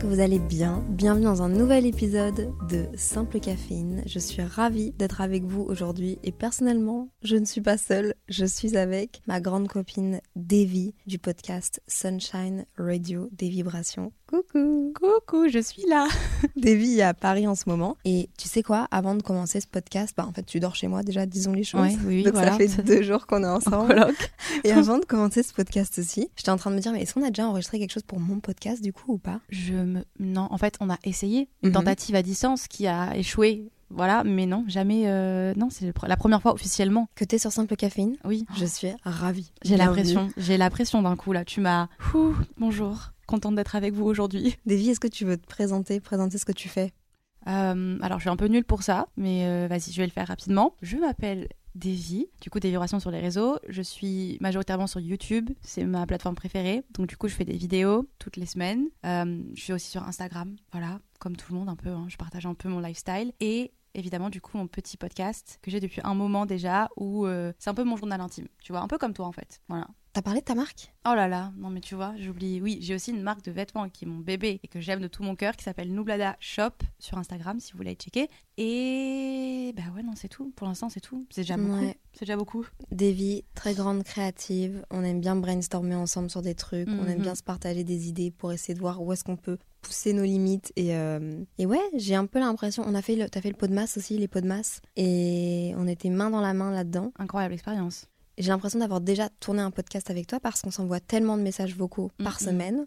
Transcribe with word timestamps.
Que 0.00 0.06
vous 0.06 0.20
allez 0.20 0.38
bien. 0.38 0.82
Bienvenue 0.88 1.26
dans 1.26 1.42
un 1.42 1.50
nouvel 1.50 1.84
épisode 1.84 2.54
de 2.70 2.86
Simple 2.94 3.38
Caféine. 3.38 4.02
Je 4.06 4.18
suis 4.18 4.40
ravie 4.40 4.92
d'être 4.92 5.20
avec 5.20 5.44
vous 5.44 5.60
aujourd'hui 5.62 6.18
et 6.22 6.32
personnellement, 6.32 7.08
je 7.22 7.36
ne 7.36 7.44
suis 7.44 7.60
pas 7.60 7.76
seule. 7.76 8.14
Je 8.28 8.46
suis 8.46 8.78
avec 8.78 9.20
ma 9.26 9.40
grande 9.40 9.68
copine 9.68 10.20
Davy 10.36 10.94
du 11.06 11.18
podcast 11.18 11.82
Sunshine 11.86 12.64
Radio 12.78 13.28
des 13.32 13.50
vibrations. 13.50 14.12
Coucou 14.30 14.92
Coucou, 14.94 15.48
je 15.48 15.58
suis 15.58 15.82
là. 15.88 16.06
Davy 16.56 17.00
est 17.00 17.02
à 17.02 17.14
Paris 17.14 17.48
en 17.48 17.56
ce 17.56 17.64
moment. 17.68 17.96
Et 18.04 18.28
tu 18.38 18.46
sais 18.46 18.62
quoi, 18.62 18.86
avant 18.92 19.16
de 19.16 19.22
commencer 19.22 19.60
ce 19.60 19.66
podcast, 19.66 20.14
bah 20.16 20.24
en 20.24 20.32
fait 20.32 20.44
tu 20.44 20.60
dors 20.60 20.76
chez 20.76 20.86
moi 20.86 21.02
déjà, 21.02 21.26
disons 21.26 21.52
les 21.52 21.64
choses. 21.64 21.80
Ouais, 21.80 21.96
oui, 22.04 22.16
oui, 22.18 22.22
Donc 22.22 22.34
voilà. 22.34 22.52
ça 22.52 22.58
fait 22.58 22.82
deux 22.84 23.02
jours 23.02 23.26
qu'on 23.26 23.42
est 23.42 23.46
En 23.48 23.56
ensemble. 23.56 24.06
Et 24.64 24.70
avant 24.70 24.98
de 24.98 25.04
commencer 25.04 25.42
ce 25.42 25.52
podcast 25.52 25.98
aussi, 25.98 26.28
j'étais 26.36 26.50
en 26.50 26.56
train 26.58 26.70
de 26.70 26.76
me 26.76 26.80
dire, 26.80 26.92
mais 26.92 27.02
est-ce 27.02 27.14
qu'on 27.14 27.24
a 27.24 27.30
déjà 27.30 27.48
enregistré 27.48 27.80
quelque 27.80 27.92
chose 27.92 28.04
pour 28.04 28.20
mon 28.20 28.38
podcast 28.38 28.80
du 28.82 28.92
coup 28.92 29.14
ou 29.14 29.18
pas? 29.18 29.40
Je 29.48 29.74
me... 29.74 30.04
Non, 30.20 30.46
en 30.50 30.58
fait, 30.58 30.76
on 30.80 30.90
a 30.90 30.98
essayé 31.02 31.48
une 31.64 31.70
Mhm. 31.70 31.74
tentative 31.74 32.14
à 32.14 32.22
distance 32.22 32.68
qui 32.68 32.86
a 32.86 33.16
échoué. 33.16 33.64
Voilà, 33.92 34.22
mais 34.22 34.46
non, 34.46 34.64
jamais. 34.68 35.02
euh, 35.08 35.52
Non, 35.56 35.68
c'est 35.70 35.92
la 36.06 36.16
première 36.16 36.40
fois 36.40 36.52
officiellement. 36.54 37.08
Que 37.16 37.24
t'es 37.24 37.38
sur 37.38 37.50
Simple 37.50 37.74
Caféine? 37.74 38.16
Oui, 38.24 38.46
Je 38.56 38.64
suis 38.64 38.86
ravie. 39.02 39.50
j'ai 39.64 39.76
la 39.76 39.88
pression. 39.88 40.28
J'ai 40.36 40.56
la 40.56 40.70
pression 40.70 41.02
d'un 41.02 41.16
coup 41.16 41.32
là. 41.32 41.44
Tu 41.44 41.60
m'as. 41.60 41.88
Bonjour, 42.58 43.10
contente 43.30 43.54
d'être 43.54 43.76
avec 43.76 43.94
vous 43.94 44.04
aujourd'hui. 44.04 44.56
Davy, 44.66 44.90
est-ce 44.90 45.00
que 45.00 45.08
tu 45.08 45.24
veux 45.24 45.36
te 45.36 45.46
présenter, 45.46 46.00
présenter 46.00 46.36
ce 46.36 46.44
que 46.44 46.52
tu 46.52 46.68
fais? 46.68 46.92
Euh, 47.46 47.98
alors, 48.02 48.18
je 48.18 48.24
suis 48.24 48.30
un 48.30 48.36
peu 48.36 48.46
nulle 48.46 48.64
pour 48.64 48.82
ça, 48.82 49.06
mais 49.16 49.46
euh, 49.46 49.66
vas-y, 49.68 49.92
je 49.92 49.96
vais 49.98 50.06
le 50.06 50.12
faire 50.12 50.26
rapidement. 50.28 50.74
Je 50.82 50.96
m'appelle 50.98 51.48
Davy, 51.74 52.26
du 52.42 52.50
coup, 52.50 52.58
des 52.60 52.68
vibrations 52.70 52.98
sur 53.00 53.10
les 53.10 53.20
réseaux. 53.20 53.58
Je 53.68 53.80
suis 53.82 54.36
majoritairement 54.40 54.88
sur 54.88 55.00
YouTube, 55.00 55.50
c'est 55.62 55.84
ma 55.84 56.04
plateforme 56.06 56.34
préférée. 56.34 56.82
Donc, 56.90 57.06
du 57.06 57.16
coup, 57.16 57.28
je 57.28 57.34
fais 57.34 57.44
des 57.44 57.56
vidéos 57.56 58.08
toutes 58.18 58.36
les 58.36 58.46
semaines. 58.46 58.88
Euh, 59.06 59.42
je 59.54 59.60
suis 59.60 59.72
aussi 59.72 59.90
sur 59.90 60.02
Instagram, 60.02 60.56
voilà, 60.72 61.00
comme 61.20 61.36
tout 61.36 61.52
le 61.52 61.58
monde 61.58 61.68
un 61.68 61.76
peu. 61.76 61.90
hein. 61.90 62.06
je 62.08 62.16
partage 62.16 62.44
un 62.46 62.54
peu 62.54 62.68
mon 62.68 62.80
lifestyle. 62.80 63.32
Et 63.40 63.72
évidemment, 63.94 64.30
du 64.30 64.40
coup, 64.40 64.58
mon 64.58 64.66
petit 64.66 64.96
podcast 64.96 65.58
que 65.62 65.70
j'ai 65.70 65.80
depuis 65.80 66.00
un 66.04 66.14
moment 66.14 66.46
déjà, 66.46 66.88
où 66.96 67.26
euh, 67.26 67.52
c'est 67.58 67.70
un 67.70 67.74
peu 67.74 67.84
mon 67.84 67.96
journal 67.96 68.20
intime, 68.20 68.48
tu 68.62 68.72
vois, 68.72 68.80
un 68.82 68.88
peu 68.88 68.98
comme 68.98 69.14
toi 69.14 69.26
en 69.26 69.32
fait. 69.32 69.60
Voilà. 69.68 69.86
T'as 70.12 70.22
parlé 70.22 70.40
de 70.40 70.44
ta 70.44 70.56
marque? 70.56 70.92
Oh 71.08 71.14
là 71.14 71.28
là, 71.28 71.52
non 71.56 71.70
mais 71.70 71.80
tu 71.80 71.94
vois, 71.94 72.14
j'oublie. 72.18 72.60
Oui, 72.60 72.78
j'ai 72.80 72.96
aussi 72.96 73.12
une 73.12 73.22
marque 73.22 73.44
de 73.44 73.52
vêtements 73.52 73.88
qui 73.88 74.04
est 74.04 74.08
mon 74.08 74.18
bébé 74.18 74.58
et 74.64 74.66
que 74.66 74.80
j'aime 74.80 75.00
de 75.00 75.06
tout 75.06 75.22
mon 75.22 75.36
cœur 75.36 75.54
qui 75.54 75.62
s'appelle 75.62 75.92
Nublada 75.94 76.36
Shop 76.40 76.70
sur 76.98 77.16
Instagram 77.16 77.60
si 77.60 77.70
vous 77.72 77.76
voulez 77.78 77.90
aller 77.90 77.96
checker. 77.96 78.28
Et 78.58 79.72
bah 79.76 79.84
ouais, 79.94 80.02
non, 80.02 80.14
c'est 80.16 80.26
tout. 80.28 80.50
Pour 80.56 80.66
l'instant, 80.66 80.88
c'est 80.88 80.98
tout. 81.00 81.26
C'est 81.30 81.42
déjà 81.42 81.56
beaucoup. 81.56 81.78
Ouais. 81.78 81.96
C'est 82.12 82.24
déjà 82.24 82.36
beaucoup. 82.36 82.66
Davy, 82.90 83.44
très 83.54 83.72
grande 83.74 84.02
créative. 84.02 84.84
On 84.90 85.04
aime 85.04 85.20
bien 85.20 85.36
brainstormer 85.36 85.94
ensemble 85.94 86.28
sur 86.28 86.42
des 86.42 86.56
trucs. 86.56 86.88
On 86.88 87.06
aime 87.06 87.18
Mhm. 87.18 87.22
bien 87.22 87.34
se 87.36 87.44
partager 87.44 87.84
des 87.84 88.08
idées 88.08 88.32
pour 88.32 88.52
essayer 88.52 88.74
de 88.74 88.80
voir 88.80 89.00
où 89.00 89.12
est-ce 89.12 89.22
qu'on 89.22 89.36
peut 89.36 89.58
pousser 89.80 90.12
nos 90.12 90.24
limites. 90.24 90.72
Et, 90.74 90.96
euh, 90.96 91.40
et 91.58 91.66
ouais, 91.66 91.78
j'ai 91.94 92.16
un 92.16 92.26
peu 92.26 92.40
l'impression. 92.40 92.82
On 92.84 92.96
a 92.96 93.02
fait 93.02 93.14
le, 93.14 93.30
t'as 93.30 93.40
fait 93.40 93.50
le 93.50 93.56
pot 93.56 93.68
de 93.68 93.74
masse 93.74 93.96
aussi, 93.96 94.18
les 94.18 94.26
pots 94.28 94.40
de 94.40 94.48
masse. 94.48 94.80
Et 94.96 95.72
on 95.76 95.86
était 95.86 96.10
main 96.10 96.30
dans 96.30 96.40
la 96.40 96.52
main 96.52 96.72
là-dedans. 96.72 97.12
Incroyable 97.16 97.54
expérience. 97.54 98.06
J'ai 98.40 98.48
l'impression 98.48 98.78
d'avoir 98.78 99.00
déjà 99.00 99.28
tourné 99.40 99.60
un 99.60 99.70
podcast 99.70 100.10
avec 100.10 100.26
toi 100.26 100.40
parce 100.40 100.62
qu'on 100.62 100.70
s'envoie 100.70 100.98
tellement 101.00 101.36
de 101.36 101.42
messages 101.42 101.76
vocaux 101.76 102.10
par 102.22 102.40
semaine. 102.40 102.86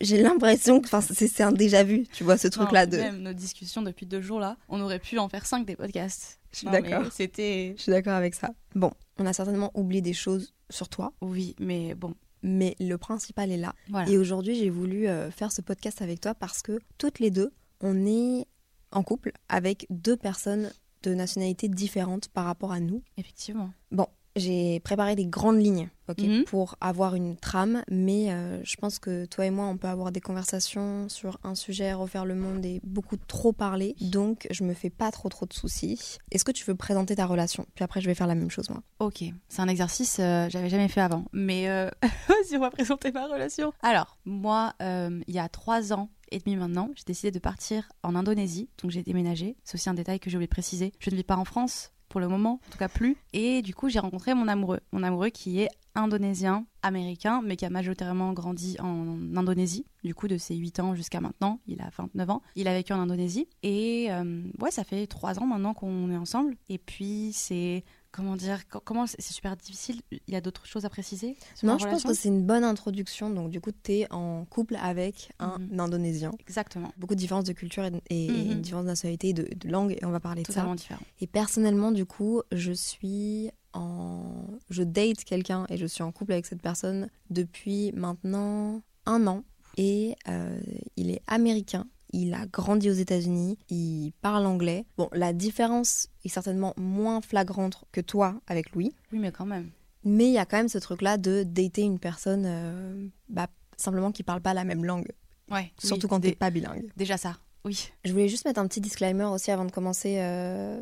J'ai 0.00 0.22
l'impression 0.22 0.80
que 0.80 0.88
c'est 0.88 1.42
un 1.42 1.50
déjà 1.52 1.82
vu, 1.82 2.06
tu 2.12 2.22
vois, 2.22 2.36
ce 2.38 2.46
truc-là 2.46 2.86
de. 2.86 2.98
Même 2.98 3.22
nos 3.22 3.32
discussions 3.32 3.82
depuis 3.82 4.06
deux 4.06 4.20
jours 4.20 4.38
là, 4.38 4.56
on 4.68 4.80
aurait 4.80 5.00
pu 5.00 5.18
en 5.18 5.28
faire 5.28 5.44
cinq 5.44 5.66
des 5.66 5.74
podcasts. 5.74 6.38
Je 6.52 6.58
suis 6.58 6.68
d'accord. 6.68 7.10
C'était. 7.12 7.74
Je 7.76 7.82
suis 7.82 7.90
d'accord 7.90 8.12
avec 8.14 8.34
ça. 8.34 8.50
Bon, 8.74 8.92
on 9.18 9.26
a 9.26 9.32
certainement 9.32 9.70
oublié 9.74 10.00
des 10.00 10.12
choses 10.12 10.54
sur 10.70 10.88
toi, 10.88 11.12
Oui, 11.20 11.56
mais 11.58 11.94
bon, 11.94 12.14
mais 12.42 12.76
le 12.78 12.96
principal 12.96 13.50
est 13.50 13.56
là. 13.56 13.74
voilà. 13.88 14.08
Et 14.08 14.18
aujourd'hui, 14.18 14.54
j'ai 14.54 14.70
voulu 14.70 15.08
euh, 15.08 15.30
faire 15.30 15.50
ce 15.50 15.62
podcast 15.62 16.00
avec 16.02 16.20
toi 16.20 16.34
parce 16.34 16.62
que 16.62 16.78
toutes 16.98 17.18
les 17.18 17.30
deux, 17.30 17.52
on 17.80 18.06
est 18.06 18.46
en 18.92 19.02
couple 19.02 19.32
avec 19.48 19.86
deux 19.90 20.16
personnes 20.16 20.70
de 21.02 21.14
nationalités 21.14 21.68
différentes 21.68 22.28
par 22.28 22.44
rapport 22.44 22.70
à 22.72 22.80
nous. 22.80 23.02
Effectivement. 23.16 23.70
Bon, 23.90 24.06
j'ai 24.38 24.80
préparé 24.80 25.14
des 25.16 25.26
grandes 25.26 25.60
lignes 25.62 25.88
ok, 26.08 26.18
Mhm. 26.20 26.44
pour 26.44 26.76
avoir 26.80 27.14
une 27.14 27.36
trame, 27.36 27.82
mais 27.90 28.32
euh, 28.32 28.60
je 28.64 28.76
pense 28.76 28.98
que 28.98 29.26
toi 29.26 29.44
et 29.46 29.50
moi, 29.50 29.66
on 29.66 29.76
peut 29.76 29.88
avoir 29.88 30.10
des 30.12 30.20
conversations 30.20 31.08
sur 31.08 31.38
un 31.44 31.54
sujet, 31.54 31.92
refaire 31.92 32.24
le 32.24 32.34
monde 32.34 32.64
et 32.64 32.80
beaucoup 32.82 33.16
trop 33.16 33.52
parler. 33.52 33.94
Donc, 34.00 34.46
je 34.50 34.64
me 34.64 34.72
fais 34.74 34.90
pas 34.90 35.10
trop 35.10 35.28
trop 35.28 35.44
de 35.46 35.52
soucis. 35.52 36.18
Est-ce 36.30 36.44
que 36.44 36.52
tu 36.52 36.64
veux 36.64 36.74
présenter 36.74 37.16
ta 37.16 37.26
relation? 37.26 37.66
Puis 37.74 37.84
après, 37.84 38.00
je 38.00 38.06
vais 38.06 38.14
faire 38.14 38.26
la 38.26 38.34
même 38.34 38.50
chose 38.50 38.70
moi. 38.70 38.82
Ok, 39.00 39.22
c'est 39.48 39.60
un 39.62 39.68
exercice 39.68 40.16
euh, 40.20 40.48
j'avais 40.48 40.68
jamais 40.70 40.88
fait 40.88 41.00
avant, 41.02 41.24
mais 41.32 41.68
euh, 41.68 41.90
vas-y 42.28 42.56
on 42.56 42.60
va 42.60 42.70
présenter 42.70 43.12
ma 43.12 43.26
relation. 43.26 43.72
Alors 43.82 44.18
moi, 44.24 44.74
euh, 44.82 45.20
il 45.26 45.34
y 45.34 45.38
a 45.38 45.48
trois 45.48 45.92
ans 45.92 46.08
et 46.30 46.38
demi 46.40 46.56
maintenant, 46.56 46.90
j'ai 46.94 47.04
décidé 47.06 47.30
de 47.30 47.38
partir 47.38 47.88
en 48.02 48.14
Indonésie, 48.14 48.68
donc 48.82 48.90
j'ai 48.90 49.02
déménagé. 49.02 49.56
C'est 49.64 49.76
aussi 49.76 49.88
un 49.88 49.94
détail 49.94 50.20
que 50.20 50.28
j'ai 50.30 50.36
oublié 50.36 50.46
de 50.46 50.50
préciser. 50.52 50.92
Je 50.98 51.10
ne 51.10 51.16
vis 51.16 51.24
pas 51.24 51.36
en 51.36 51.44
France 51.46 51.90
pour 52.08 52.20
le 52.20 52.28
moment, 52.28 52.60
en 52.66 52.70
tout 52.70 52.78
cas 52.78 52.88
plus. 52.88 53.16
Et 53.32 53.62
du 53.62 53.74
coup 53.74 53.88
j'ai 53.88 53.98
rencontré 53.98 54.34
mon 54.34 54.48
amoureux, 54.48 54.80
mon 54.92 55.02
amoureux 55.02 55.30
qui 55.30 55.60
est 55.60 55.68
indonésien, 55.98 56.64
américain, 56.82 57.42
mais 57.44 57.56
qui 57.56 57.66
a 57.66 57.70
majoritairement 57.70 58.32
grandi 58.32 58.76
en 58.80 59.18
Indonésie. 59.36 59.84
Du 60.04 60.14
coup, 60.14 60.28
de 60.28 60.38
ses 60.38 60.54
8 60.56 60.80
ans 60.80 60.94
jusqu'à 60.94 61.20
maintenant, 61.20 61.60
il 61.66 61.80
a 61.80 61.90
29 61.96 62.30
ans. 62.30 62.42
Il 62.54 62.68
a 62.68 62.72
vécu 62.72 62.92
en 62.92 63.00
Indonésie. 63.00 63.48
Et 63.62 64.06
euh, 64.10 64.42
ouais, 64.60 64.70
ça 64.70 64.84
fait 64.84 65.06
3 65.06 65.40
ans 65.40 65.46
maintenant 65.46 65.74
qu'on 65.74 66.10
est 66.10 66.16
ensemble. 66.16 66.56
Et 66.68 66.78
puis, 66.78 67.32
c'est. 67.34 67.84
Comment 68.10 68.36
dire 68.36 68.66
co- 68.68 68.80
Comment 68.80 69.06
c'est 69.06 69.20
super 69.20 69.56
difficile 69.56 70.00
Il 70.10 70.20
y 70.32 70.36
a 70.36 70.40
d'autres 70.40 70.66
choses 70.66 70.84
à 70.84 70.88
préciser 70.88 71.36
Non, 71.62 71.78
je 71.78 71.84
pense 71.86 72.02
que 72.04 72.14
c'est 72.14 72.28
une 72.28 72.44
bonne 72.44 72.64
introduction. 72.64 73.28
Donc, 73.30 73.50
du 73.50 73.60
coup, 73.60 73.70
tu 73.70 73.92
es 73.92 74.12
en 74.12 74.44
couple 74.46 74.76
avec 74.76 75.30
un 75.38 75.58
Mhm. 75.58 75.78
Indonésien. 75.80 76.30
Exactement. 76.40 76.90
Beaucoup 76.96 77.14
de 77.14 77.20
différences 77.20 77.44
de 77.44 77.52
culture 77.52 77.84
et, 77.84 77.92
et- 78.10 78.54
différence 78.56 78.84
de 78.84 78.88
nationalité 78.88 79.28
et 79.28 79.32
de, 79.34 79.46
de 79.54 79.68
langue, 79.68 79.92
et 79.92 80.04
on 80.04 80.10
va 80.10 80.20
parler 80.20 80.42
de 80.42 80.46
ça. 80.46 80.54
Totalement 80.54 80.74
différent. 80.74 81.00
Et 81.20 81.26
personnellement, 81.26 81.92
du 81.92 82.06
coup, 82.06 82.42
je 82.52 82.72
suis 82.72 83.50
en. 83.74 84.46
Je 84.70 84.82
date 84.82 85.24
quelqu'un 85.24 85.66
et 85.68 85.76
je 85.76 85.86
suis 85.86 86.02
en 86.02 86.10
couple 86.10 86.32
avec 86.32 86.46
cette 86.46 86.62
personne 86.62 87.08
depuis 87.30 87.92
maintenant 87.92 88.82
un 89.06 89.26
an. 89.26 89.44
Et 89.76 90.16
euh, 90.28 90.58
il 90.96 91.10
est 91.10 91.20
américain. 91.26 91.86
Il 92.10 92.32
a 92.34 92.46
grandi 92.46 92.88
aux 92.90 92.94
États-Unis, 92.94 93.58
il 93.68 94.12
parle 94.22 94.46
anglais. 94.46 94.86
Bon, 94.96 95.08
la 95.12 95.32
différence 95.32 96.08
est 96.24 96.28
certainement 96.28 96.72
moins 96.76 97.20
flagrante 97.20 97.84
que 97.92 98.00
toi 98.00 98.40
avec 98.46 98.72
Louis, 98.72 98.94
Oui, 99.12 99.18
mais 99.18 99.30
quand 99.32 99.44
même. 99.46 99.70
mais 100.04 100.26
il 100.28 100.32
y 100.32 100.38
a 100.38 100.46
quand 100.46 100.56
même 100.56 100.68
ce 100.68 100.78
truc-là 100.78 101.18
de 101.18 101.42
dater 101.42 101.82
une 101.82 101.98
personne 101.98 102.44
euh, 102.46 103.06
bah, 103.28 103.48
simplement 103.76 104.10
qui 104.12 104.22
parle 104.22 104.40
pas 104.40 104.54
la 104.54 104.64
même 104.64 104.84
langue, 104.84 105.08
Ouais. 105.50 105.70
surtout 105.78 106.06
oui, 106.06 106.10
quand 106.10 106.20
t'es 106.20 106.32
pas 106.34 106.50
bilingue. 106.50 106.90
Déjà 106.96 107.16
ça. 107.16 107.36
Oui. 107.64 107.90
Je 108.04 108.12
voulais 108.12 108.28
juste 108.28 108.44
mettre 108.44 108.60
un 108.60 108.66
petit 108.66 108.80
disclaimer 108.80 109.24
aussi 109.24 109.50
avant 109.50 109.64
de 109.64 109.72
commencer 109.72 110.16
euh, 110.18 110.78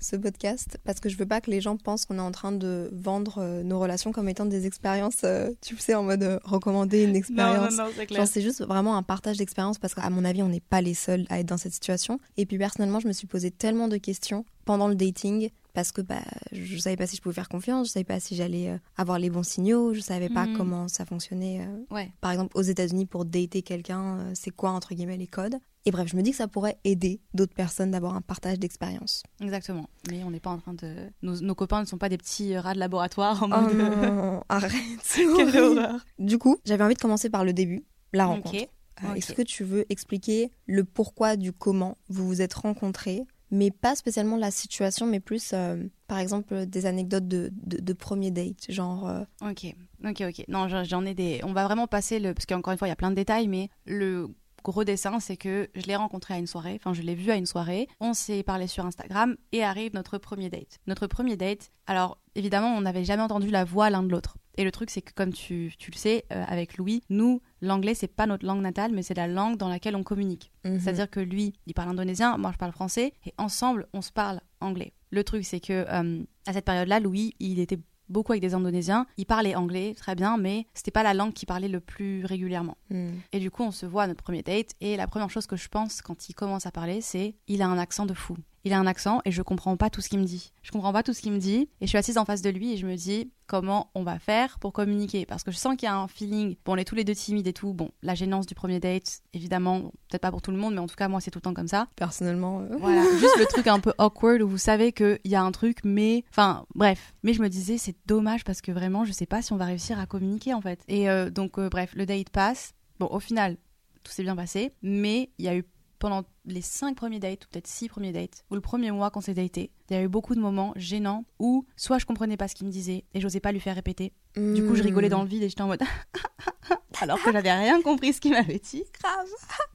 ce 0.00 0.16
podcast, 0.16 0.78
parce 0.84 1.00
que 1.00 1.08
je 1.08 1.16
veux 1.16 1.26
pas 1.26 1.40
que 1.40 1.50
les 1.50 1.60
gens 1.60 1.76
pensent 1.76 2.04
qu'on 2.04 2.18
est 2.18 2.22
en 2.22 2.32
train 2.32 2.52
de 2.52 2.90
vendre 2.92 3.38
euh, 3.38 3.62
nos 3.62 3.78
relations 3.78 4.12
comme 4.12 4.28
étant 4.28 4.46
des 4.46 4.66
expériences, 4.66 5.22
euh, 5.24 5.50
tu 5.60 5.76
sais, 5.78 5.94
en 5.94 6.02
mode 6.02 6.22
euh, 6.22 6.38
recommander 6.44 7.04
une 7.04 7.16
expérience. 7.16 7.76
non, 7.76 7.86
c'est 7.94 8.14
Genre, 8.14 8.26
c'est 8.26 8.42
juste 8.42 8.64
vraiment 8.64 8.96
un 8.96 9.02
partage 9.02 9.36
d'expérience 9.36 9.78
parce 9.78 9.94
qu'à 9.94 10.08
mon 10.10 10.24
avis, 10.24 10.42
on 10.42 10.48
n'est 10.48 10.60
pas 10.60 10.80
les 10.80 10.94
seuls 10.94 11.26
à 11.28 11.40
être 11.40 11.46
dans 11.46 11.56
cette 11.56 11.72
situation. 11.72 12.18
Et 12.36 12.46
puis 12.46 12.58
personnellement, 12.58 13.00
je 13.00 13.08
me 13.08 13.12
suis 13.12 13.26
posé 13.26 13.50
tellement 13.50 13.88
de 13.88 13.96
questions 13.96 14.44
pendant 14.64 14.88
le 14.88 14.94
dating 14.94 15.50
parce 15.76 15.92
que 15.92 16.00
bah, 16.00 16.22
je 16.52 16.78
savais 16.78 16.96
pas 16.96 17.06
si 17.06 17.16
je 17.16 17.20
pouvais 17.22 17.34
faire 17.34 17.50
confiance, 17.50 17.88
je 17.88 17.92
savais 17.92 18.04
pas 18.04 18.18
si 18.18 18.34
j'allais 18.34 18.70
euh, 18.70 18.78
avoir 18.96 19.18
les 19.18 19.28
bons 19.28 19.42
signaux, 19.42 19.92
je 19.92 20.00
savais 20.00 20.30
pas 20.30 20.46
Mhm. 20.46 20.56
comment 20.56 20.88
ça 20.88 21.04
fonctionnait. 21.04 21.60
euh, 21.60 21.94
Ouais. 21.94 22.10
par 22.22 22.30
exemple, 22.32 22.56
aux 22.56 22.62
États-Unis, 22.62 23.04
pour 23.04 23.26
dater 23.26 23.60
quelqu'un, 23.60 24.18
euh, 24.20 24.30
c'est 24.34 24.50
quoi 24.50 24.70
entre 24.70 24.94
guillemets 24.94 25.18
les 25.18 25.26
codes? 25.26 25.56
Et 25.84 25.90
bref, 25.90 26.08
je 26.10 26.16
me 26.16 26.22
dis 26.22 26.30
que 26.30 26.36
ça 26.38 26.48
pourrait 26.48 26.78
aider 26.84 27.20
d'autres 27.34 27.54
personnes 27.54 27.90
d'avoir 27.90 28.16
un 28.16 28.22
partage 28.22 28.58
d'expérience. 28.58 29.22
Exactement. 29.40 29.88
Mais 30.10 30.24
on 30.24 30.30
n'est 30.30 30.40
pas 30.40 30.50
en 30.50 30.58
train 30.58 30.72
de. 30.74 30.94
Nos, 31.22 31.40
nos 31.42 31.54
copains 31.54 31.80
ne 31.82 31.86
sont 31.86 31.98
pas 31.98 32.08
des 32.08 32.16
petits 32.18 32.56
rats 32.56 32.72
de 32.74 32.80
laboratoire 32.80 33.42
en 33.42 33.46
Oh 33.52 33.60
mode. 33.60 33.76
non, 33.76 34.42
arrête. 34.48 34.72
c'est 35.04 35.26
Quelle 35.36 35.56
horreur. 35.60 36.04
Du 36.18 36.38
coup, 36.38 36.56
j'avais 36.64 36.82
envie 36.82 36.94
de 36.94 37.00
commencer 37.00 37.28
par 37.30 37.44
le 37.44 37.52
début, 37.52 37.84
la 38.14 38.24
rencontre. 38.26 38.66
Est-ce 39.14 39.34
que 39.34 39.42
tu 39.42 39.62
veux 39.62 39.84
expliquer 39.92 40.50
le 40.64 40.82
pourquoi 40.84 41.36
du 41.36 41.52
comment 41.52 41.98
vous 42.08 42.26
vous 42.26 42.40
êtes 42.40 42.54
rencontrés 42.54 43.24
mais 43.50 43.70
pas 43.70 43.94
spécialement 43.94 44.36
la 44.36 44.50
situation, 44.50 45.06
mais 45.06 45.20
plus, 45.20 45.52
euh, 45.52 45.84
par 46.08 46.18
exemple, 46.18 46.66
des 46.66 46.86
anecdotes 46.86 47.28
de, 47.28 47.50
de, 47.52 47.78
de 47.80 47.92
premier 47.92 48.30
date, 48.30 48.70
genre... 48.70 49.08
euh, 49.08 49.22
Ok, 49.42 49.66
ok, 50.04 50.22
ok. 50.28 50.44
Non, 50.48 50.68
j'en- 50.68 50.84
j'en 50.84 51.04
ai 51.04 51.14
des. 51.14 51.40
On 51.44 51.52
va 51.52 51.64
vraiment 51.64 51.86
passer 51.86 52.18
le. 52.18 52.34
Parce 52.34 52.46
qu'encore 52.46 52.72
une 52.72 52.78
fois, 52.78 52.88
il 52.88 52.90
y 52.90 52.92
a 52.92 52.96
plein 52.96 53.10
de 53.10 53.16
détails, 53.16 53.48
mais 53.48 53.68
le 53.84 54.28
gros 54.66 54.82
dessin, 54.82 55.20
c'est 55.20 55.36
que 55.36 55.68
je 55.74 55.86
l'ai 55.86 55.94
rencontré 55.94 56.34
à 56.34 56.38
une 56.38 56.48
soirée, 56.48 56.74
enfin, 56.74 56.92
je 56.92 57.02
l'ai 57.02 57.14
vu 57.14 57.30
à 57.30 57.36
une 57.36 57.46
soirée, 57.46 57.86
on 58.00 58.14
s'est 58.14 58.42
parlé 58.42 58.66
sur 58.66 58.84
Instagram 58.84 59.36
et 59.52 59.62
arrive 59.62 59.94
notre 59.94 60.18
premier 60.18 60.50
date. 60.50 60.80
Notre 60.88 61.06
premier 61.06 61.36
date, 61.36 61.70
alors 61.86 62.18
évidemment, 62.34 62.74
on 62.76 62.80
n'avait 62.80 63.04
jamais 63.04 63.22
entendu 63.22 63.48
la 63.50 63.64
voix 63.64 63.90
l'un 63.90 64.02
de 64.02 64.08
l'autre. 64.08 64.36
Et 64.56 64.64
le 64.64 64.72
truc, 64.72 64.90
c'est 64.90 65.02
que 65.02 65.12
comme 65.12 65.32
tu, 65.32 65.72
tu 65.78 65.90
le 65.92 65.96
sais, 65.96 66.24
euh, 66.32 66.42
avec 66.48 66.78
Louis, 66.78 67.02
nous, 67.10 67.42
l'anglais, 67.60 67.94
c'est 67.94 68.08
pas 68.08 68.26
notre 68.26 68.44
langue 68.44 68.62
natale, 68.62 68.90
mais 68.92 69.02
c'est 69.02 69.14
la 69.14 69.28
langue 69.28 69.56
dans 69.56 69.68
laquelle 69.68 69.94
on 69.94 70.02
communique. 70.02 70.50
mhm. 70.64 70.80
C'est-à-dire 70.80 71.08
que 71.08 71.20
lui, 71.20 71.52
il 71.66 71.74
parle 71.74 71.90
indonésien, 71.90 72.36
moi 72.36 72.50
je 72.52 72.58
parle 72.58 72.72
français, 72.72 73.12
et 73.24 73.34
ensemble, 73.38 73.86
on 73.92 74.02
se 74.02 74.10
parle 74.10 74.40
anglais. 74.60 74.94
Le 75.10 75.22
truc, 75.22 75.44
c'est 75.44 75.60
que 75.60 75.84
euh, 75.88 76.24
à 76.46 76.52
cette 76.52 76.64
période-là, 76.64 76.98
Louis, 76.98 77.34
il 77.38 77.60
était 77.60 77.78
beaucoup 78.08 78.32
avec 78.32 78.42
des 78.42 78.54
Indonésiens, 78.54 79.06
il 79.16 79.26
parlait 79.26 79.54
anglais 79.54 79.94
très 79.96 80.14
bien, 80.14 80.36
mais 80.36 80.66
c'était 80.74 80.90
pas 80.90 81.02
la 81.02 81.14
langue 81.14 81.32
qu'il 81.32 81.46
parlait 81.46 81.68
le 81.68 81.80
plus 81.80 82.24
régulièrement. 82.24 82.76
Mm. 82.90 83.10
Et 83.32 83.38
du 83.38 83.50
coup, 83.50 83.62
on 83.62 83.70
se 83.70 83.86
voit 83.86 84.04
à 84.04 84.06
notre 84.06 84.22
premier 84.22 84.42
date, 84.42 84.72
et 84.80 84.96
la 84.96 85.06
première 85.06 85.30
chose 85.30 85.46
que 85.46 85.56
je 85.56 85.68
pense 85.68 86.02
quand 86.02 86.28
il 86.28 86.34
commence 86.34 86.66
à 86.66 86.70
parler, 86.70 87.00
c'est 87.00 87.34
il 87.48 87.62
a 87.62 87.68
un 87.68 87.78
accent 87.78 88.06
de 88.06 88.14
fou. 88.14 88.36
Il 88.66 88.72
a 88.72 88.80
un 88.80 88.86
accent 88.88 89.20
et 89.24 89.30
je 89.30 89.42
comprends 89.42 89.76
pas 89.76 89.90
tout 89.90 90.00
ce 90.00 90.08
qu'il 90.08 90.18
me 90.18 90.24
dit. 90.24 90.50
Je 90.64 90.72
comprends 90.72 90.92
pas 90.92 91.04
tout 91.04 91.12
ce 91.12 91.20
qu'il 91.20 91.30
me 91.30 91.38
dit 91.38 91.68
et 91.80 91.86
je 91.86 91.86
suis 91.86 91.98
assise 91.98 92.18
en 92.18 92.24
face 92.24 92.42
de 92.42 92.50
lui 92.50 92.72
et 92.72 92.76
je 92.76 92.84
me 92.84 92.96
dis 92.96 93.30
comment 93.46 93.92
on 93.94 94.02
va 94.02 94.18
faire 94.18 94.58
pour 94.58 94.72
communiquer? 94.72 95.24
Parce 95.24 95.44
que 95.44 95.52
je 95.52 95.56
sens 95.56 95.76
qu'il 95.76 95.86
y 95.86 95.88
a 95.88 95.94
un 95.94 96.08
feeling. 96.08 96.56
Bon, 96.64 96.72
on 96.72 96.76
est 96.76 96.84
tous 96.84 96.96
les 96.96 97.04
deux 97.04 97.14
timides 97.14 97.46
et 97.46 97.52
tout. 97.52 97.72
Bon, 97.74 97.92
la 98.02 98.16
gênance 98.16 98.44
du 98.44 98.56
premier 98.56 98.80
date, 98.80 99.20
évidemment, 99.32 99.78
bon, 99.78 99.92
peut-être 100.08 100.22
pas 100.22 100.32
pour 100.32 100.42
tout 100.42 100.50
le 100.50 100.56
monde, 100.56 100.74
mais 100.74 100.80
en 100.80 100.88
tout 100.88 100.96
cas 100.96 101.06
moi 101.06 101.20
c'est 101.20 101.30
tout 101.30 101.38
le 101.38 101.42
temps 101.42 101.54
comme 101.54 101.68
ça. 101.68 101.86
Personnellement, 101.94 102.62
euh, 102.62 102.76
Voilà, 102.80 103.04
juste 103.20 103.38
le 103.38 103.46
truc 103.46 103.68
un 103.68 103.78
peu 103.78 103.92
awkward 103.98 104.42
où 104.42 104.48
vous 104.48 104.58
savez 104.58 104.90
qu'il 104.90 105.20
y 105.24 105.36
a 105.36 105.42
un 105.42 105.52
truc, 105.52 105.78
mais. 105.84 106.24
Enfin, 106.30 106.66
bref. 106.74 107.14
Mais 107.22 107.34
je 107.34 107.42
me 107.42 107.48
disais, 107.48 107.78
c'est 107.78 107.94
dommage 108.06 108.42
parce 108.42 108.62
que 108.62 108.72
vraiment, 108.72 109.04
je 109.04 109.12
sais 109.12 109.26
pas 109.26 109.42
si 109.42 109.52
on 109.52 109.58
va 109.58 109.66
réussir 109.66 110.00
à 110.00 110.06
communiquer 110.06 110.54
en 110.54 110.60
fait. 110.60 110.80
Et 110.88 111.08
euh, 111.08 111.30
donc, 111.30 111.60
euh, 111.60 111.68
bref, 111.68 111.92
le 111.94 112.04
date 112.04 112.30
passe. 112.30 112.72
Bon, 112.98 113.06
au 113.12 113.20
final, 113.20 113.58
tout 114.02 114.10
s'est 114.10 114.24
bien 114.24 114.34
passé, 114.34 114.72
mais 114.82 115.30
il 115.38 115.44
y 115.44 115.48
a 115.48 115.54
eu 115.54 115.64
pendant 115.98 116.24
les 116.44 116.62
cinq 116.62 116.96
premiers 116.96 117.18
dates, 117.18 117.44
ou 117.44 117.48
peut-être 117.50 117.66
six 117.66 117.88
premiers 117.88 118.12
dates, 118.12 118.44
ou 118.50 118.54
le 118.54 118.60
premier 118.60 118.90
mois 118.90 119.10
qu'on 119.10 119.20
s'est 119.20 119.34
daté, 119.34 119.70
il 119.90 119.96
y 119.96 119.98
a 119.98 120.02
eu 120.02 120.08
beaucoup 120.08 120.34
de 120.34 120.40
moments 120.40 120.72
gênants 120.76 121.24
où 121.38 121.66
soit 121.76 121.98
je 121.98 122.06
comprenais 122.06 122.36
pas 122.36 122.48
ce 122.48 122.54
qu'il 122.54 122.66
me 122.66 122.72
disait 122.72 123.04
et 123.14 123.20
j'osais 123.20 123.40
pas 123.40 123.52
lui 123.52 123.60
faire 123.60 123.74
répéter. 123.74 124.12
Du 124.36 124.66
coup, 124.66 124.74
je 124.74 124.82
rigolais 124.82 125.08
dans 125.08 125.22
le 125.22 125.28
vide 125.28 125.42
et 125.42 125.48
j'étais 125.48 125.62
en 125.62 125.68
mode. 125.68 125.82
Alors 127.00 127.22
que 127.22 127.32
j'avais 127.32 127.52
rien 127.52 127.80
compris 127.82 128.12
ce 128.12 128.20
qu'il 128.20 128.32
m'avait 128.32 128.58
dit. 128.58 128.84
Grave. 129.00 129.28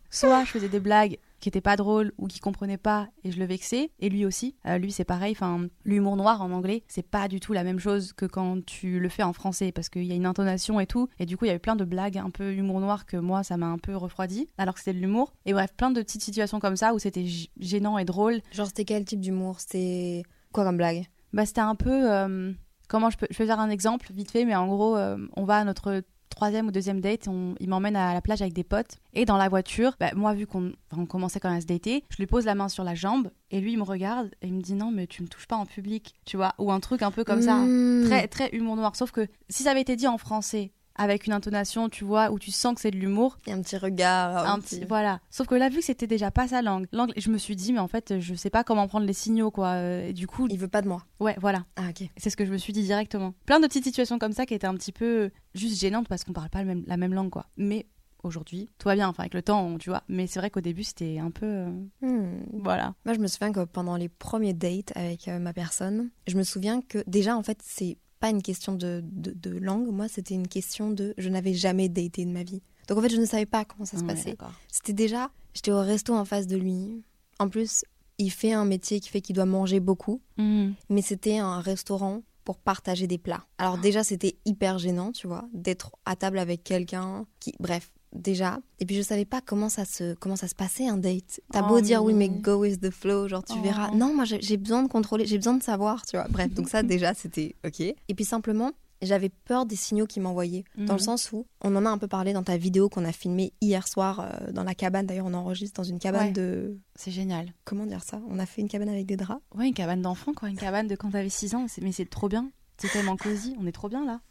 Soit 0.10 0.44
je 0.46 0.52
faisais 0.52 0.70
des 0.70 0.80
blagues 0.80 1.18
qui 1.42 1.50
étaient 1.50 1.60
pas 1.60 1.76
drôles 1.76 2.14
ou 2.18 2.28
qui 2.28 2.40
comprenaient 2.40 2.78
pas 2.78 3.10
et 3.24 3.32
je 3.32 3.40
le 3.40 3.46
vexais. 3.46 3.92
Et 4.00 4.10
lui 4.10 4.26
aussi. 4.26 4.56
Euh, 4.66 4.78
lui 4.78 4.92
c'est 4.92 5.04
pareil. 5.04 5.34
Enfin 5.36 5.68
l'humour 5.84 6.16
noir 6.16 6.42
en 6.42 6.52
anglais 6.52 6.84
c'est 6.88 7.08
pas 7.08 7.28
du 7.28 7.40
tout 7.40 7.52
la 7.52 7.64
même 7.64 7.80
chose 7.80 8.14
que 8.14 8.26
quand 8.26 8.64
tu 8.66 9.00
le 9.00 9.10
fais 9.10 9.24
en 9.24 9.34
français 9.34 9.72
parce 9.72 9.90
qu'il 9.90 10.06
y 10.06 10.12
a 10.12 10.16
une 10.16 10.26
intonation 10.26 10.80
et 10.80 10.88
tout. 10.88 11.10
Et 11.20 11.26
du 11.26 11.36
coup 11.36 11.46
il 11.46 11.50
y 11.50 11.52
a 11.52 11.56
eu 11.56 11.60
plein 11.60 11.76
de 11.76 11.84
blagues 11.84 12.18
un 12.18 12.30
peu 12.30 12.54
humour 12.54 12.80
noir 12.80 13.06
que 13.06 13.18
moi 13.18 13.44
ça 13.44 13.58
m'a 13.58 13.68
un 13.68 13.78
peu 13.78 13.96
refroidi 13.96 14.48
alors 14.58 14.76
que 14.76 14.80
c'était 14.80 14.94
de 14.94 15.00
l'humour. 15.00 15.34
Et 15.46 15.54
bref 15.54 15.74
plein 15.76 15.92
de 15.92 16.02
petites 16.02 16.24
situations 16.24 16.60
comme 16.60 16.78
ça 16.78 16.94
où 16.94 17.00
c'était 17.00 17.26
gênant 17.60 17.98
et 17.98 18.06
drôle. 18.06 18.42
Genre, 18.52 18.68
c'était 18.68 18.86
quel 18.86 19.06
type 19.06 19.20
d'humour? 19.20 19.60
C'était 19.60 20.24
quoi 20.54 20.64
comme 20.64 20.78
blague? 20.78 21.06
Bah 21.34 21.46
c'était 21.46 21.62
un 21.62 21.76
peu 21.76 22.12
euh, 22.12 22.52
comment 22.88 23.10
je 23.10 23.18
peux 23.18 23.28
je 23.32 23.38
vais 23.38 23.46
faire 23.46 23.60
un 23.60 23.70
exemple 23.70 24.12
vite 24.14 24.32
fait 24.32 24.46
mais 24.46 24.56
en 24.56 24.68
gros 24.68 24.98
euh, 24.98 25.18
on 25.36 25.46
va 25.46 25.58
à 25.58 25.64
notre 25.64 26.04
troisième 26.32 26.68
ou 26.68 26.72
deuxième 26.72 27.00
date 27.02 27.28
on- 27.28 27.54
il 27.60 27.70
m'emmène 27.70 27.96
à 27.96 28.14
la 28.14 28.22
plage 28.22 28.42
avec 28.42 28.54
des 28.54 28.64
potes. 28.64 28.98
Et 29.14 29.26
dans 29.26 29.38
la 29.38 29.48
voiture 29.50 29.96
bah, 30.00 30.12
moi 30.16 30.34
vu 30.34 30.48
qu'on 30.48 30.72
on 30.98 31.06
commençait 31.06 31.40
quand 31.40 31.50
même 31.50 31.60
à 31.60 31.62
se 31.62 31.68
dater 31.68 32.04
je 32.10 32.18
lui 32.18 32.26
pose 32.28 32.46
la 32.46 32.56
main 32.56 32.70
sur 32.70 32.84
la 32.84 32.96
jambe 32.96 33.30
et 33.52 33.60
lui 33.62 33.74
il 33.74 33.78
me 33.78 33.84
regarde 33.84 34.32
et 34.42 34.48
il 34.48 34.54
me 34.54 34.62
dit 34.62 34.74
non 34.74 34.92
mais 34.92 35.06
tu 35.08 35.22
me 35.22 35.28
touches 35.28 35.48
pas 35.48 35.56
en 35.58 35.66
public 35.66 36.16
tu 36.26 36.38
vois 36.38 36.54
ou 36.58 36.72
un 36.72 36.80
truc 36.80 37.02
un 37.04 37.12
peu 37.12 37.24
comme 37.24 37.42
ça. 37.42 37.56
Mm. 37.58 38.06
très 38.06 38.28
très 38.28 38.50
humour 38.56 38.76
noir. 38.76 38.96
Sauf 38.96 39.12
que 39.12 39.28
si 39.50 39.64
ça 39.64 39.72
avait 39.72 39.82
été 39.82 39.96
dit 39.96 40.08
en 40.08 40.18
français 40.18 40.72
avec 40.96 41.26
une 41.28 41.34
intonation 41.34 41.90
tu 41.90 42.04
vois 42.04 42.32
où 42.32 42.40
tu 42.40 42.52
sens 42.52 42.76
que 42.76 42.82
c'est 42.82 42.92
de 42.92 42.98
l'humour 42.98 43.38
Et 43.48 43.52
un 43.54 43.62
petit 43.62 43.78
regard. 43.78 44.50
un 44.50 44.60
petit 44.60 44.84
voilà 44.86 45.20
sauf 45.30 45.48
que 45.48 45.56
là 45.56 45.70
vu 45.70 45.78
que 45.78 45.84
c'était 45.86 46.08
déjà 46.08 46.32
pas 46.32 46.48
sa 46.50 46.62
langue 46.62 46.88
langue 46.92 47.14
je 47.18 47.30
me 47.30 47.38
suis 47.38 47.56
dit 47.56 47.74
mais 47.74 47.80
en 47.80 47.88
fait 47.88 48.20
je 48.20 48.34
sais 48.36 48.50
pas 48.50 48.64
comment 48.64 48.88
prendre 48.88 49.06
les 49.06 49.14
signaux 49.14 49.52
quoi 49.52 49.70
Euh, 49.74 50.08
et 50.10 50.14
du 50.14 50.28
coup 50.28 50.48
Il 50.50 50.58
veut 50.60 50.68
pas 50.68 50.82
de 50.82 50.88
moi. 50.88 51.04
ouais 51.20 51.36
voilà 51.40 51.66
Ah, 51.78 51.90
ok. 51.90 52.08
c'est 52.18 52.30
ce 52.30 52.38
que 52.38 52.46
je 52.46 52.52
me 52.52 52.58
suis 52.58 52.74
dit 52.74 52.84
directement. 52.84 53.34
Plein 53.46 53.60
de 53.60 53.68
petites 53.68 53.84
situations 53.86 54.20
comme 54.20 54.34
ça 54.34 54.46
qui 54.46 54.54
étaient 54.54 54.68
un 54.68 54.76
petit 54.76 54.92
peu 54.92 55.32
juste 55.56 55.80
gênantes 55.80 56.08
parce 56.08 56.24
qu'on 56.24 56.34
parle 56.34 56.50
pas 56.50 56.60
le 56.62 56.68
même- 56.68 56.84
la 56.88 56.98
même 56.98 57.14
langue, 57.14 57.30
quoi. 57.30 57.46
Mais 57.58 57.86
aujourd'hui, 58.24 58.70
tout 58.78 58.88
va 58.88 58.96
bien, 58.96 59.08
enfin 59.08 59.24
avec 59.24 59.34
le 59.34 59.42
temps, 59.42 59.66
on- 59.66 59.78
tu 59.78 59.90
vois. 59.90 60.04
Mais 60.08 60.28
c'est 60.28 60.40
vrai 60.40 60.50
qu'au 60.52 60.62
début, 60.62 60.84
c'était 60.84 61.18
un 61.20 61.32
peu. 61.32 61.46
euh, 61.46 61.70
Hmm. 62.02 62.44
Voilà. 62.54 62.94
Moi, 63.06 63.16
je 63.16 63.20
me 63.20 63.28
souviens 63.28 63.52
que 63.52 63.64
pendant 63.66 63.96
les 63.96 64.10
premiers 64.10 64.54
dates 64.54 64.92
avec 64.96 65.28
euh, 65.28 65.40
ma 65.40 65.54
personne, 65.54 66.10
je 66.28 66.38
me 66.38 66.44
souviens 66.44 66.82
que 66.82 67.04
déjà, 67.08 67.36
en 67.36 67.44
fait, 67.44 67.60
c'est 67.64 67.98
pas 68.22 68.30
une 68.30 68.42
question 68.42 68.74
de, 68.74 69.04
de, 69.04 69.32
de 69.32 69.58
langue. 69.58 69.90
Moi, 69.92 70.08
c'était 70.08 70.34
une 70.36 70.48
question 70.48 70.90
de 70.92 71.14
je 71.18 71.28
n'avais 71.28 71.54
jamais 71.54 71.90
daté 71.90 72.24
de 72.26 72.32
ma 72.32 72.44
vie. 72.44 72.62
Donc, 72.88 72.98
en 72.98 73.02
fait, 73.02 73.10
je 73.10 73.18
ne 73.18 73.26
savais 73.26 73.46
pas 73.46 73.66
comment 73.66 73.84
ça 73.86 73.98
se 73.98 74.04
Ouais, 74.04 74.14
passait. 74.14 74.38
C'était 74.72 74.94
déjà, 74.94 75.30
j'étais 75.54 75.72
au 75.72 75.80
resto 75.82 76.14
en 76.14 76.24
face 76.24 76.48
de 76.48 76.56
lui. 76.56 77.04
En 77.40 77.50
plus, 77.50 77.84
il 78.18 78.30
fait 78.32 78.54
un 78.54 78.66
métier 78.66 79.00
qui 79.00 79.10
fait 79.10 79.22
qu'il 79.22 79.36
doit 79.36 79.46
manger 79.46 79.80
beaucoup, 79.80 80.22
Mhm. 80.38 80.74
mais 80.90 81.02
c'était 81.02 81.38
un 81.40 81.60
restaurant 81.60 82.22
pour 82.44 82.58
partager 82.58 83.08
des 83.08 83.18
plats. 83.18 83.46
Alors 83.58 83.78
déjà, 83.78 84.04
c'était 84.04 84.36
hyper 84.46 84.78
gênant, 84.80 85.12
tu 85.12 85.28
vois, 85.28 85.48
d'être 85.54 85.92
à 86.06 86.16
table 86.16 86.40
avec 86.40 86.64
quelqu'un 86.64 87.26
qui, 87.40 87.54
bref, 87.60 87.92
déjà. 88.14 88.60
Et 88.80 88.86
puis 88.86 88.96
je 88.96 89.02
savais 89.02 89.26
pas 89.26 89.42
comment 89.42 89.70
ça 89.70 89.86
se 89.86 90.14
comment 90.16 90.36
ça 90.36 90.48
se 90.48 90.56
passait 90.56 90.88
un 90.88 90.98
date. 90.98 91.42
T'as 91.52 91.64
Oh, 91.64 91.68
beau 91.70 91.82
dire 91.82 92.04
oui, 92.04 92.14
mais 92.14 92.30
go 92.30 92.56
with 92.62 92.82
the 92.82 92.90
flow, 92.92 93.28
genre 93.28 93.44
tu 93.44 93.54
Oh. 93.58 93.62
verras. 93.62 93.92
Non, 93.92 94.14
moi 94.16 94.26
j'ai 94.26 94.58
besoin 94.58 94.84
de 94.84 94.88
contrôler, 94.90 95.26
j'ai 95.26 95.38
besoin 95.38 95.54
de 95.56 95.64
savoir, 95.64 96.06
tu 96.06 96.18
vois. 96.18 96.28
Bref, 96.30 96.54
donc 96.54 96.70
ça 96.70 96.84
déjà 96.84 97.14
c'était 97.14 97.56
ok. 97.66 97.80
Et 97.82 97.96
puis 98.16 98.26
simplement. 98.26 98.72
J'avais 99.04 99.30
peur 99.30 99.66
des 99.66 99.76
signaux 99.76 100.06
qu'il 100.06 100.22
m'envoyait, 100.22 100.64
dans 100.78 100.94
le 100.94 101.00
Mhm. 101.00 101.00
sens 101.00 101.32
où 101.32 101.48
on 101.64 101.76
en 101.76 101.88
a 101.88 101.90
un 101.90 101.98
peu 101.98 102.08
parlé 102.08 102.34
dans 102.34 102.44
ta 102.44 102.56
vidéo 102.56 102.88
qu'on 102.88 103.04
a 103.04 103.12
filmée 103.12 103.52
hier 103.60 103.88
soir 103.88 104.20
euh, 104.20 104.52
dans 104.52 104.64
la 104.64 104.76
cabane. 104.76 105.08
D'ailleurs, 105.08 105.26
on 105.26 105.34
enregistre 105.34 105.82
dans 105.82 105.84
une 105.84 105.98
cabane 105.98 106.28
Ouais. 106.28 106.32
de 106.34 106.78
C'est 106.94 107.10
génial. 107.10 107.52
comment 107.66 107.88
dire 107.88 108.04
ça? 108.04 108.22
On 108.30 108.38
a 108.38 108.46
fait 108.46 108.62
une 108.62 108.68
cabane 108.70 108.90
avec 108.90 109.08
des 109.08 109.18
draps. 109.18 109.42
Ouais, 109.56 109.68
une 109.68 109.74
cabane 109.74 110.04
d'enfant, 110.04 110.34
quoi. 110.36 110.50
Une 110.50 110.56
cabane 110.56 110.88
de 110.88 110.96
quand 110.96 111.10
t'avais 111.10 111.30
6 111.30 111.56
ans. 111.56 111.66
Mais 111.82 111.92
c'est 111.92 112.08
trop 112.08 112.30
bien. 112.30 112.52
C'est 112.78 112.90
tellement 112.90 113.18
cosy. 113.18 113.56
On 113.60 113.66
est 113.66 113.72
trop 113.72 113.90
bien 113.90 114.06
là. 114.06 114.22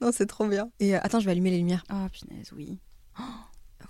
Non, 0.00 0.10
c'est 0.10 0.24
trop 0.24 0.46
bien. 0.48 0.70
Et 0.80 0.96
euh, 0.96 1.00
attends, 1.02 1.20
je 1.20 1.26
vais 1.26 1.32
allumer 1.32 1.50
les 1.50 1.58
lumières. 1.58 1.84
Oh 1.92 2.06
punaise, 2.10 2.50
oui. 2.56 2.78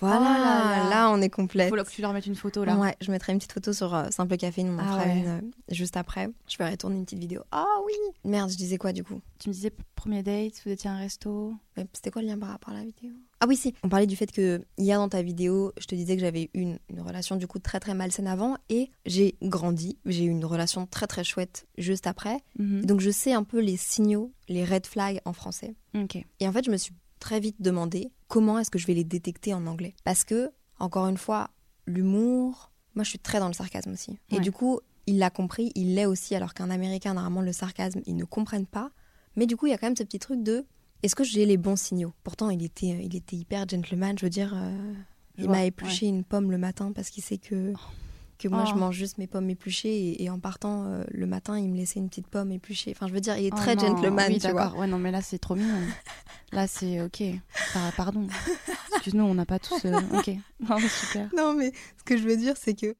Voilà, 0.01 0.19
Oh 0.19 0.25
là 0.25 0.83
là, 0.85 0.91
là. 0.91 1.11
on 1.13 1.21
est 1.23 1.29
complet. 1.31 1.69
Faut 1.69 1.77
que 1.77 1.89
tu 1.89 2.03
leur 2.03 2.13
mettes 2.13 2.27
une 2.27 2.35
photo 2.35 2.65
là. 2.65 2.77
Ouais, 2.77 2.97
je 3.01 3.13
mettrai 3.13 3.33
une 3.33 3.39
petite 3.39 3.53
photo 3.53 3.73
sur 3.73 3.95
euh, 3.95 4.09
Simple 4.11 4.37
Café, 4.37 4.63
on 4.65 4.75
en 4.75 4.79
Ah 4.81 4.85
fera 4.85 5.05
ouais. 5.05 5.19
une 5.21 5.27
euh, 5.29 5.41
juste 5.69 5.97
après. 5.97 6.29
Je 6.49 6.59
vais 6.59 6.69
retourner 6.69 6.97
une 6.97 7.05
petite 7.05 7.21
vidéo. 7.21 7.43
Ah 7.53 7.67
oui 7.87 7.93
Merde, 8.25 8.51
je 8.51 8.57
disais 8.57 8.79
quoi 8.79 8.93
du 8.93 9.05
coup? 9.05 9.21
Tu 9.39 9.49
me 9.49 9.55
disais 9.55 9.71
premier 9.95 10.25
date, 10.25 10.55
vous 10.65 10.73
étiez 10.73 10.91
à 10.91 10.95
un 10.95 10.99
resto. 10.99 11.55
Mais 11.77 11.87
C'était 11.93 12.11
quoi 12.11 12.21
le 12.23 12.27
lien 12.29 12.37
par 12.39 12.49
rapport 12.49 12.75
à 12.75 12.79
la 12.79 12.85
vidéo? 12.85 13.13
Ah 13.39 13.47
oui, 13.47 13.55
si 13.57 13.75
On 13.85 13.89
parlait 13.89 14.09
du 14.09 14.17
fait 14.17 14.33
que 14.33 14.65
hier 14.77 14.99
dans 14.99 15.09
ta 15.09 15.23
vidéo, 15.23 15.73
je 15.79 15.87
te 15.87 15.95
disais 15.95 16.17
que 16.17 16.21
j'avais 16.21 16.45
eu 16.45 16.49
une, 16.55 16.79
une 16.89 17.01
relation 17.01 17.37
du 17.37 17.47
coup 17.47 17.61
très 17.61 17.79
très 17.79 17.95
malsaine 17.95 18.27
avant 18.27 18.57
et 18.71 18.91
j'ai 19.07 19.37
grandi. 19.41 19.99
J'ai 20.05 20.25
eu 20.25 20.31
une 20.31 20.45
relation 20.45 20.87
très 20.87 21.07
très 21.07 21.23
chouette 21.23 21.69
juste 21.79 22.09
après. 22.09 22.39
Mhm. 22.59 22.87
Donc 22.87 23.01
je 23.01 23.11
sais 23.11 23.35
un 23.35 23.45
peu 23.45 23.61
les 23.61 23.77
signaux, 23.77 24.33
les 24.49 24.65
red 24.65 24.85
flags 24.85 25.21
en 25.27 25.33
français. 25.33 25.77
Ok. 25.95 26.17
Et 26.41 26.49
en 26.49 26.53
fait, 26.53 26.65
je 26.65 26.71
me 26.73 26.77
suis 26.77 26.93
très 27.23 27.39
vite 27.41 27.57
demandé 27.61 28.11
comment 28.29 28.59
est-ce 28.59 28.71
que 28.71 28.79
je 28.79 28.87
vais 28.87 28.95
les 28.95 29.05
détecter 29.05 29.55
en 29.55 29.67
anglais. 29.67 29.95
Parce 30.05 30.25
que, 30.25 30.51
encore 30.81 31.07
une 31.07 31.17
fois, 31.19 31.51
l'humour, 31.87 32.71
moi 32.95 33.05
je 33.05 33.11
suis 33.11 33.19
très 33.19 33.39
dans 33.39 33.47
le 33.49 33.53
sarcasme 33.55 33.93
aussi. 33.93 34.19
Et 34.31 34.41
du 34.41 34.51
coup, 34.53 34.81
il 35.07 35.19
l'a 35.19 35.31
compris, 35.31 35.71
il 35.75 35.95
l'est 35.95 36.07
aussi, 36.07 36.35
alors 36.35 36.55
qu'un 36.55 36.71
Américain, 36.71 37.15
normalement, 37.15 37.41
le 37.43 37.53
sarcasme, 37.53 38.01
ils 38.07 38.17
ne 38.17 38.25
comprennent 38.25 38.67
pas. 38.67 38.91
Mais 39.37 39.47
du 39.47 39.57
coup, 39.57 39.67
il 39.67 39.71
y 39.71 39.73
a 39.73 39.79
quand 39.79 39.87
même 39.87 39.97
ce 39.97 40.03
petit 40.03 40.19
truc 40.19 40.43
de 40.43 40.65
est-ce 41.03 41.15
que 41.15 41.25
j'ai 41.25 41.47
les 41.47 41.57
bons 41.57 41.77
signaux? 41.79 42.13
Pourtant, 42.23 42.51
il 42.51 42.63
était, 42.65 42.99
il 43.05 43.15
était 43.17 43.37
hyper 43.37 43.69
gentleman, 43.69 44.17
je 44.19 44.27
veux 44.27 44.31
dire. 44.31 44.53
euh, 44.55 44.93
Je 45.39 45.45
il 45.45 45.51
m'a 45.51 45.65
épluché 45.65 46.07
une 46.07 46.23
pomme 46.25 46.51
le 46.51 46.59
matin 46.59 46.93
parce 46.93 47.11
qu'il 47.11 47.25
sait 47.25 47.39
que, 47.39 47.73
que 48.39 48.47
moi, 48.49 48.65
Oh. 48.67 48.71
je 48.71 48.75
mange 48.79 48.95
juste 48.97 49.19
mes 49.19 49.27
pommes 49.27 49.51
épluchées. 49.51 49.93
Et, 50.11 50.23
et 50.25 50.31
en 50.31 50.39
partant 50.39 50.85
euh, 50.85 51.03
le 51.11 51.27
matin, 51.27 51.59
il 51.59 51.69
me 51.71 51.77
laissait 51.77 51.99
une 51.99 52.09
petite 52.09 52.29
pomme 52.29 52.53
épluchée. 52.53 52.93
Enfin, 52.95 53.09
je 53.09 53.13
veux 53.15 53.21
dire, 53.21 53.37
il 53.37 53.47
est 53.47 53.51
Oh 53.53 53.57
très 53.57 53.75
non, 53.75 53.83
gentleman, 53.89 54.27
oui, 54.31 54.39
tu 54.39 54.49
vois. 54.51 54.61
d'accord. 54.65 54.79
Ouais, 54.79 54.87
non, 54.87 54.99
mais 54.99 55.11
là, 55.11 55.23
c'est 55.23 55.39
trop 55.39 55.57
mignon. 55.57 55.75
là, 56.53 56.67
c'est 56.67 57.01
ok. 57.03 57.23
Par- 57.73 57.93
pardon. 57.95 58.27
Excuse-nous, 58.95 59.25
on 59.25 59.35
n'a 59.35 59.47
pas 59.47 59.59
tous. 59.59 59.85
euh, 59.85 59.99
Ok. 60.17 60.31
Non, 60.69 60.79
mais 60.79 60.89
super. 60.89 61.29
Non, 61.37 61.55
mais 61.55 61.73
ce 61.99 62.05
que 62.05 62.17
je 62.17 62.23
veux 62.25 62.37
dire, 62.37 62.57
c'est 62.57 62.75
que 62.75 62.95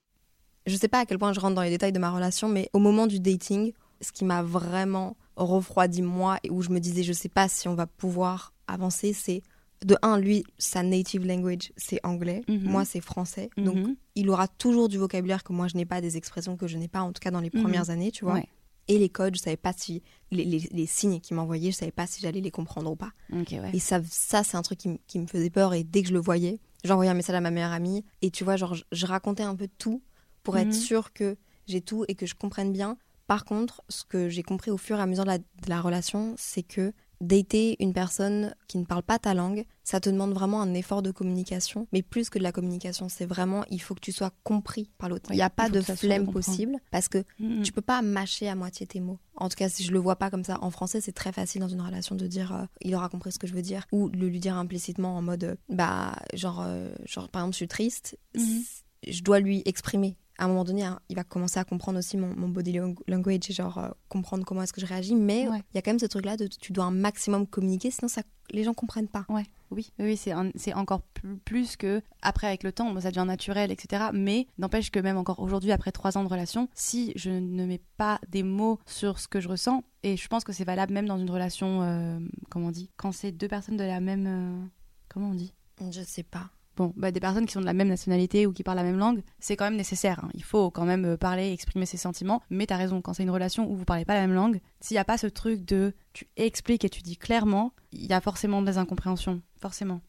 je 0.67 0.77
sais 0.77 0.89
pas 0.89 1.01
à 1.01 1.07
quel 1.07 1.19
point 1.19 1.33
je 1.33 1.41
rentre 1.41 1.55
dans 1.55 1.63
les 1.63 1.71
détails 1.71 1.93
de 1.93 1.99
ma 1.99 2.11
relation, 2.11 2.49
mais 2.49 2.69
au 2.73 2.79
moment 2.79 3.07
du 3.07 3.21
dating, 3.21 3.73
ce 4.01 4.13
qui 4.13 4.25
m'a 4.25 4.43
vraiment 4.43 5.17
refroidi 5.37 6.03
moi 6.03 6.39
et 6.45 6.51
où 6.51 6.63
je 6.63 6.71
me 6.71 6.79
disais 6.81 7.03
je 7.03 7.13
sais 7.13 7.29
pas 7.29 7.49
si 7.49 7.67
on 7.69 7.75
va 7.75 7.87
pouvoir 7.87 8.53
avancer, 8.67 9.13
c'est 9.13 9.43
de 9.85 9.97
un, 10.03 10.17
lui, 10.19 10.45
sa 10.59 10.83
native 10.85 11.27
language, 11.27 11.73
c'est 11.77 11.99
anglais. 12.05 12.43
Mhm. 12.49 12.63
Moi, 12.65 12.85
c'est 12.85 13.01
français. 13.01 13.51
Donc, 13.57 13.77
Mhm. 13.77 13.97
il 14.15 14.31
aura 14.31 14.47
toujours 14.47 14.89
du 14.89 14.97
vocabulaire 14.99 15.43
que 15.43 15.53
moi, 15.53 15.67
je 15.67 15.77
n'ai 15.77 15.85
pas, 15.85 16.01
des 16.01 16.17
expressions 16.17 16.57
que 16.57 16.69
je 16.69 16.79
n'ai 16.79 16.87
pas, 16.87 17.01
en 17.03 17.13
tout 17.13 17.19
cas 17.21 17.33
dans 17.33 17.41
les 17.41 17.51
Mhm. 17.53 17.63
premières 17.63 17.91
années, 17.91 18.13
tu 18.13 18.25
vois. 18.25 18.35
Ouais. 18.35 18.47
Et 18.93 18.99
les 18.99 19.09
codes, 19.09 19.35
je 19.37 19.41
savais 19.41 19.57
pas 19.57 19.73
si. 19.73 20.03
Les, 20.31 20.45
les- 20.45 20.69
les 20.71 20.87
signes 20.87 21.21
qu'il 21.21 21.37
m'envoyait, 21.37 21.71
je 21.71 21.77
savais 21.77 21.93
pas 21.93 22.07
si 22.07 22.21
j'allais 22.21 22.41
les 22.41 22.51
comprendre 22.51 22.91
ou 22.91 22.97
pas. 22.97 23.13
Ouais. 23.31 23.71
Et 23.73 23.79
ça, 23.79 24.01
ça 24.09 24.43
c'est 24.45 24.57
un 24.57 24.63
truc 24.63 24.79
qui, 25.07 25.19
me 25.19 25.27
faisait 25.27 25.51
peur. 25.51 25.75
Et 25.75 25.85
dès 25.85 26.03
que 26.03 26.09
je 26.09 26.13
le 26.15 26.21
voyais, 26.21 26.59
envoyé 26.89 27.11
un 27.11 27.15
message 27.15 27.37
à 27.37 27.41
ma 27.41 27.51
meilleure 27.51 27.73
amie 27.73 28.05
et 28.23 28.31
tu 28.31 28.45
vois, 28.45 28.57
genre, 28.57 28.75
je, 28.75 28.85
je 28.93 29.07
racontais 29.07 29.43
un 29.45 29.55
peu 29.57 29.69
tout 29.79 30.03
pour 30.43 30.57
être 30.59 30.69
Mhm. 30.69 30.73
sûre 30.73 31.13
que 31.13 31.37
j'ai 31.67 31.81
tout 31.81 32.05
et 32.09 32.15
que 32.15 32.27
je 32.27 32.35
comprenne 32.35 32.73
bien. 32.73 32.97
Par 33.27 33.45
contre, 33.45 33.83
ce 33.89 34.05
que 34.05 34.29
j'ai 34.29 34.43
compris 34.43 34.71
au 34.71 34.77
fur 34.77 34.99
et 34.99 35.01
à 35.03 35.07
mesure 35.07 35.25
de 35.25 35.29
la, 35.31 35.39
de 35.39 35.45
la 35.69 35.81
relation, 35.81 36.35
c'est 36.37 36.63
que 36.65 36.93
dater 37.23 37.77
une 37.83 37.93
personne 37.93 38.55
qui 38.69 38.77
ne 38.79 38.85
parle 38.85 39.03
pas 39.03 39.19
ta 39.19 39.33
langue, 39.33 39.65
ça 39.85 40.01
te 40.01 40.11
demande 40.11 40.33
vraiment 40.35 40.61
un 40.61 40.75
effort 40.75 41.03
de 41.03 41.11
communication, 41.11 41.87
mais 41.93 42.03
plus 42.03 42.29
que 42.29 42.39
de 42.39 42.43
la 42.43 42.53
communication, 42.53 43.09
c'est 43.09 43.25
vraiment 43.27 43.65
il 43.71 43.81
faut 43.81 43.95
que 43.95 44.01
tu 44.01 44.13
sois 44.13 44.33
compris 44.45 44.91
par 44.99 45.09
l'autre. 45.09 45.31
Il 45.33 45.37
n'y 45.37 45.43
a 45.43 45.49
pas 45.51 45.69
de 45.71 45.81
flemme 45.81 46.27
possible 46.33 46.77
parce 46.91 47.09
que 47.09 47.25
Mhm. 47.39 47.63
tu 47.63 47.73
peux 47.73 47.81
pas 47.81 48.03
mâcher 48.03 48.49
à 48.49 48.55
moitié 48.55 48.87
tes 48.87 49.01
mots. 49.01 49.19
En 49.37 49.49
tout 49.49 49.57
cas, 49.57 49.69
si 49.69 49.83
je 49.83 49.93
le 49.93 49.99
vois 49.99 50.17
pas 50.17 50.31
comme 50.31 50.45
ça. 50.45 50.59
En 50.63 50.71
français, 50.71 51.01
c'est 51.01 51.13
très 51.13 51.33
facile 51.33 51.61
dans 51.63 51.69
une 51.69 51.81
relation 51.81 52.15
de 52.15 52.27
dire 52.27 52.55
euh, 52.55 52.65
il 52.83 52.95
aura 52.95 53.09
compris 53.09 53.33
ce 53.33 53.39
que 53.39 53.47
je 53.47 53.55
veux 53.55 53.63
dire 53.63 53.87
ou 53.93 54.11
de 54.11 54.17
lui 54.19 54.41
dire 54.41 54.57
implicitement 54.57 55.17
en 55.17 55.23
mode 55.23 55.45
euh, 55.45 55.55
bah 55.69 56.15
genre 56.35 56.63
euh, 56.65 56.93
genre 57.07 57.29
par 57.29 57.43
exemple 57.43 57.55
je 57.55 57.59
suis 57.59 57.69
triste, 57.69 58.19
Mhm. 58.37 58.63
Je 59.07 59.23
dois 59.23 59.41
lui 59.41 59.63
exprimer. 59.65 60.17
À 60.39 60.47
un 60.47 60.49
moment 60.49 60.65
donné, 60.65 60.83
hein, 60.83 60.99
il 61.09 61.15
va 61.17 61.25
commencer 61.25 61.61
à 61.61 61.65
comprendre 61.65 61.99
aussi 61.99 62.17
mon, 62.17 62.35
mon 62.35 62.49
body 62.49 62.73
lang- 62.73 62.99
language 63.07 63.51
et 63.51 63.53
genre 63.53 63.79
euh, 63.79 63.91
comprendre 64.09 64.45
comment 64.45 64.63
est-ce 64.63 64.73
que 64.73 64.81
je 64.81 64.87
réagis. 64.87 65.15
Mais 65.15 65.43
il 65.43 65.49
Ouais. 65.51 65.63
y 65.75 65.79
a 65.79 65.83
quand 65.83 65.91
même 65.91 65.99
ce 65.99 66.07
truc-là 66.07 66.37
de 66.37 66.47
tu 66.47 66.73
dois 66.73 66.85
un 66.87 66.91
maximum 66.91 67.47
communiquer, 67.47 67.91
sinon 67.91 68.09
ça, 68.09 68.23
les 68.51 68.65
gens 68.65 68.73
comprennent 68.75 69.09
pas. 69.09 69.25
Ouais, 69.29 69.45
oui, 69.71 69.93
oui, 69.99 70.17
c'est 70.17 70.73
encore 70.75 71.03
plus, 71.03 71.37
plus 71.37 71.77
que 71.77 72.03
après 72.23 72.47
avec 72.47 72.63
le 72.65 72.73
temps, 72.73 72.91
bon, 72.93 73.01
ça 73.01 73.11
devient 73.11 73.27
naturel, 73.27 73.71
etc. 73.71 74.07
Mais 74.15 74.47
n'empêche 74.59 74.91
que 74.91 74.99
même 74.99 75.19
encore 75.19 75.39
aujourd'hui, 75.39 75.71
après 75.71 75.93
trois 75.93 76.17
ans 76.17 76.25
de 76.25 76.29
relation, 76.29 76.69
si 76.75 77.13
je 77.15 77.31
ne 77.31 77.67
mets 77.67 77.83
pas 77.99 78.19
des 78.29 78.43
mots 78.43 78.81
sur 78.87 79.21
ce 79.21 79.29
que 79.29 79.39
je 79.39 79.49
ressens, 79.49 79.85
et 80.03 80.17
je 80.17 80.27
pense 80.29 80.45
que 80.45 80.53
c'est 80.53 80.65
valable 80.65 80.93
même 80.95 81.07
dans 81.07 81.19
une 81.19 81.31
relation, 81.31 81.83
euh, 81.83 82.19
comment 82.51 82.69
on 82.69 82.73
dit, 82.73 82.91
quand 82.97 83.13
c'est 83.13 83.33
deux 83.33 83.49
personnes 83.49 83.77
de 83.77 83.85
la 83.85 84.01
même, 84.01 84.27
euh, 84.27 84.67
comment 85.09 85.29
on 85.29 85.35
dit? 85.35 85.53
Je 85.91 86.03
sais 86.03 86.23
pas. 86.25 86.51
Bon, 86.77 86.93
bah, 86.97 87.11
des 87.11 87.21
personnes 87.21 87.45
qui 87.47 87.53
sont 87.53 87.61
de 87.61 87.67
la 87.67 87.75
même 87.75 87.89
nationalité 87.89 88.47
ou 88.47 88.53
qui 88.53 88.63
parlent 88.63 88.79
la 88.79 88.83
même 88.83 88.99
langue, 88.99 89.23
c'est 89.41 89.57
quand 89.57 89.65
même 89.67 89.77
nécessaire. 89.77 90.21
hein. 90.25 90.31
Il 90.35 90.43
faut 90.43 90.71
quand 90.71 90.85
même 90.87 91.05
euh, 91.05 91.17
parler, 91.17 91.53
exprimer 91.53 91.85
ses 91.87 91.99
sentiments. 91.99 92.41
Mais 92.51 92.67
t'as 92.67 92.77
raison, 92.79 93.03
quand 93.03 93.13
c'est 93.13 93.23
une 93.25 93.31
relation 93.31 93.71
où 93.71 93.77
vous 93.77 93.85
parlez 93.85 94.05
pas 94.07 94.15
la 94.15 94.23
même 94.23 94.33
langue, 94.35 94.61
s'il 94.81 94.95
n'y 94.95 94.99
a 95.01 95.05
pas 95.05 95.19
ce 95.19 95.27
truc 95.27 95.65
de 95.67 95.93
tu 96.15 96.27
expliques 96.37 96.85
et 96.85 96.89
tu 96.89 97.03
dis 97.03 97.17
clairement, 97.17 97.73
il 97.93 98.07
y 98.07 98.13
a 98.15 98.21
forcément 98.23 98.63
des 98.63 98.79
incompréhensions. 98.79 99.43
Forcément. 99.61 100.01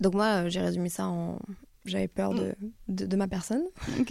Donc 0.00 0.14
moi, 0.14 0.44
euh, 0.44 0.48
j'ai 0.50 0.60
résumé 0.60 0.88
ça 0.88 1.06
en 1.08 1.38
j'avais 1.86 2.08
peur 2.08 2.32
de, 2.34 2.54
de, 2.88 3.06
de 3.06 3.16
ma 3.16 3.28
personne. 3.28 3.62
Ok. 4.00 4.10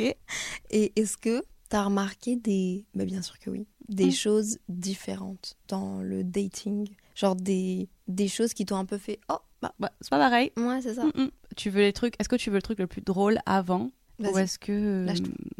Et 0.71 0.93
est-ce 0.95 1.17
que 1.17 1.41
tu 1.69 1.75
as 1.75 1.83
remarqué 1.83 2.35
des. 2.35 2.85
Bah, 2.95 3.05
bien 3.05 3.21
sûr 3.21 3.37
que 3.39 3.49
oui. 3.49 3.67
Des 3.89 4.07
Mm. 4.07 4.11
choses 4.11 4.57
différentes 4.69 5.55
dans 5.67 6.01
le 6.01 6.23
dating? 6.23 6.87
Genre 7.15 7.35
des, 7.35 7.89
des 8.07 8.27
choses 8.27 8.53
qui 8.53 8.65
t'ont 8.65 8.77
un 8.77 8.85
peu 8.85 8.97
fait. 8.97 9.19
Oh, 9.29 9.37
bah, 9.61 9.73
Bah, 9.79 9.91
c'est 10.01 10.09
pas 10.09 10.17
pareil. 10.19 10.51
ouais, 10.57 10.81
c'est 10.81 10.93
ça. 10.95 11.05
Mm, 11.05 11.11
mm. 11.15 11.29
Tu 11.55 11.69
veux 11.69 11.81
les 11.81 11.93
trucs 11.93 12.15
Est-ce 12.19 12.29
que 12.29 12.35
tu 12.35 12.49
veux 12.49 12.57
le 12.57 12.61
truc 12.61 12.79
le 12.79 12.87
plus 12.87 13.01
drôle 13.01 13.39
avant 13.45 13.91
ou 14.19 14.37
est-ce 14.37 14.59
que 14.59 14.71
euh, 14.71 15.13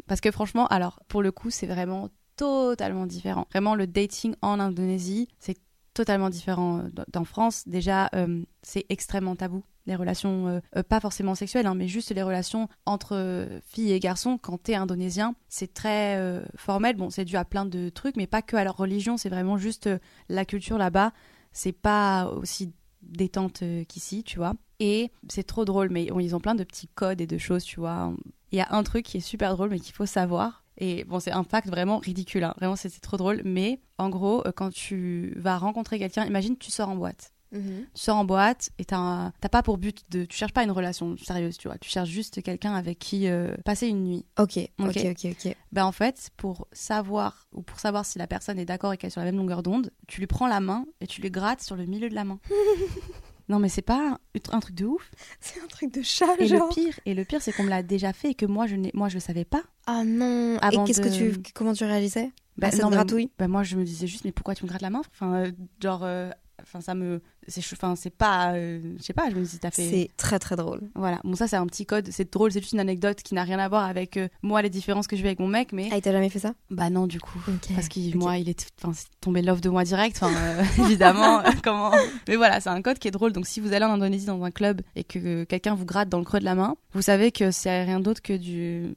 parce 0.06 0.20
que 0.20 0.30
franchement, 0.30 0.66
alors 0.68 1.00
pour 1.08 1.22
le 1.22 1.32
coup, 1.32 1.50
c'est 1.50 1.66
vraiment 1.66 2.08
totalement 2.36 3.06
différent. 3.06 3.46
Vraiment, 3.50 3.74
le 3.74 3.86
dating 3.86 4.34
en 4.42 4.60
Indonésie, 4.60 5.28
c'est 5.38 5.56
totalement 5.94 6.30
différent 6.30 6.78
euh, 6.78 7.04
d'en 7.12 7.24
France. 7.24 7.64
Déjà, 7.66 8.10
euh, 8.14 8.42
c'est 8.62 8.84
extrêmement 8.88 9.36
tabou. 9.36 9.64
Les 9.86 9.96
relations, 9.96 10.60
euh, 10.76 10.82
pas 10.82 10.98
forcément 10.98 11.34
sexuelles, 11.34 11.66
hein, 11.66 11.74
mais 11.74 11.88
juste 11.88 12.10
les 12.10 12.22
relations 12.22 12.68
entre 12.86 13.46
filles 13.66 13.92
et 13.92 14.00
garçons, 14.00 14.38
quand 14.38 14.62
t'es 14.62 14.74
indonésien, 14.74 15.34
c'est 15.48 15.72
très 15.72 16.16
euh, 16.16 16.42
formel. 16.56 16.96
Bon, 16.96 17.10
c'est 17.10 17.24
dû 17.24 17.36
à 17.36 17.44
plein 17.44 17.66
de 17.66 17.90
trucs, 17.90 18.16
mais 18.16 18.26
pas 18.26 18.42
que 18.42 18.56
à 18.56 18.64
leur 18.64 18.76
religion, 18.76 19.16
c'est 19.16 19.28
vraiment 19.28 19.58
juste 19.58 19.88
la 20.28 20.44
culture 20.44 20.78
là-bas. 20.78 21.12
C'est 21.52 21.72
pas 21.72 22.26
aussi 22.28 22.72
détente 23.08 23.62
euh, 23.62 23.84
qu'ici, 23.84 24.22
tu 24.24 24.38
vois. 24.38 24.54
Et 24.80 25.10
c'est 25.28 25.44
trop 25.44 25.64
drôle, 25.64 25.90
mais 25.90 26.04
ils 26.04 26.34
ont 26.34 26.40
plein 26.40 26.54
de 26.54 26.64
petits 26.64 26.88
codes 26.88 27.20
et 27.20 27.26
de 27.26 27.38
choses, 27.38 27.64
tu 27.64 27.80
vois. 27.80 28.12
Il 28.52 28.58
y 28.58 28.60
a 28.60 28.68
un 28.70 28.82
truc 28.82 29.04
qui 29.04 29.18
est 29.18 29.20
super 29.20 29.54
drôle, 29.54 29.70
mais 29.70 29.80
qu'il 29.80 29.94
faut 29.94 30.06
savoir. 30.06 30.64
Et 30.78 31.04
bon, 31.04 31.20
c'est 31.20 31.30
un 31.30 31.44
fact 31.44 31.68
vraiment 31.68 31.98
ridicule, 31.98 32.44
hein. 32.44 32.54
vraiment 32.56 32.76
c'est 32.76 32.88
c'est 32.88 33.00
trop 33.00 33.16
drôle. 33.16 33.42
Mais 33.44 33.80
en 33.98 34.08
gros, 34.08 34.44
euh, 34.46 34.52
quand 34.54 34.72
tu 34.72 35.34
vas 35.36 35.58
rencontrer 35.58 35.98
quelqu'un, 35.98 36.24
imagine 36.26 36.56
tu 36.56 36.70
sors 36.70 36.88
en 36.88 36.96
boîte. 36.96 37.32
Mhm. 37.54 37.86
Tu 37.94 38.02
sors 38.02 38.16
en 38.16 38.24
boîte 38.24 38.70
et 38.78 38.84
t'as 38.84 39.30
pas 39.50 39.62
pour 39.62 39.78
but 39.78 40.02
de. 40.10 40.24
Tu 40.24 40.36
cherches 40.36 40.52
pas 40.52 40.64
une 40.64 40.70
relation 40.72 41.16
sérieuse, 41.16 41.56
tu 41.56 41.68
vois. 41.68 41.78
Tu 41.78 41.88
cherches 41.88 42.08
juste 42.10 42.42
quelqu'un 42.42 42.74
avec 42.74 42.98
qui 42.98 43.28
euh, 43.28 43.54
passer 43.64 43.86
une 43.88 44.04
nuit. 44.04 44.24
Ok, 44.38 44.58
ok, 44.78 44.88
Ok. 44.88 45.06
ok, 45.10 45.26
ok. 45.46 45.56
Ben 45.72 45.84
en 45.84 45.92
fait, 45.92 46.30
pour 46.36 46.66
savoir 46.72 47.46
ou 47.52 47.62
pour 47.62 47.78
savoir 47.80 48.04
si 48.04 48.18
la 48.18 48.26
personne 48.26 48.58
est 48.58 48.64
d'accord 48.64 48.92
et 48.92 48.96
qu'elle 48.96 49.08
est 49.08 49.10
sur 49.12 49.20
la 49.20 49.26
même 49.26 49.36
longueur 49.36 49.62
d'onde, 49.62 49.90
tu 50.08 50.20
lui 50.20 50.26
prends 50.26 50.46
la 50.48 50.60
main 50.60 50.84
et 51.00 51.06
tu 51.06 51.20
lui 51.22 51.30
grattes 51.30 51.62
sur 51.62 51.76
le 51.76 51.86
milieu 51.86 52.08
de 52.08 52.14
la 52.14 52.24
main. 52.24 52.38
non 53.48 53.58
mais 53.58 53.68
c'est 53.68 53.82
pas 53.82 54.18
un, 54.52 54.60
truc 54.60 54.74
de 54.74 54.86
ouf. 54.86 55.10
C'est 55.40 55.60
un 55.62 55.66
truc 55.66 55.92
de 55.92 56.02
chat, 56.02 56.34
Et 56.38 56.46
genre. 56.46 56.68
le 56.68 56.74
pire, 56.74 56.98
et 57.06 57.14
le 57.14 57.24
pire, 57.24 57.42
c'est 57.42 57.52
qu'on 57.52 57.64
me 57.64 57.70
l'a 57.70 57.82
déjà 57.82 58.12
fait 58.12 58.30
et 58.30 58.34
que 58.34 58.46
moi 58.46 58.66
je 58.66 58.76
n'ai, 58.76 58.90
moi 58.94 59.08
je 59.08 59.14
le 59.14 59.20
savais 59.20 59.44
pas. 59.44 59.62
Ah 59.86 60.02
non. 60.04 60.56
Avant 60.62 60.84
et 60.84 60.86
qu'est-ce 60.86 61.00
de- 61.00 61.08
que 61.08 61.14
tu. 61.14 61.52
Comment 61.54 61.72
tu 61.74 61.84
réagissais? 61.84 62.32
Bah, 62.56 62.70
cette 62.70 62.80
non, 62.82 62.90
gratouille 62.90 63.30
bah, 63.38 63.48
moi 63.48 63.64
je 63.64 63.76
me 63.76 63.84
disais 63.84 64.06
juste 64.06 64.24
mais 64.24 64.30
pourquoi 64.32 64.54
tu 64.54 64.64
me 64.64 64.68
grattes 64.68 64.82
la 64.82 64.90
main? 64.90 65.02
Enfin 65.12 65.34
euh, 65.34 65.52
genre, 65.82 66.02
euh, 66.04 66.30
enfin 66.62 66.80
ça 66.80 66.94
me, 66.94 67.20
c'est, 67.48 67.60
enfin 67.72 67.96
c'est 67.96 68.10
pas, 68.10 68.54
euh, 68.54 68.80
je 68.98 69.02
sais 69.02 69.12
pas, 69.12 69.30
je 69.30 69.36
me 69.36 69.44
dis 69.44 69.58
t'as 69.58 69.70
fait. 69.70 69.88
C'est 69.88 70.10
très 70.16 70.38
très 70.38 70.56
drôle. 70.56 70.82
Voilà, 70.94 71.20
bon 71.24 71.34
ça 71.34 71.48
c'est 71.48 71.56
un 71.56 71.66
petit 71.66 71.86
code, 71.86 72.08
c'est 72.10 72.32
drôle, 72.32 72.52
c'est 72.52 72.60
juste 72.60 72.72
une 72.72 72.80
anecdote 72.80 73.22
qui 73.22 73.34
n'a 73.34 73.44
rien 73.44 73.58
à 73.58 73.68
voir 73.68 73.84
avec 73.84 74.16
euh, 74.16 74.28
moi 74.42 74.62
les 74.62 74.70
différences 74.70 75.06
que 75.06 75.16
je 75.16 75.22
vis 75.22 75.28
avec 75.28 75.40
mon 75.40 75.48
mec, 75.48 75.72
mais 75.72 75.88
Ah, 75.92 75.96
il 75.96 76.02
t'a 76.02 76.12
jamais 76.12 76.28
fait 76.30 76.38
ça? 76.38 76.54
Bah 76.70 76.90
non 76.90 77.06
du 77.06 77.20
coup. 77.20 77.38
Parce 77.74 77.88
que 77.88 78.16
moi, 78.16 78.38
il 78.38 78.48
est, 78.48 78.66
enfin, 78.80 78.92
c'est 78.94 79.06
tombé 79.20 79.42
love 79.42 79.60
de 79.60 79.68
moi 79.68 79.84
direct. 79.84 80.16
Enfin, 80.20 80.34
euh, 80.34 80.62
évidemment, 80.84 81.42
comment. 81.62 81.92
Mais 82.28 82.36
voilà, 82.36 82.60
c'est 82.60 82.70
un 82.70 82.82
code 82.82 82.98
qui 82.98 83.08
est 83.08 83.12
drôle. 83.12 83.32
Donc, 83.32 83.46
si 83.46 83.60
vous 83.60 83.72
allez 83.72 83.84
en 83.84 83.90
Indonésie 83.92 84.26
dans 84.26 84.42
un 84.42 84.50
club 84.50 84.82
et 84.96 85.04
que 85.04 85.44
quelqu'un 85.44 85.74
vous 85.74 85.84
gratte 85.84 86.08
dans 86.08 86.18
le 86.18 86.24
creux 86.24 86.40
de 86.40 86.44
la 86.44 86.54
main, 86.54 86.76
vous 86.92 87.02
savez 87.02 87.32
que 87.32 87.50
c'est 87.50 87.84
rien 87.84 88.00
d'autre 88.00 88.22
que 88.22 88.34
du. 88.36 88.94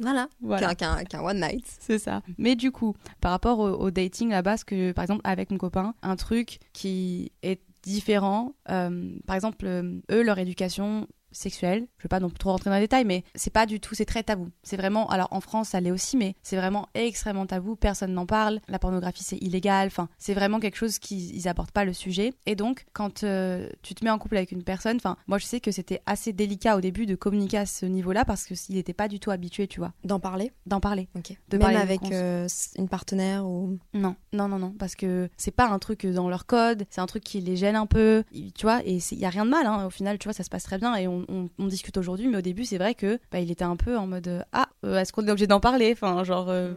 Voilà. 0.00 0.28
Voilà. 0.40 0.74
Qu'un 0.74 1.20
one 1.20 1.40
night. 1.40 1.64
C'est 1.80 1.98
ça. 1.98 2.22
Mais 2.38 2.54
du 2.54 2.70
coup, 2.70 2.94
par 3.20 3.30
rapport 3.30 3.58
au, 3.58 3.70
au 3.70 3.90
dating 3.90 4.30
là-bas, 4.30 4.56
que 4.66 4.92
par 4.92 5.02
exemple 5.02 5.22
avec 5.24 5.50
mon 5.50 5.58
copain, 5.58 5.94
un 6.02 6.16
truc 6.16 6.58
qui 6.72 7.32
est 7.42 7.60
différent, 7.82 8.52
euh, 8.68 9.16
par 9.26 9.36
exemple, 9.36 9.64
euh, 9.64 10.00
eux, 10.10 10.22
leur 10.22 10.38
éducation 10.38 11.06
sexuelle, 11.32 11.86
je 11.98 12.04
vais 12.04 12.08
pas 12.08 12.20
non 12.20 12.28
plus 12.28 12.38
trop 12.38 12.50
rentrer 12.50 12.70
dans 12.70 12.76
les 12.76 12.82
détails, 12.82 13.04
mais 13.04 13.24
c'est 13.34 13.52
pas 13.52 13.66
du 13.66 13.80
tout, 13.80 13.94
c'est 13.94 14.04
très 14.04 14.22
tabou. 14.22 14.50
C'est 14.62 14.76
vraiment, 14.76 15.08
alors 15.08 15.28
en 15.30 15.40
France 15.40 15.70
ça 15.70 15.80
l'est 15.80 15.90
aussi, 15.90 16.16
mais 16.16 16.34
c'est 16.42 16.56
vraiment 16.56 16.88
extrêmement 16.94 17.46
tabou, 17.46 17.76
personne 17.76 18.12
n'en 18.12 18.26
parle, 18.26 18.60
la 18.68 18.78
pornographie 18.78 19.24
c'est 19.24 19.38
illégal, 19.38 19.88
enfin 19.88 20.08
c'est 20.18 20.34
vraiment 20.34 20.60
quelque 20.60 20.76
chose 20.76 20.98
qu'ils 20.98 21.34
ils 21.34 21.48
abordent 21.48 21.72
pas 21.72 21.84
le 21.84 21.92
sujet. 21.92 22.32
Et 22.46 22.54
donc 22.54 22.86
quand 22.92 23.24
euh, 23.24 23.68
tu 23.82 23.94
te 23.94 24.04
mets 24.04 24.10
en 24.10 24.18
couple 24.18 24.36
avec 24.36 24.52
une 24.52 24.62
personne, 24.62 24.96
enfin 24.96 25.16
moi 25.26 25.38
je 25.38 25.44
sais 25.44 25.60
que 25.60 25.70
c'était 25.70 26.00
assez 26.06 26.32
délicat 26.32 26.76
au 26.76 26.80
début 26.80 27.06
de 27.06 27.14
communiquer 27.14 27.58
à 27.58 27.66
ce 27.66 27.86
niveau-là 27.86 28.24
parce 28.24 28.44
que 28.44 28.54
s'il 28.54 28.76
n'était 28.76 28.94
pas 28.94 29.08
du 29.08 29.20
tout 29.20 29.30
habitué, 29.30 29.66
tu 29.66 29.80
vois, 29.80 29.92
D'en 30.04 30.20
parler? 30.20 30.52
D'en 30.66 30.80
parler. 30.80 31.08
Ok. 31.16 31.36
De 31.48 31.56
Même 31.56 31.60
parler 31.60 31.76
avec 31.76 32.00
euh, 32.12 32.46
une 32.76 32.88
partenaire 32.88 33.46
ou? 33.46 33.78
Non, 33.94 34.16
non, 34.32 34.48
non, 34.48 34.58
non, 34.58 34.70
parce 34.78 34.94
que 34.94 35.28
c'est 35.36 35.50
pas 35.50 35.68
un 35.68 35.78
truc 35.78 36.06
dans 36.06 36.28
leur 36.28 36.46
code, 36.46 36.86
c'est 36.90 37.00
un 37.00 37.06
truc 37.06 37.24
qui 37.24 37.40
les 37.40 37.56
gêne 37.56 37.76
un 37.76 37.86
peu, 37.86 38.24
tu 38.54 38.62
vois, 38.62 38.80
et 38.84 38.98
il 39.10 39.18
y 39.18 39.24
a 39.24 39.30
rien 39.30 39.44
de 39.44 39.50
mal, 39.50 39.66
hein, 39.66 39.86
au 39.86 39.90
final, 39.90 40.18
tu 40.18 40.24
vois, 40.24 40.32
ça 40.32 40.44
se 40.44 40.50
passe 40.50 40.64
très 40.64 40.78
bien 40.78 40.94
et 40.96 41.08
on, 41.08 41.15
on- 41.28 41.48
on 41.58 41.66
discute 41.66 41.96
aujourd'hui, 41.96 42.28
mais 42.28 42.38
au 42.38 42.42
début, 42.42 42.64
c'est 42.64 42.78
vrai 42.78 42.94
que 42.94 43.18
bah, 43.30 43.40
il 43.40 43.50
était 43.50 43.64
un 43.64 43.76
peu 43.76 43.96
en 43.96 44.06
mode 44.06 44.28
euh, 44.28 44.42
ah, 44.52 44.68
euh, 44.84 44.98
est-ce 44.98 45.12
qu'on 45.12 45.26
est 45.26 45.30
obligé 45.30 45.46
d'en 45.46 45.60
parler? 45.60 45.92
Enfin, 45.92 46.22
genre, 46.24 46.46
euh, 46.48 46.74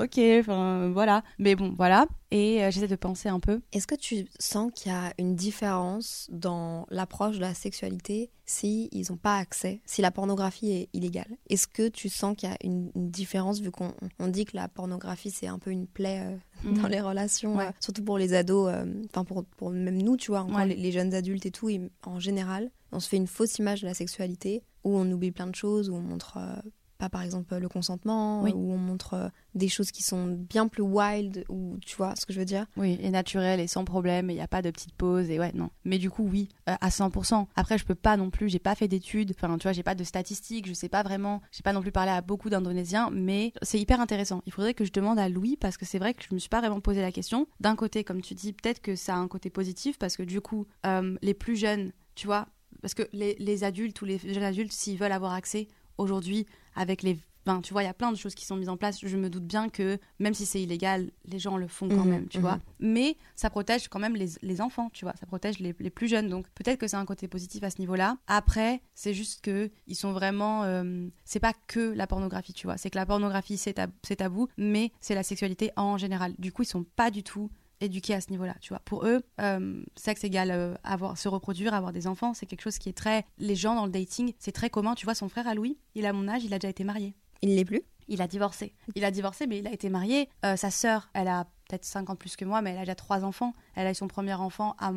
ok, 0.00 0.18
enfin, 0.40 0.90
voilà. 0.92 1.22
Mais 1.38 1.54
bon, 1.54 1.72
voilà. 1.76 2.06
Et 2.30 2.58
j'essaie 2.70 2.88
de 2.88 2.96
penser 2.96 3.28
un 3.28 3.38
peu. 3.38 3.60
Est-ce 3.72 3.86
que 3.86 3.94
tu 3.94 4.26
sens 4.40 4.72
qu'il 4.74 4.90
y 4.90 4.94
a 4.94 5.12
une 5.18 5.36
différence 5.36 6.28
dans 6.32 6.86
l'approche 6.90 7.36
de 7.36 7.40
la 7.40 7.54
sexualité 7.54 8.30
si 8.44 8.88
ils 8.92 9.06
n'ont 9.10 9.16
pas 9.16 9.36
accès, 9.38 9.80
si 9.86 10.02
la 10.02 10.10
pornographie 10.10 10.72
est 10.72 10.88
illégale? 10.92 11.28
Est-ce 11.48 11.68
que 11.68 11.88
tu 11.88 12.08
sens 12.08 12.34
qu'il 12.36 12.48
y 12.48 12.52
a 12.52 12.56
une, 12.64 12.90
une 12.96 13.10
différence 13.10 13.60
vu 13.60 13.70
qu'on 13.70 13.92
on 14.18 14.26
dit 14.28 14.44
que 14.46 14.56
la 14.56 14.66
pornographie 14.68 15.30
c'est 15.30 15.46
un 15.46 15.58
peu 15.60 15.70
une 15.70 15.86
plaie 15.86 16.36
euh, 16.66 16.70
Mhm. 16.70 16.82
dans 16.82 16.88
les 16.88 17.00
relations, 17.00 17.56
Ouais. 17.56 17.66
euh, 17.68 17.70
surtout 17.80 18.02
pour 18.04 18.18
les 18.18 18.34
ados, 18.34 18.70
euh, 18.72 18.84
enfin 19.06 19.24
pour, 19.24 19.44
pour 19.44 19.70
même 19.70 20.00
nous, 20.02 20.16
tu 20.16 20.30
vois, 20.30 20.40
encore 20.40 20.56
Ouais. 20.56 20.66
les, 20.68 20.76
les 20.76 20.92
jeunes 20.92 21.14
adultes 21.14 21.46
et 21.46 21.50
tout, 21.50 21.70
en 22.04 22.18
général, 22.20 22.70
on 22.92 23.00
se 23.00 23.08
fait 23.08 23.16
une 23.16 23.26
fausse 23.26 23.58
image 23.58 23.82
de 23.82 23.86
la 23.86 23.94
sexualité 23.94 24.62
où 24.84 24.96
on 24.96 25.10
oublie 25.10 25.32
plein 25.32 25.46
de 25.46 25.54
choses, 25.54 25.88
où 25.90 25.94
on 25.94 26.00
montre 26.00 26.36
euh, 26.38 26.56
pas 26.98 27.08
par 27.08 27.22
exemple 27.22 27.56
le 27.56 27.68
consentement, 27.68 28.42
Oui. 28.42 28.52
où 28.54 28.72
on 28.72 28.78
montre 28.78 29.14
euh, 29.14 29.28
des 29.54 29.68
choses 29.68 29.90
qui 29.90 30.02
sont 30.02 30.28
bien 30.28 30.68
plus 30.68 30.82
wild, 30.82 31.44
ou 31.48 31.76
tu 31.84 31.96
vois 31.96 32.14
ce 32.16 32.24
que 32.26 32.32
je 32.32 32.38
veux 32.38 32.44
dire? 32.44 32.66
Oui, 32.76 32.98
et 33.00 33.10
naturel 33.10 33.60
et 33.60 33.66
sans 33.66 33.84
problème, 33.84 34.30
il 34.30 34.34
n'y 34.34 34.40
a 34.40 34.48
pas 34.48 34.62
de 34.62 34.70
petite 34.70 34.94
pause, 34.94 35.30
et 35.30 35.38
ouais, 35.38 35.52
non. 35.54 35.70
Mais 35.84 35.98
du 35.98 36.10
coup, 36.10 36.26
oui, 36.30 36.48
euh, 36.68 36.74
à 36.80 36.88
100%. 36.88 37.46
Après, 37.56 37.78
je 37.78 37.84
peux 37.84 37.94
pas 37.94 38.16
non 38.16 38.30
plus, 38.30 38.48
j'ai 38.48 38.58
pas 38.58 38.74
fait 38.74 38.88
d'études, 38.88 39.32
enfin, 39.36 39.56
tu 39.58 39.64
vois, 39.64 39.72
j'ai 39.72 39.82
pas 39.82 39.94
de 39.94 40.04
statistiques, 40.04 40.66
je 40.66 40.72
sais 40.72 40.88
pas 40.88 41.02
vraiment, 41.02 41.42
j'ai 41.52 41.62
pas 41.62 41.72
non 41.72 41.82
plus 41.82 41.92
parlé 41.92 42.10
à 42.12 42.20
beaucoup 42.20 42.50
d'Indonésiens, 42.50 43.10
mais 43.12 43.52
c'est 43.62 43.78
hyper 43.80 44.00
intéressant. 44.00 44.42
Il 44.46 44.52
faudrait 44.52 44.74
que 44.74 44.84
je 44.84 44.92
demande 44.92 45.18
à 45.18 45.28
Louis, 45.28 45.56
parce 45.56 45.76
que 45.76 45.84
c'est 45.84 45.98
vrai 45.98 46.14
que 46.14 46.22
je 46.28 46.32
me 46.34 46.38
suis 46.38 46.48
pas 46.48 46.60
vraiment 46.60 46.80
posé 46.80 47.00
la 47.00 47.12
question. 47.12 47.46
D'un 47.60 47.76
côté, 47.76 48.04
comme 48.04 48.20
tu 48.22 48.34
dis, 48.34 48.52
peut-être 48.52 48.80
que 48.80 48.96
ça 48.96 49.14
a 49.14 49.18
un 49.18 49.28
côté 49.28 49.50
positif, 49.50 49.98
parce 49.98 50.16
que 50.16 50.22
du 50.22 50.40
coup, 50.40 50.66
euh, 50.86 51.16
les 51.22 51.34
plus 51.34 51.56
jeunes, 51.56 51.92
tu 52.14 52.26
vois, 52.26 52.46
parce 52.82 52.94
que 52.94 53.02
les, 53.12 53.34
les 53.38 53.64
adultes 53.64 54.00
ou 54.02 54.04
les 54.04 54.18
jeunes 54.18 54.42
adultes, 54.42 54.72
s'ils 54.72 54.98
veulent 54.98 55.12
avoir 55.12 55.32
accès 55.32 55.68
aujourd'hui 55.96 56.46
avec 56.74 57.02
les 57.02 57.18
Enfin, 57.46 57.60
tu 57.60 57.74
vois, 57.74 57.82
il 57.82 57.86
y 57.86 57.90
a 57.90 57.92
plein 57.92 58.10
de 58.10 58.16
choses 58.16 58.34
qui 58.34 58.46
sont 58.46 58.56
mises 58.56 58.70
en 58.70 58.78
place. 58.78 59.00
Je 59.04 59.16
me 59.18 59.28
doute 59.28 59.44
bien 59.44 59.68
que 59.68 59.98
même 60.18 60.32
si 60.32 60.46
c'est 60.46 60.62
illégal, 60.62 61.10
les 61.26 61.38
gens 61.38 61.58
le 61.58 61.68
font 61.68 61.90
quand 61.90 61.96
Mhm, 62.04 62.08
même, 62.08 62.26
tu 62.28 62.38
vois. 62.40 62.58
Mais 62.80 63.18
ça 63.36 63.50
protège 63.50 63.88
quand 63.88 63.98
même 63.98 64.16
les, 64.16 64.28
les 64.40 64.62
enfants, 64.62 64.88
tu 64.94 65.04
vois. 65.04 65.12
Ça 65.20 65.26
protège 65.26 65.58
les, 65.58 65.74
les 65.78 65.90
plus 65.90 66.08
jeunes. 66.08 66.30
Donc 66.30 66.46
peut-être 66.54 66.78
que 66.78 66.88
c'est 66.88 66.96
un 66.96 67.04
côté 67.04 67.28
positif 67.28 67.62
à 67.62 67.68
ce 67.68 67.80
niveau-là. 67.80 68.16
Après, 68.28 68.80
c'est 68.94 69.12
juste 69.12 69.42
que 69.44 69.70
ils 69.86 69.94
sont 69.94 70.12
vraiment. 70.14 70.64
euh, 70.64 71.06
c'est 71.26 71.38
pas 71.38 71.52
que 71.66 71.92
la 71.92 72.06
pornographie, 72.06 72.54
tu 72.54 72.66
vois. 72.66 72.78
C'est 72.78 72.88
que 72.88 72.96
la 72.96 73.04
pornographie, 73.04 73.58
c'est 73.58 73.74
tab- 73.74 73.90
tabou, 74.16 74.48
mais 74.56 74.90
c'est 75.02 75.14
la 75.14 75.22
sexualité 75.22 75.70
en 75.76 75.98
général. 75.98 76.32
Du 76.38 76.50
coup, 76.50 76.62
ils 76.62 76.66
sont 76.66 76.86
pas 76.96 77.10
du 77.10 77.22
tout 77.22 77.50
éduqués 77.84 78.14
à 78.14 78.20
ce 78.20 78.30
niveau-là, 78.30 78.54
tu 78.60 78.70
vois. 78.70 78.80
Pour 78.84 79.06
eux, 79.06 79.22
euh, 79.40 79.82
sexe 79.96 80.24
égale 80.24 80.50
euh, 80.50 80.74
avoir, 80.84 81.16
se 81.18 81.28
reproduire, 81.28 81.74
avoir 81.74 81.92
des 81.92 82.06
enfants, 82.06 82.34
c'est 82.34 82.46
quelque 82.46 82.62
chose 82.62 82.78
qui 82.78 82.88
est 82.88 82.96
très... 82.96 83.24
Les 83.38 83.56
gens 83.56 83.74
dans 83.74 83.86
le 83.86 83.92
dating, 83.92 84.32
c'est 84.38 84.52
très 84.52 84.70
commun. 84.70 84.94
Tu 84.94 85.04
vois, 85.04 85.14
son 85.14 85.28
frère 85.28 85.46
à 85.46 85.54
Louis, 85.54 85.78
il 85.94 86.06
a 86.06 86.12
mon 86.12 86.28
âge, 86.28 86.44
il 86.44 86.52
a 86.54 86.58
déjà 86.58 86.70
été 86.70 86.84
marié. 86.84 87.14
Il 87.42 87.54
l'est 87.54 87.64
plus? 87.64 87.82
Il 88.08 88.20
a 88.20 88.26
divorcé. 88.26 88.74
Il 88.94 89.04
a 89.04 89.10
divorcé, 89.10 89.46
mais 89.46 89.58
il 89.58 89.66
a 89.66 89.72
été 89.72 89.88
marié. 89.88 90.28
Euh, 90.44 90.56
sa 90.56 90.70
sœur, 90.70 91.08
elle 91.14 91.28
a 91.28 91.44
peut-être 91.68 91.84
5 91.84 92.10
ans 92.10 92.16
plus 92.16 92.36
que 92.36 92.44
moi, 92.44 92.60
mais 92.60 92.70
elle 92.70 92.78
a 92.78 92.80
déjà 92.80 92.94
trois 92.94 93.24
enfants. 93.24 93.54
Elle 93.74 93.86
a 93.86 93.90
eu 93.90 93.94
son 93.94 94.08
premier 94.08 94.34
enfant 94.34 94.76
à, 94.78 94.92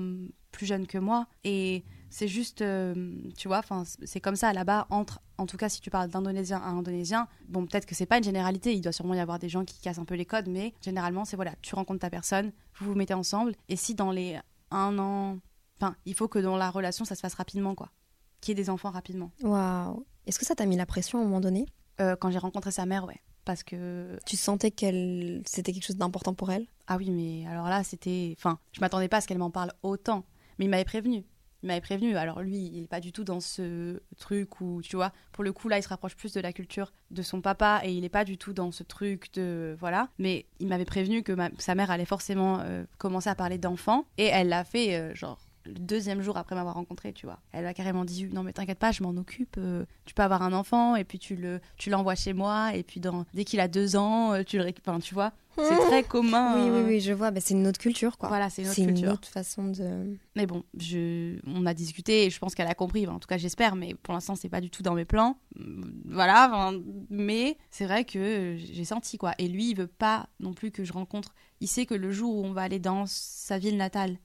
plus 0.51 0.65
jeune 0.65 0.87
que 0.87 0.97
moi. 0.97 1.27
Et 1.43 1.83
c'est 2.09 2.27
juste, 2.27 2.61
euh, 2.61 3.13
tu 3.37 3.47
vois, 3.47 3.61
c'est 4.05 4.21
comme 4.21 4.35
ça 4.35 4.53
là-bas, 4.53 4.87
entre, 4.89 5.19
en 5.37 5.45
tout 5.45 5.57
cas, 5.57 5.69
si 5.69 5.81
tu 5.81 5.89
parles 5.89 6.09
d'Indonésien 6.09 6.57
à 6.57 6.67
Indonésien, 6.67 7.27
bon, 7.47 7.65
peut-être 7.65 7.85
que 7.85 7.95
c'est 7.95 8.05
pas 8.05 8.17
une 8.17 8.23
généralité. 8.23 8.73
Il 8.73 8.81
doit 8.81 8.91
sûrement 8.91 9.13
y 9.13 9.19
avoir 9.19 9.39
des 9.39 9.49
gens 9.49 9.65
qui 9.65 9.79
cassent 9.79 9.99
un 9.99 10.05
peu 10.05 10.15
les 10.15 10.25
codes, 10.25 10.47
mais 10.47 10.73
généralement, 10.81 11.25
c'est 11.25 11.35
voilà, 11.35 11.53
tu 11.61 11.75
rencontres 11.75 11.99
ta 11.99 12.09
personne, 12.09 12.51
vous 12.79 12.87
vous 12.87 12.95
mettez 12.95 13.13
ensemble. 13.13 13.53
Et 13.69 13.75
si 13.75 13.95
dans 13.95 14.11
les 14.11 14.39
un 14.71 14.97
an, 14.99 15.37
enfin, 15.79 15.95
il 16.05 16.13
faut 16.13 16.27
que 16.27 16.39
dans 16.39 16.57
la 16.57 16.69
relation, 16.69 17.05
ça 17.05 17.15
se 17.15 17.21
fasse 17.21 17.35
rapidement, 17.35 17.75
quoi. 17.75 17.89
Qu'il 18.41 18.51
y 18.51 18.59
ait 18.59 18.63
des 18.63 18.69
enfants 18.69 18.91
rapidement. 18.91 19.31
Waouh. 19.41 20.05
Est-ce 20.25 20.39
que 20.39 20.45
ça 20.45 20.55
t'a 20.55 20.65
mis 20.65 20.75
la 20.75 20.85
pression 20.85 21.19
à 21.19 21.21
un 21.21 21.25
moment 21.25 21.41
donné? 21.41 21.65
Euh, 21.99 22.15
quand 22.15 22.29
j'ai 22.29 22.37
rencontré 22.37 22.71
sa 22.71 22.85
mère, 22.85 23.05
ouais. 23.05 23.21
Parce 23.45 23.63
que 23.63 24.19
Tu 24.25 24.35
sentais 24.35 24.71
qu'elle 24.71 25.41
c'était 25.45 25.71
quelque 25.71 25.85
chose 25.85 25.95
d'important 25.95 26.33
pour 26.33 26.51
elle? 26.51 26.67
Ah 26.87 26.97
oui, 26.97 27.09
mais 27.09 27.47
alors 27.47 27.69
là, 27.69 27.83
c'était. 27.83 28.35
Enfin, 28.37 28.59
je 28.73 28.81
m'attendais 28.81 29.07
pas 29.07 29.17
à 29.17 29.21
ce 29.21 29.27
qu'elle 29.27 29.37
m'en 29.37 29.51
parle 29.51 29.71
autant. 29.83 30.25
Mais 30.59 30.65
il 30.65 30.69
m'avait 30.69 30.83
prévenu. 30.83 31.23
Il 31.63 31.67
m'avait 31.67 31.81
prévenu. 31.81 32.15
Alors 32.15 32.41
lui, 32.41 32.57
il 32.57 32.83
est 32.83 32.87
pas 32.87 32.99
du 32.99 33.11
tout 33.11 33.23
dans 33.23 33.39
ce 33.39 33.99
truc 34.17 34.61
où, 34.61 34.81
tu 34.83 34.95
vois, 34.95 35.11
pour 35.31 35.43
le 35.43 35.51
coup, 35.51 35.69
là, 35.69 35.77
il 35.77 35.83
se 35.83 35.89
rapproche 35.89 36.15
plus 36.15 36.33
de 36.33 36.39
la 36.39 36.53
culture 36.53 36.93
de 37.11 37.21
son 37.21 37.41
papa 37.41 37.81
et 37.83 37.91
il 37.91 38.03
est 38.03 38.09
pas 38.09 38.25
du 38.25 38.37
tout 38.37 38.53
dans 38.53 38.71
ce 38.71 38.83
truc 38.83 39.33
de. 39.33 39.75
Voilà. 39.79 40.09
Mais 40.19 40.45
il 40.59 40.67
m'avait 40.67 40.85
prévenu 40.85 41.23
que 41.23 41.33
sa 41.57 41.75
mère 41.75 41.91
allait 41.91 42.05
forcément 42.05 42.59
euh, 42.61 42.83
commencer 42.97 43.29
à 43.29 43.35
parler 43.35 43.57
d'enfants. 43.57 44.05
Et 44.17 44.25
elle 44.25 44.49
l'a 44.49 44.63
fait, 44.63 44.95
euh, 44.95 45.15
genre. 45.15 45.46
Le 45.67 45.73
deuxième 45.79 46.21
jour 46.21 46.37
après 46.37 46.55
m'avoir 46.55 46.75
rencontré, 46.75 47.13
tu 47.13 47.25
vois. 47.25 47.39
Elle 47.51 47.65
a 47.65 47.73
carrément 47.73 48.05
dit 48.05 48.25
Non, 48.31 48.43
mais 48.43 48.53
t'inquiète 48.53 48.79
pas, 48.79 48.91
je 48.91 49.03
m'en 49.03 49.09
occupe. 49.11 49.55
euh, 49.57 49.85
tu 50.05 50.13
peux 50.13 50.23
avoir 50.23 50.41
un 50.41 50.53
enfant 50.53 50.95
et 50.95 51.03
puis 51.03 51.19
tu 51.19 51.35
le, 51.35 51.59
tu 51.77 51.89
l'envoies 51.89 52.15
chez 52.15 52.33
moi. 52.33 52.73
Et 52.75 52.83
puis 52.83 52.99
dans, 52.99 53.25
dès 53.33 53.43
qu'il 53.43 53.59
a 53.59 53.67
deux 53.67 53.95
ans, 53.95 54.33
euh, 54.33 54.43
tu 54.43 54.57
le 54.57 54.63
récupères. 54.63 54.97
Tu 54.99 55.13
vois. 55.13 55.33
C'est 55.57 55.75
très 55.87 56.03
commun. 56.07 56.55
Oui, 56.63 56.69
oui, 56.69 56.83
oui, 56.87 56.99
je 57.01 57.11
vois. 57.13 57.31
Bah, 57.31 57.39
c'est 57.41 57.53
une 57.55 57.65
autre 57.67 57.79
culture, 57.79 58.17
quoi. 58.17 58.29
Voilà, 58.29 58.49
c'est 58.49 58.61
une 58.61 58.67
autre 58.67 58.75
C'est 58.75 58.83
une 58.83 58.93
culture. 58.93 59.11
autre 59.13 59.27
façon 59.27 59.69
de. 59.71 60.15
Mais 60.35 60.45
bon, 60.45 60.63
je... 60.79 61.39
on 61.47 61.65
a 61.65 61.73
discuté 61.73 62.25
et 62.25 62.29
je 62.29 62.37
pense 62.39 62.53
qu'elle 62.55 62.67
a 62.67 62.75
compris. 62.75 63.07
En 63.07 63.19
tout 63.19 63.27
cas, 63.27 63.37
j'espère. 63.37 63.75
Mais 63.75 63.95
pour 63.95 64.13
l'instant, 64.13 64.35
c'est 64.35 64.49
pas 64.49 64.61
du 64.61 64.69
tout 64.69 64.83
dans 64.83 64.93
mes 64.93 65.05
plans. 65.05 65.37
Hum, 65.59 65.91
Voilà. 66.05 66.47
enfin, 66.47 66.79
Mais 67.09 67.57
c'est 67.71 67.85
vrai 67.85 68.05
que 68.05 68.55
j'ai 68.57 68.85
senti 68.85 69.17
quoi. 69.17 69.33
Et 69.39 69.47
lui, 69.47 69.71
il 69.71 69.75
veut 69.75 69.87
pas 69.87 70.27
non 70.39 70.53
plus 70.53 70.71
que 70.71 70.83
je 70.83 70.93
rencontre. 70.93 71.33
Il 71.59 71.67
sait 71.67 71.87
que 71.87 71.95
le 71.95 72.11
jour 72.11 72.35
où 72.35 72.45
on 72.45 72.53
va 72.53 72.61
aller 72.61 72.79
dans 72.79 73.05
sa 73.07 73.57
ville 73.57 73.77
natale 73.77 74.17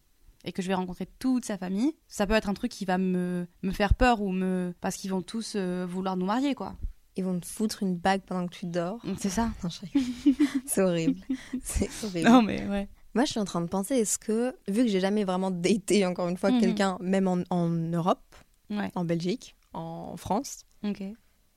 et 0.44 0.52
que 0.52 0.62
je 0.62 0.68
vais 0.68 0.74
rencontrer 0.74 1.06
toute 1.18 1.44
sa 1.44 1.56
famille, 1.58 1.92
ça 2.08 2.26
peut 2.26 2.34
être 2.34 2.48
un 2.48 2.54
truc 2.54 2.70
qui 2.72 2.84
va 2.84 2.98
me, 2.98 3.46
me 3.62 3.70
faire 3.72 3.94
peur 3.94 4.20
ou 4.22 4.30
me 4.30 4.74
parce 4.80 4.96
qu'ils 4.96 5.10
vont 5.10 5.22
tous 5.22 5.54
euh, 5.56 5.86
vouloir 5.88 6.16
nous 6.16 6.26
marier 6.26 6.54
quoi. 6.54 6.74
Ils 7.16 7.24
vont 7.24 7.38
te 7.38 7.46
foutre 7.46 7.82
une 7.82 7.96
bague 7.96 8.22
pendant 8.22 8.46
que 8.46 8.54
tu 8.54 8.64
dors. 8.66 8.98
C'est 9.18 9.28
ça. 9.28 9.50
Non, 9.62 9.68
c'est 10.66 10.80
horrible. 10.82 11.20
C'est 11.62 11.88
horrible. 12.04 12.46
mais 12.46 12.66
ouais. 12.66 12.88
Moi, 13.14 13.26
je 13.26 13.32
suis 13.32 13.40
en 13.40 13.44
train 13.44 13.60
de 13.60 13.66
penser, 13.66 13.96
est-ce 13.96 14.18
que, 14.18 14.56
vu 14.68 14.84
que 14.84 14.88
j'ai 14.88 15.00
jamais 15.00 15.24
vraiment 15.24 15.50
daté, 15.50 16.06
encore 16.06 16.28
une 16.28 16.38
fois, 16.38 16.50
Mhm. 16.50 16.60
quelqu'un, 16.60 16.96
même 17.02 17.28
en, 17.28 17.42
en 17.50 17.68
Europe, 17.68 18.24
Ouais. 18.70 18.90
en 18.94 19.04
Belgique, 19.04 19.54
en 19.74 20.16
France, 20.16 20.60
Ok. 20.82 21.02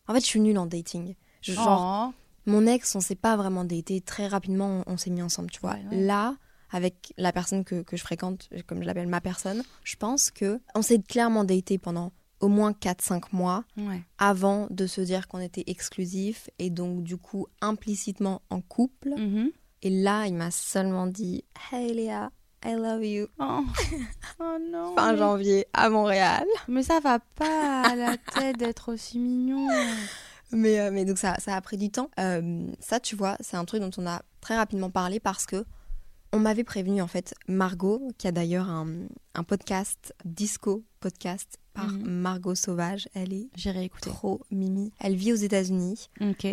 en 0.09 0.13
fait, 0.13 0.19
je 0.19 0.25
suis 0.25 0.41
nulle 0.41 0.57
en 0.57 0.65
dating. 0.65 1.15
Je- 1.41 1.53
Genre, 1.53 2.09
Oh. 2.09 2.13
mon 2.45 2.67
ex, 2.67 2.93
on 2.93 2.99
s'est 2.99 3.15
pas 3.15 3.37
vraiment 3.37 3.63
daté. 3.63 4.01
Très 4.01 4.27
rapidement, 4.27 4.83
on, 4.85 4.93
on 4.93 4.97
s'est 4.97 5.09
mis 5.11 5.21
ensemble, 5.21 5.49
tu 5.49 5.61
vois. 5.61 5.75
Ouais, 5.75 5.85
ouais. 5.91 6.01
Là, 6.03 6.35
avec 6.71 7.13
la 7.17 7.31
personne 7.31 7.63
que, 7.63 7.81
que 7.83 7.95
je 7.97 8.01
fréquente, 8.01 8.49
comme 8.67 8.81
je 8.81 8.87
l'appelle 8.87 9.07
ma 9.07 9.21
personne, 9.21 9.63
je 9.83 9.95
pense 9.95 10.31
que 10.31 10.59
on 10.75 10.81
s'est 10.81 10.99
clairement 10.99 11.43
daté 11.43 11.77
pendant 11.77 12.11
au 12.41 12.47
moins 12.49 12.71
4-5 12.73 13.23
mois 13.31 13.63
Ouais. 13.77 14.01
avant 14.17 14.67
de 14.69 14.87
se 14.87 14.99
dire 15.01 15.27
qu'on 15.27 15.39
était 15.39 15.63
exclusif 15.67 16.49
et 16.59 16.69
donc 16.69 17.03
du 17.03 17.17
coup 17.17 17.47
implicitement 17.61 18.41
en 18.49 18.61
couple. 18.61 19.09
Mhm. 19.17 19.51
Et 19.83 19.89
là, 19.89 20.25
il 20.25 20.33
m'a 20.33 20.51
seulement 20.51 21.07
dit 21.07 21.43
Hey 21.71 21.93
Léa, 21.93 22.31
I 22.65 22.73
love 22.73 23.05
you. 23.05 23.27
Oh. 23.39 23.61
Oh 24.39 24.57
non. 24.71 24.95
Fin 24.95 25.15
janvier 25.15 25.65
à 25.73 25.89
Montréal. 25.89 26.45
Mais 26.67 26.83
ça 26.83 26.99
va 26.99 27.19
pas 27.19 27.83
à 27.83 27.95
la 27.95 28.17
tête 28.17 28.57
d'être 28.57 28.91
aussi 28.91 29.17
mignon. 29.19 29.67
Mais, 30.51 30.79
euh, 30.79 30.91
mais 30.91 31.05
donc 31.05 31.17
ça, 31.17 31.35
ça 31.39 31.55
a 31.55 31.61
pris 31.61 31.77
du 31.77 31.89
temps. 31.89 32.09
Euh, 32.19 32.67
ça, 32.79 32.99
tu 32.99 33.15
vois, 33.15 33.37
c'est 33.39 33.55
un 33.57 33.65
truc 33.65 33.81
dont 33.81 33.91
on 33.97 34.05
a 34.07 34.21
très 34.41 34.55
rapidement 34.57 34.89
parlé 34.89 35.19
parce 35.19 35.45
que 35.45 35.63
on 36.33 36.39
m'avait 36.39 36.63
prévenu 36.63 37.01
en 37.01 37.07
fait 37.07 37.33
Margot, 37.47 38.01
qui 38.17 38.27
a 38.27 38.31
d'ailleurs 38.31 38.69
un, 38.69 38.87
un 39.35 39.43
podcast 39.43 40.13
disco 40.25 40.83
podcast 40.99 41.57
par 41.73 41.91
Mhm. 41.91 42.03
Margot 42.09 42.55
Sauvage. 42.55 43.07
Elle 43.13 43.33
est 43.33 43.47
J'irai 43.55 43.89
trop 44.01 44.41
mimi. 44.51 44.91
Elle 44.99 45.15
vit 45.15 45.33
aux 45.33 45.37
États-Unis. 45.37 46.09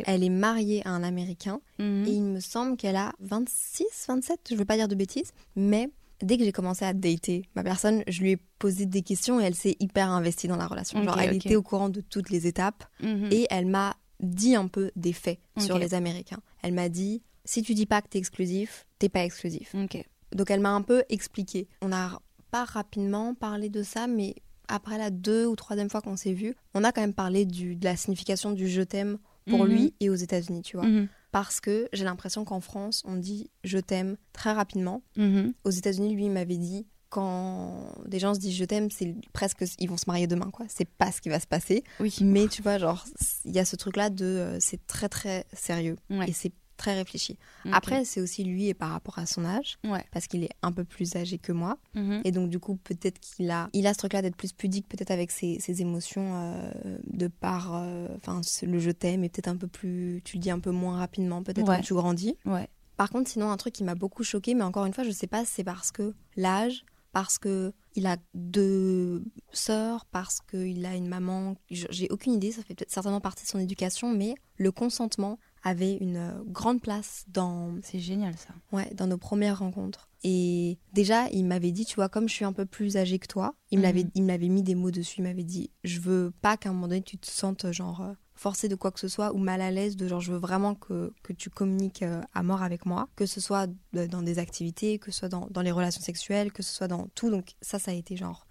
Elle 0.06 0.24
est 0.24 0.28
mariée 0.28 0.86
à 0.86 0.90
un 0.90 1.02
Américain 1.02 1.60
Mhm. 1.78 2.04
et 2.06 2.10
il 2.12 2.22
me 2.22 2.40
semble 2.40 2.76
qu'elle 2.76 2.96
a 2.96 3.12
26, 3.20 3.84
27. 4.08 4.40
Je 4.50 4.56
veux 4.56 4.64
pas 4.64 4.76
dire 4.76 4.88
de 4.88 4.94
bêtises, 4.94 5.32
mais 5.56 5.90
dès 6.20 6.38
que 6.38 6.44
j'ai 6.44 6.52
commencé 6.52 6.84
à 6.84 6.92
dater 6.92 7.48
ma 7.56 7.62
personne, 7.64 8.02
je 8.08 8.20
lui 8.20 8.32
ai 8.32 8.36
posé 8.58 8.86
des 8.86 9.02
questions 9.02 9.40
et 9.40 9.44
elle 9.44 9.54
s'est 9.54 9.76
hyper 9.80 10.10
investie 10.10 10.48
dans 10.48 10.56
la 10.56 10.66
relation. 10.66 11.02
Genre, 11.02 11.18
elle 11.20 11.36
était 11.36 11.56
au 11.56 11.62
courant 11.62 11.88
de 11.88 12.00
toutes 12.00 12.30
les 12.30 12.46
étapes 12.46 12.84
Mhm. 13.02 13.28
et 13.32 13.46
elle 13.50 13.66
m'a 13.66 13.96
dit 14.20 14.54
un 14.54 14.68
peu 14.68 14.90
des 14.94 15.12
faits 15.12 15.40
sur 15.58 15.78
les 15.78 15.94
Américains. 15.94 16.38
Elle 16.62 16.74
m'a 16.74 16.88
dit 16.88 17.22
si 17.44 17.62
tu 17.62 17.74
dis 17.74 17.86
pas 17.86 18.02
que 18.02 18.08
t'es 18.08 18.18
exclusif, 18.18 18.86
t'es 18.98 19.08
pas 19.08 19.24
exclusif. 19.24 19.74
Ok. 19.74 20.04
Donc 20.34 20.50
elle 20.50 20.60
m'a 20.60 20.70
un 20.70 20.82
peu 20.82 21.02
expliqué. 21.08 21.68
On 21.82 21.88
n'a 21.88 22.20
pas 22.50 22.64
rapidement 22.64 23.34
parlé 23.34 23.68
de 23.68 23.82
ça, 23.82 24.06
mais 24.06 24.34
après 24.68 24.96
la 24.98 25.10
deux 25.10 25.46
ou 25.46 25.56
troisième 25.56 25.90
fois 25.90 26.00
qu'on 26.00 26.16
s'est 26.16 26.32
vu, 26.32 26.54
on 26.74 26.84
a 26.84 26.92
quand 26.92 27.00
même 27.00 27.12
parlé 27.14 27.44
du, 27.44 27.76
de 27.76 27.84
la 27.84 27.96
signification 27.96 28.52
du 28.52 28.68
je 28.68 28.82
t'aime 28.82 29.18
pour 29.46 29.64
Mhm. 29.64 29.70
lui 29.70 29.94
et 30.00 30.08
aux 30.08 30.14
États-Unis, 30.14 30.62
tu 30.62 30.76
vois. 30.76 30.86
Mhm. 30.86 31.08
Parce 31.32 31.60
que 31.60 31.88
j'ai 31.92 32.04
l'impression 32.04 32.44
qu'en 32.44 32.60
France, 32.60 33.02
on 33.06 33.16
dit 33.16 33.50
je 33.64 33.78
t'aime 33.78 34.16
très 34.32 34.52
rapidement. 34.52 35.02
Mhm. 35.16 35.52
Aux 35.64 35.70
États-Unis, 35.70 36.14
lui, 36.14 36.24
il 36.26 36.30
m'avait 36.30 36.58
dit 36.58 36.86
quand 37.08 37.92
des 38.06 38.18
gens 38.18 38.34
se 38.34 38.40
disent 38.40 38.56
je 38.56 38.64
t'aime, 38.64 38.90
c'est 38.90 39.14
presque 39.32 39.64
ils 39.78 39.88
vont 39.88 39.96
se 39.98 40.04
marier 40.06 40.26
demain, 40.26 40.50
quoi. 40.50 40.66
C'est 40.68 40.88
pas 40.88 41.12
ce 41.12 41.20
qui 41.20 41.28
va 41.28 41.40
se 41.40 41.46
passer. 41.46 41.84
Oui. 42.00 42.14
Mais 42.22 42.48
tu 42.48 42.62
vois, 42.62 42.78
genre, 42.78 43.04
il 43.44 43.52
y 43.52 43.58
a 43.58 43.64
ce 43.64 43.76
truc-là 43.76 44.08
de 44.10 44.24
euh, 44.24 44.56
c'est 44.60 44.86
très 44.86 45.08
très 45.08 45.44
sérieux 45.52 45.96
Ouais. 46.10 46.28
et 46.28 46.32
c'est 46.32 46.52
très 46.82 46.94
réfléchi. 46.94 47.38
Après, 47.70 48.04
c'est 48.04 48.20
aussi 48.20 48.42
lui 48.42 48.66
et 48.66 48.74
par 48.74 48.90
rapport 48.90 49.18
à 49.20 49.26
son 49.26 49.44
âge, 49.44 49.78
Ouais. 49.84 50.04
parce 50.10 50.26
qu'il 50.26 50.42
est 50.42 50.50
un 50.62 50.72
peu 50.72 50.82
plus 50.84 51.14
âgé 51.14 51.38
que 51.38 51.52
moi. 51.52 51.78
Mhm. 51.94 52.22
Et 52.24 52.32
donc, 52.32 52.50
du 52.50 52.58
coup, 52.58 52.74
peut-être 52.76 53.20
qu'il 53.20 53.50
a, 53.52 53.68
il 53.72 53.86
a 53.86 53.92
ce 53.94 53.98
truc-là 53.98 54.20
d'être 54.22 54.36
plus 54.36 54.52
pudique, 54.52 54.88
peut-être 54.88 55.12
avec 55.12 55.30
ses, 55.30 55.60
ses 55.60 55.80
émotions 55.80 56.32
euh, 56.34 56.98
de 57.06 57.28
par 57.28 57.74
euh, 57.74 58.08
enfin, 58.16 58.40
le 58.62 58.78
je 58.80 58.90
t'aime, 58.90 59.22
et 59.22 59.28
peut-être 59.28 59.48
un 59.48 59.56
peu 59.56 59.68
plus, 59.68 60.22
tu 60.24 60.36
le 60.38 60.40
dis 60.42 60.50
un 60.50 60.58
peu 60.58 60.72
moins 60.72 60.96
rapidement, 60.98 61.42
peut-être 61.44 61.68
Ouais. 61.68 61.76
quand 61.76 61.82
tu 61.82 61.94
grandis. 61.94 62.36
Ouais. 62.46 62.68
Par 62.96 63.10
contre, 63.10 63.30
sinon, 63.30 63.50
un 63.50 63.56
truc 63.56 63.72
qui 63.74 63.84
m'a 63.84 63.94
beaucoup 63.94 64.24
choqué, 64.24 64.54
mais 64.54 64.64
encore 64.64 64.84
une 64.86 64.92
fois, 64.92 65.04
je 65.04 65.10
sais 65.12 65.26
pas 65.28 65.44
c'est 65.44 65.64
parce 65.64 65.92
que 65.92 66.14
l'âge, 66.36 66.84
parce 67.12 67.38
que 67.38 67.72
il 67.94 68.06
a 68.06 68.16
deux 68.34 69.22
sœurs, 69.52 70.06
parce 70.06 70.40
qu'il 70.40 70.84
a 70.86 70.94
une 70.94 71.08
maman. 71.08 71.54
J'ai 71.70 72.08
aucune 72.10 72.32
idée, 72.32 72.52
ça 72.52 72.62
fait 72.62 72.74
peut-être 72.74 72.90
certainement 72.90 73.20
partie 73.20 73.44
de 73.44 73.48
son 73.48 73.58
éducation, 73.58 74.12
mais 74.14 74.34
le 74.56 74.72
consentement 74.72 75.38
avait 75.62 75.96
une 75.96 76.16
euh, 76.16 76.42
grande 76.46 76.80
place 76.80 77.24
dans, 77.28 77.74
C'est 77.82 78.00
génial 78.00 78.34
ça. 78.36 78.54
ouais, 78.72 78.92
dans 78.94 79.06
nos 79.06 79.18
premières 79.18 79.58
rencontres. 79.60 80.08
Et 80.24 80.78
déjà, 80.92 81.28
il 81.30 81.44
m'avait 81.44 81.72
dit, 81.72 81.84
tu 81.84 81.96
vois, 81.96 82.08
comme 82.08 82.28
je 82.28 82.34
suis 82.34 82.44
un 82.44 82.52
peu 82.52 82.64
plus 82.66 82.96
âgée 82.96 83.18
que 83.18 83.26
toi, 83.26 83.54
il 83.70 83.78
me 83.78 83.82
Mhm. 83.82 83.88
l'avait- 83.88 84.10
il 84.14 84.22
m'avait 84.24 84.48
mis 84.48 84.62
des 84.62 84.74
mots 84.74 84.90
dessus, 84.90 85.16
il 85.18 85.24
m'avait 85.24 85.44
dit, 85.44 85.70
je 85.84 86.00
veux 86.00 86.32
pas 86.42 86.56
qu'à 86.56 86.68
un 86.70 86.72
moment 86.72 86.88
donné 86.88 87.02
tu 87.02 87.18
te 87.18 87.26
sentes 87.30 87.70
genre 87.72 88.00
euh, 88.02 88.12
forcé 88.34 88.68
de 88.68 88.74
quoi 88.74 88.90
que 88.92 88.98
ce 89.00 89.08
soit 89.08 89.32
ou 89.34 89.38
mal 89.38 89.60
à 89.60 89.70
l'aise, 89.70 89.96
de 89.96 90.06
genre 90.08 90.20
je 90.20 90.32
veux 90.32 90.38
vraiment 90.38 90.74
que, 90.74 91.12
que 91.22 91.32
tu 91.32 91.48
communiques 91.50 92.02
euh, 92.02 92.20
à 92.34 92.42
mort 92.42 92.62
avec 92.62 92.86
moi, 92.86 93.08
que 93.16 93.26
ce 93.26 93.40
soit 93.40 93.68
dans 93.92 94.22
des 94.22 94.38
activités, 94.38 94.98
que 94.98 95.10
ce 95.12 95.18
soit 95.20 95.28
dans, 95.28 95.46
dans 95.50 95.62
les 95.62 95.70
relations 95.72 96.02
sexuelles, 96.02 96.52
que 96.52 96.62
ce 96.62 96.72
soit 96.74 96.88
dans 96.88 97.06
tout. 97.14 97.30
Donc 97.30 97.54
ça, 97.60 97.78
ça 97.78 97.90
a 97.90 97.94
été 97.94 98.16
genre 98.16 98.46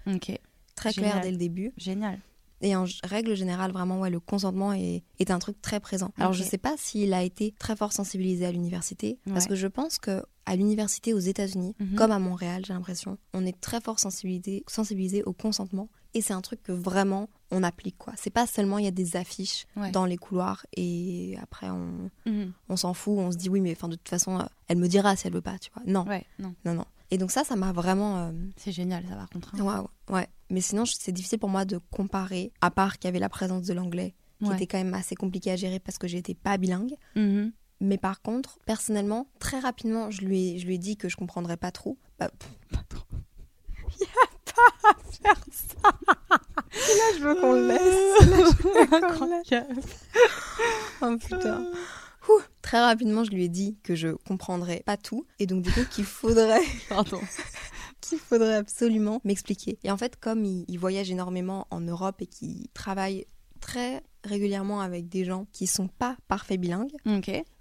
très 0.76 0.92
Génial. 0.92 1.12
clair 1.12 1.22
dès 1.22 1.32
le 1.32 1.38
début. 1.38 1.74
Génial. 1.78 2.20
Et 2.62 2.76
en 2.76 2.86
règle 3.04 3.36
générale, 3.36 3.72
vraiment, 3.72 4.00
ouais, 4.00 4.10
le 4.10 4.20
consentement 4.20 4.74
est, 4.74 5.04
est 5.20 5.32
un 5.32 5.40
truc 5.40 5.62
très 5.62 5.80
présent. 5.80 6.12
Alors, 6.18 6.34
je 6.34 6.44
sais 6.44 6.58
pas 6.58 6.76
s'il 6.78 7.14
a 7.14 7.24
été 7.24 7.54
très 7.58 7.76
fort 7.76 7.92
sensibilisé 7.94 8.46
à 8.46 8.52
l'université, 8.52 9.18
parce 9.26 9.48
que 9.48 9.56
je 9.56 9.68
pense 9.68 9.98
que 10.00 10.24
à 10.46 10.56
l'université 10.56 11.14
aux 11.14 11.20
États-Unis, 11.20 11.76
Mhm. 11.80 11.96
comme 11.96 12.12
à 12.12 12.20
Montréal, 12.20 12.64
j'ai 12.66 12.74
l'impression, 12.74 13.18
on 13.34 13.46
est 13.46 13.60
très 13.62 13.80
fort 13.82 14.00
sensibilisé, 14.00 14.64
sensibilisé 14.68 15.24
au 15.24 15.34
consentement. 15.34 15.88
Et 16.14 16.22
c'est 16.22 16.34
un 16.34 16.42
truc 16.42 16.62
que 16.64 16.72
vraiment 16.74 17.30
on 17.52 17.64
applique 17.64 17.98
quoi. 17.98 18.14
C'est 18.18 18.32
pas 18.32 18.46
seulement 18.48 18.78
il 18.80 18.84
y 18.86 18.88
a 18.88 18.92
des 18.92 19.16
affiches 19.16 19.66
Ouais. 19.78 19.92
dans 19.92 20.06
les 20.06 20.18
couloirs 20.18 20.66
et 20.76 21.38
après 21.42 21.70
on, 21.70 22.10
Mhm. 22.26 22.52
on 22.70 22.76
s'en 22.76 22.94
fout, 22.94 23.18
on 23.18 23.32
se 23.32 23.38
dit 23.38 23.48
oui 23.50 23.62
mais 23.62 23.72
enfin 23.72 23.88
de 23.88 23.96
toute 23.96 24.10
façon 24.10 24.38
euh, 24.40 24.44
elle 24.68 24.78
me 24.78 24.88
dira 24.88 25.16
si 25.16 25.28
elle 25.28 25.34
veut 25.34 25.42
pas, 25.42 25.58
tu 25.58 25.70
vois. 25.74 25.84
Non, 25.86 26.06
Ouais, 26.06 26.26
non. 26.40 26.54
non, 26.66 26.74
non. 26.74 26.86
Et 27.12 27.18
donc 27.18 27.32
ça, 27.32 27.44
ça 27.46 27.56
m'a 27.56 27.72
vraiment 27.72 28.18
euh, 28.18 28.32
C'est 28.58 28.72
génial, 28.74 29.06
ça, 29.08 29.16
par 29.16 29.30
contre. 29.30 29.54
hein. 29.56 29.86
Ouais, 30.10 30.16
ouais. 30.16 30.28
Mais 30.52 30.62
sinon, 30.62 30.86
je- 30.86 30.94
c'est 31.00 31.12
difficile 31.12 31.40
pour 31.40 31.50
moi 31.50 31.66
de 31.66 31.80
comparer, 31.92 32.52
à 32.62 32.70
part 32.72 33.00
qu'il 33.00 33.08
y 33.08 33.10
avait 33.10 33.20
la 33.20 33.30
présence 33.30 33.64
de 33.66 33.74
l'anglais, 33.74 34.14
qui 34.44 34.50
Ouais. 34.50 34.56
était 34.56 34.68
quand 34.68 34.78
même 34.78 34.94
assez 34.94 35.16
compliqué 35.16 35.52
à 35.52 35.56
gérer 35.56 35.80
parce 35.80 35.98
que 35.98 36.08
j'étais 36.08 36.36
pas 36.36 36.58
bilingue. 36.58 36.94
Mhm. 37.16 37.52
Mais 37.80 37.98
par 37.98 38.22
contre, 38.22 38.60
personnellement, 38.66 39.28
très 39.40 39.60
rapidement, 39.60 40.12
je 40.12 40.22
lui 40.22 40.52
ai, 40.52 40.60
je 40.60 40.68
lui 40.68 40.76
ai 40.76 40.78
dit 40.78 40.98
que 40.98 41.10
je 41.10 41.16
comprendrais 41.16 41.58
pas 41.58 41.72
trop. 41.72 41.98
Bah, 42.20 42.30
pff, 42.30 42.50
Pas 42.72 42.84
trop. 42.90 43.06
je 47.18 47.24
veux 47.24 47.36
qu'on 47.36 47.54
le 47.54 47.68
laisse. 47.68 48.62
Incroyable. 48.92 49.82
Oh 51.02 51.18
putain. 51.18 51.66
Ouh. 52.30 52.40
Très 52.62 52.80
rapidement, 52.80 53.24
je 53.24 53.32
lui 53.32 53.46
ai 53.46 53.50
dit 53.50 53.78
que 53.84 53.96
je 53.96 54.10
comprendrais 54.10 54.84
pas 54.86 54.98
tout. 54.98 55.26
Et 55.40 55.48
donc, 55.48 55.64
du 55.64 55.72
coup, 55.72 55.84
qu'il 55.90 56.06
faudrait, 56.06 56.62
Pardon. 56.90 57.20
Qu'il 58.02 58.20
faudrait 58.20 58.56
absolument 58.56 59.22
m'expliquer. 59.24 59.80
Et 59.84 59.92
en 59.92 59.98
fait, 59.98 60.20
comme 60.20 60.44
il, 60.44 60.66
il 60.68 60.78
voyage 60.78 61.12
énormément 61.12 61.68
en 61.70 61.82
Europe 61.82 62.22
et 62.22 62.28
qu'il 62.28 62.68
travaille 62.74 63.26
très 63.60 64.04
régulièrement 64.24 64.82
avec 64.82 65.08
des 65.08 65.24
gens 65.24 65.46
qui 65.52 65.68
sont 65.68 65.88
pas 65.88 66.18
parfaits 66.28 66.60
bilingues, 66.60 66.92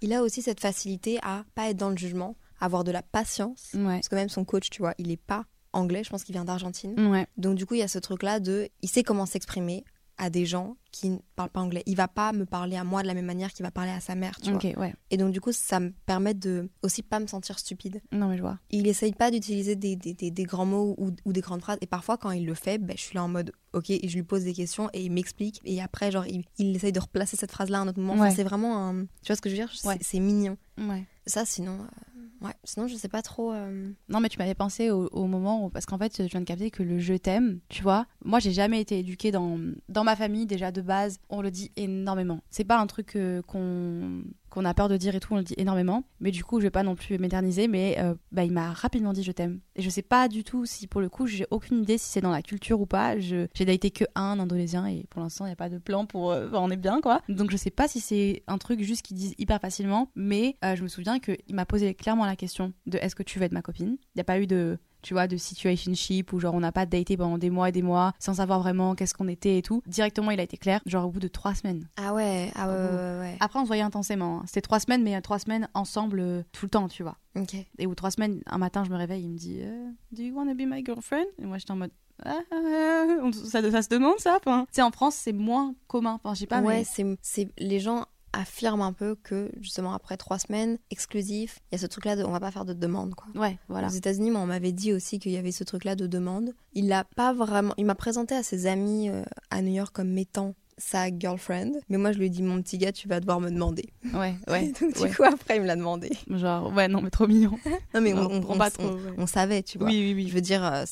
il 0.01 0.13
a 0.13 0.21
aussi 0.21 0.41
cette 0.41 0.59
facilité 0.59 1.19
à 1.23 1.45
pas 1.55 1.69
être 1.69 1.77
dans 1.77 1.89
le 1.89 1.97
jugement, 1.97 2.35
à 2.59 2.65
avoir 2.65 2.83
de 2.83 2.91
la 2.91 3.01
patience. 3.01 3.69
Ouais. 3.73 3.95
Parce 3.95 4.09
que 4.09 4.15
même 4.15 4.29
son 4.29 4.43
coach, 4.43 4.69
tu 4.69 4.81
vois, 4.81 4.93
il 4.97 5.11
est 5.11 5.17
pas 5.17 5.45
anglais, 5.73 6.03
je 6.03 6.09
pense 6.09 6.23
qu'il 6.23 6.33
vient 6.33 6.45
d'Argentine. 6.45 6.99
Ouais. 7.11 7.25
Donc 7.37 7.55
du 7.55 7.65
coup, 7.65 7.75
il 7.75 7.79
y 7.79 7.83
a 7.83 7.87
ce 7.87 7.99
truc-là 7.99 8.39
de, 8.39 8.67
il 8.81 8.89
sait 8.89 9.03
comment 9.03 9.25
s'exprimer 9.25 9.85
à 10.17 10.29
des 10.29 10.45
gens 10.45 10.75
qui 10.91 11.09
ne 11.09 11.17
parlent 11.35 11.49
pas 11.49 11.61
anglais. 11.61 11.83
Il 11.85 11.95
va 11.95 12.07
pas 12.07 12.33
me 12.33 12.45
parler 12.45 12.75
à 12.75 12.83
moi 12.83 13.01
de 13.01 13.07
la 13.07 13.13
même 13.13 13.25
manière 13.25 13.53
qu'il 13.53 13.63
va 13.63 13.71
parler 13.71 13.91
à 13.91 13.99
sa 13.99 14.15
mère, 14.15 14.39
tu 14.41 14.51
vois. 14.51 14.59
ouais. 14.81 14.93
Et 15.09 15.17
donc 15.17 15.31
du 15.31 15.39
coup, 15.41 15.51
ça 15.51 15.79
me 15.79 15.91
permet 16.05 16.33
de 16.33 16.69
aussi 16.83 17.01
pas 17.03 17.19
me 17.19 17.27
sentir 17.27 17.57
stupide. 17.59 18.01
Non, 18.11 18.27
mais 18.27 18.37
je 18.37 18.41
vois. 18.41 18.59
Il 18.69 18.87
essaye 18.87 19.13
pas 19.13 19.31
d'utiliser 19.31 19.75
des, 19.75 19.95
des, 19.95 20.13
des- 20.13 20.31
des 20.31 20.43
grands 20.43 20.65
mots 20.65 20.95
ou, 20.97 21.11
ou 21.25 21.33
des 21.33 21.41
grandes 21.41 21.61
phrases. 21.61 21.77
Et 21.81 21.87
parfois, 21.87 22.17
quand 22.17 22.31
il 22.31 22.45
le 22.45 22.53
fait, 22.53 22.77
ben, 22.77 22.95
je 22.97 23.01
suis 23.01 23.15
là 23.15 23.23
en 23.23 23.29
mode 23.29 23.51
OK, 23.73 23.89
et 23.89 24.07
je 24.07 24.15
lui 24.15 24.23
pose 24.23 24.43
des 24.43 24.53
questions 24.53 24.89
et 24.93 25.03
il 25.05 25.11
m'explique. 25.11 25.61
Et 25.63 25.81
après, 25.81 26.11
genre, 26.11 26.27
il, 26.27 26.43
il 26.57 26.75
essaye 26.75 26.91
de 26.91 26.99
replacer 26.99 27.37
cette 27.37 27.51
phrase-là 27.51 27.77
à 27.79 27.81
un 27.81 27.87
autre 27.87 27.99
moment. 27.99 28.13
Enfin, 28.25 28.35
c'est 28.35 28.43
vraiment 28.43 28.89
un. 28.89 29.05
Tu 29.05 29.27
vois 29.27 29.35
ce 29.37 29.41
que 29.41 29.49
je 29.49 29.55
veux 29.55 29.61
dire? 29.61 29.71
C'est- 29.73 29.87
Ouais. 29.87 29.97
C'est 30.01 30.19
mignon. 30.19 30.57
Ouais. 30.77 31.05
Ça, 31.25 31.45
sinon. 31.45 31.77
euh, 31.79 32.45
ouais, 32.47 32.53
sinon, 32.65 32.87
je 32.87 32.95
sais 32.95 33.07
pas 33.07 33.21
trop. 33.21 33.53
euh, 33.53 33.89
Non, 34.09 34.19
mais 34.19 34.27
tu 34.27 34.39
m'avais 34.39 34.55
pensé 34.55 34.89
au, 34.89 35.07
au 35.11 35.27
moment 35.27 35.63
où. 35.65 35.69
Parce 35.69 35.85
qu'en 35.85 35.97
fait, 35.97 36.17
je 36.17 36.23
viens 36.27 36.39
de 36.41 36.45
capter 36.45 36.69
que 36.71 36.83
le 36.83 36.99
je 36.99 37.13
t'aime, 37.13 37.59
tu 37.69 37.81
vois. 37.83 38.07
Moi, 38.25 38.39
j'ai 38.39 38.51
jamais 38.51 38.81
été 38.81 38.99
éduquée 38.99 39.31
dans, 39.31 39.57
dans 39.87 40.03
ma 40.03 40.15
famille, 40.17 40.45
déjà 40.47 40.71
de 40.71 40.80
base. 40.81 41.19
On 41.29 41.41
le 41.41 41.51
dit 41.51 41.71
énormément. 41.75 42.41
C'est 42.49 42.63
pas 42.63 42.79
un 42.79 42.87
truc 42.87 43.15
euh, 43.15 43.41
qu'on 43.43 44.65
a 44.65 44.73
peur 44.73 44.89
de 44.89 44.97
dire 44.97 45.15
et 45.15 45.19
tout, 45.19 45.33
on 45.33 45.37
le 45.37 45.43
dit 45.43 45.55
énormément. 45.57 46.03
Mais 46.19 46.31
du 46.31 46.43
coup, 46.43 46.59
je 46.59 46.63
vais 46.63 46.71
pas 46.71 46.83
non 46.83 46.95
plus 46.95 47.17
m'éterniser, 47.17 47.67
mais 47.67 47.97
euh, 47.99 48.15
bah, 48.31 48.43
il 48.43 48.51
m'a 48.51 48.71
rapidement 48.71 49.13
dit 49.13 49.23
je 49.23 49.31
t'aime. 49.31 49.59
Et 49.75 49.81
je 49.81 49.89
sais 49.89 50.01
pas 50.01 50.27
du 50.27 50.43
tout 50.43 50.65
si, 50.65 50.87
pour 50.87 51.01
le 51.01 51.09
coup, 51.09 51.27
j'ai 51.27 51.45
aucune 51.51 51.81
idée 51.81 51.97
si 51.97 52.09
c'est 52.09 52.21
dans 52.21 52.31
la 52.31 52.41
culture 52.41 52.81
ou 52.81 52.85
pas. 52.85 53.17
J'ai 53.19 53.47
daté 53.59 53.91
que 53.91 54.05
un 54.15 54.39
indonésien 54.39 54.85
et 54.87 55.05
pour 55.09 55.21
l'instant, 55.21 55.45
il 55.45 55.49
n'y 55.49 55.53
a 55.53 55.57
pas 55.57 55.69
de 55.69 55.77
plan 55.77 56.05
pour. 56.05 56.31
euh, 56.31 56.49
on 56.53 56.69
est 56.69 56.77
bien, 56.77 57.01
quoi. 57.01 57.21
Donc, 57.29 57.51
je 57.51 57.57
sais 57.57 57.71
pas 57.71 57.87
si 57.87 57.99
c'est 57.99 58.43
un 58.47 58.57
truc 58.57 58.81
juste 58.81 59.03
qu'ils 59.03 59.17
disent 59.17 59.35
hyper 59.37 59.59
facilement, 59.59 60.09
mais 60.15 60.57
je 60.63 60.83
me 60.83 60.87
souviens 60.87 61.19
qu'il 61.19 61.37
m'a 61.53 61.65
posé 61.65 61.93
clairement 61.93 62.25
la 62.25 62.35
question 62.35 62.73
de 62.85 62.97
est-ce 62.97 63.15
que 63.15 63.23
tu 63.23 63.39
veux 63.39 63.45
être 63.45 63.51
ma 63.51 63.61
copine? 63.61 63.97
Il 63.99 64.17
n'y 64.17 64.21
a 64.21 64.25
pas 64.25 64.39
eu 64.39 64.47
de 64.47 64.77
tu 65.01 65.13
vois, 65.13 65.27
de 65.27 65.37
situationship 65.37 66.33
où 66.33 66.39
genre 66.39 66.53
on 66.55 66.59
n'a 66.59 66.71
pas 66.71 66.85
daté 66.85 67.17
pendant 67.17 67.37
des 67.37 67.49
mois 67.49 67.69
et 67.69 67.71
des 67.71 67.81
mois 67.81 68.13
sans 68.19 68.35
savoir 68.35 68.59
vraiment 68.59 68.95
qu'est-ce 68.95 69.13
qu'on 69.13 69.27
était 69.27 69.57
et 69.57 69.61
tout. 69.61 69.81
Directement, 69.87 70.31
il 70.31 70.39
a 70.39 70.43
été 70.43 70.57
clair, 70.57 70.81
genre 70.85 71.05
au 71.07 71.11
bout 71.11 71.19
de 71.19 71.27
trois 71.27 71.53
semaines. 71.55 71.87
Ah 71.97 72.13
ouais, 72.13 72.51
ah 72.55 72.67
ouais, 72.67 72.73
ouais, 72.75 73.19
ouais, 73.19 73.37
Après, 73.39 73.59
on 73.59 73.63
se 73.63 73.67
voyait 73.67 73.81
intensément. 73.83 74.39
hein. 74.39 74.43
C'était 74.45 74.61
trois 74.61 74.79
semaines, 74.79 75.03
mais 75.03 75.19
trois 75.21 75.39
semaines 75.39 75.67
ensemble 75.73 76.19
euh, 76.19 76.43
tout 76.51 76.65
le 76.65 76.69
temps, 76.69 76.87
tu 76.87 77.03
vois. 77.03 77.17
Ok. 77.35 77.55
Et 77.77 77.87
ou 77.87 77.95
trois 77.95 78.11
semaines, 78.11 78.41
un 78.45 78.57
matin, 78.57 78.83
je 78.83 78.89
me 78.89 78.97
réveille, 78.97 79.23
il 79.23 79.29
me 79.29 79.37
dit 79.37 79.59
euh, 79.61 79.89
Do 80.11 80.23
you 80.23 80.35
wanna 80.35 80.53
be 80.53 80.61
my 80.67 80.83
girlfriend? 80.83 81.25
Et 81.41 81.45
moi, 81.45 81.57
j'étais 81.57 81.71
en 81.71 81.77
mode 81.77 81.91
Ah, 82.25 82.39
ah, 82.51 82.55
ah, 82.55 83.29
ça, 83.31 83.71
ça 83.71 83.81
se 83.81 83.89
demande 83.89 84.19
ça 84.19 84.37
enfin, 84.39 84.65
Tu 84.67 84.75
sais, 84.75 84.81
en 84.81 84.91
France, 84.91 85.15
c'est 85.15 85.33
moins 85.33 85.73
commun. 85.87 86.19
Enfin, 86.23 86.33
je 86.35 86.41
sais 86.41 86.47
pas, 86.47 86.61
ouais, 86.61 86.83
mais. 86.97 87.17
c'est 87.21 87.49
les 87.57 87.79
gens 87.79 88.05
affirment 88.33 88.83
un 88.83 88.93
peu 88.93 89.15
que 89.15 89.51
justement 89.59 89.93
après 89.93 90.15
trois 90.17 90.39
semaines 90.39 90.77
exclusif, 90.89 91.59
il 91.71 91.75
y 91.75 91.75
a 91.75 91.79
ce 91.79 91.87
truc-là 91.87 92.15
de 92.15 92.23
on 92.23 92.31
va 92.31 92.39
pas 92.39 92.51
faire 92.51 92.65
de 92.65 92.73
demande 92.73 93.13
quoi. 93.15 93.27
Ouais, 93.35 93.57
voilà. 93.67 93.87
Aux 93.87 93.91
États-Unis, 93.91 94.31
on 94.31 94.45
m'avait 94.45 94.71
dit 94.71 94.93
aussi 94.93 95.19
qu'il 95.19 95.31
y 95.33 95.37
avait 95.37 95.51
ce 95.51 95.63
truc-là 95.63 95.95
de 95.95 96.07
demande. 96.07 96.53
Il 96.73 96.87
l'a 96.87 97.03
pas 97.03 97.33
vraiment. 97.33 97.73
Il 97.77 97.85
m'a 97.85 97.95
présenté 97.95 98.35
à 98.35 98.43
ses 98.43 98.67
amis 98.67 99.09
euh, 99.09 99.23
à 99.49 99.61
New 99.61 99.73
York 99.73 99.93
comme 99.93 100.17
étant 100.17 100.55
sa 100.77 101.15
girlfriend, 101.15 101.73
mais 101.89 101.97
moi 101.97 102.11
je 102.11 102.17
lui 102.17 102.25
ai 102.25 102.29
dit 102.29 102.41
mon 102.41 102.59
petit 102.59 102.79
gars, 102.79 102.91
tu 102.91 103.07
vas 103.07 103.19
devoir 103.19 103.39
me 103.39 103.51
demander. 103.51 103.85
Ouais, 104.15 104.33
ouais. 104.47 104.71
Donc 104.81 104.95
du 104.95 104.99
ouais. 105.01 105.11
coup 105.11 105.23
après 105.23 105.57
il 105.57 105.61
me 105.61 105.67
l'a 105.67 105.75
demandé. 105.75 106.09
Genre, 106.27 106.73
ouais, 106.73 106.87
non, 106.87 107.01
mais 107.01 107.11
trop 107.11 107.27
mignon. 107.27 107.51
Non 107.93 108.01
mais 108.01 108.13
on, 108.13 108.19
on- 108.31 108.45
on- 108.53 108.57
pas 108.57 108.67
on- 108.67 108.71
trop, 108.87 108.95
ouais. 108.95 109.13
on 109.17 109.27
savait, 109.27 109.61
tu 109.61 109.77
vois. 109.77 109.87
Oui, 109.87 110.13
oui, 110.15 110.21
Je 110.23 110.25
oui. 110.29 110.31
veux 110.31 110.41
dire, 110.41 110.63
euh, 110.65 110.85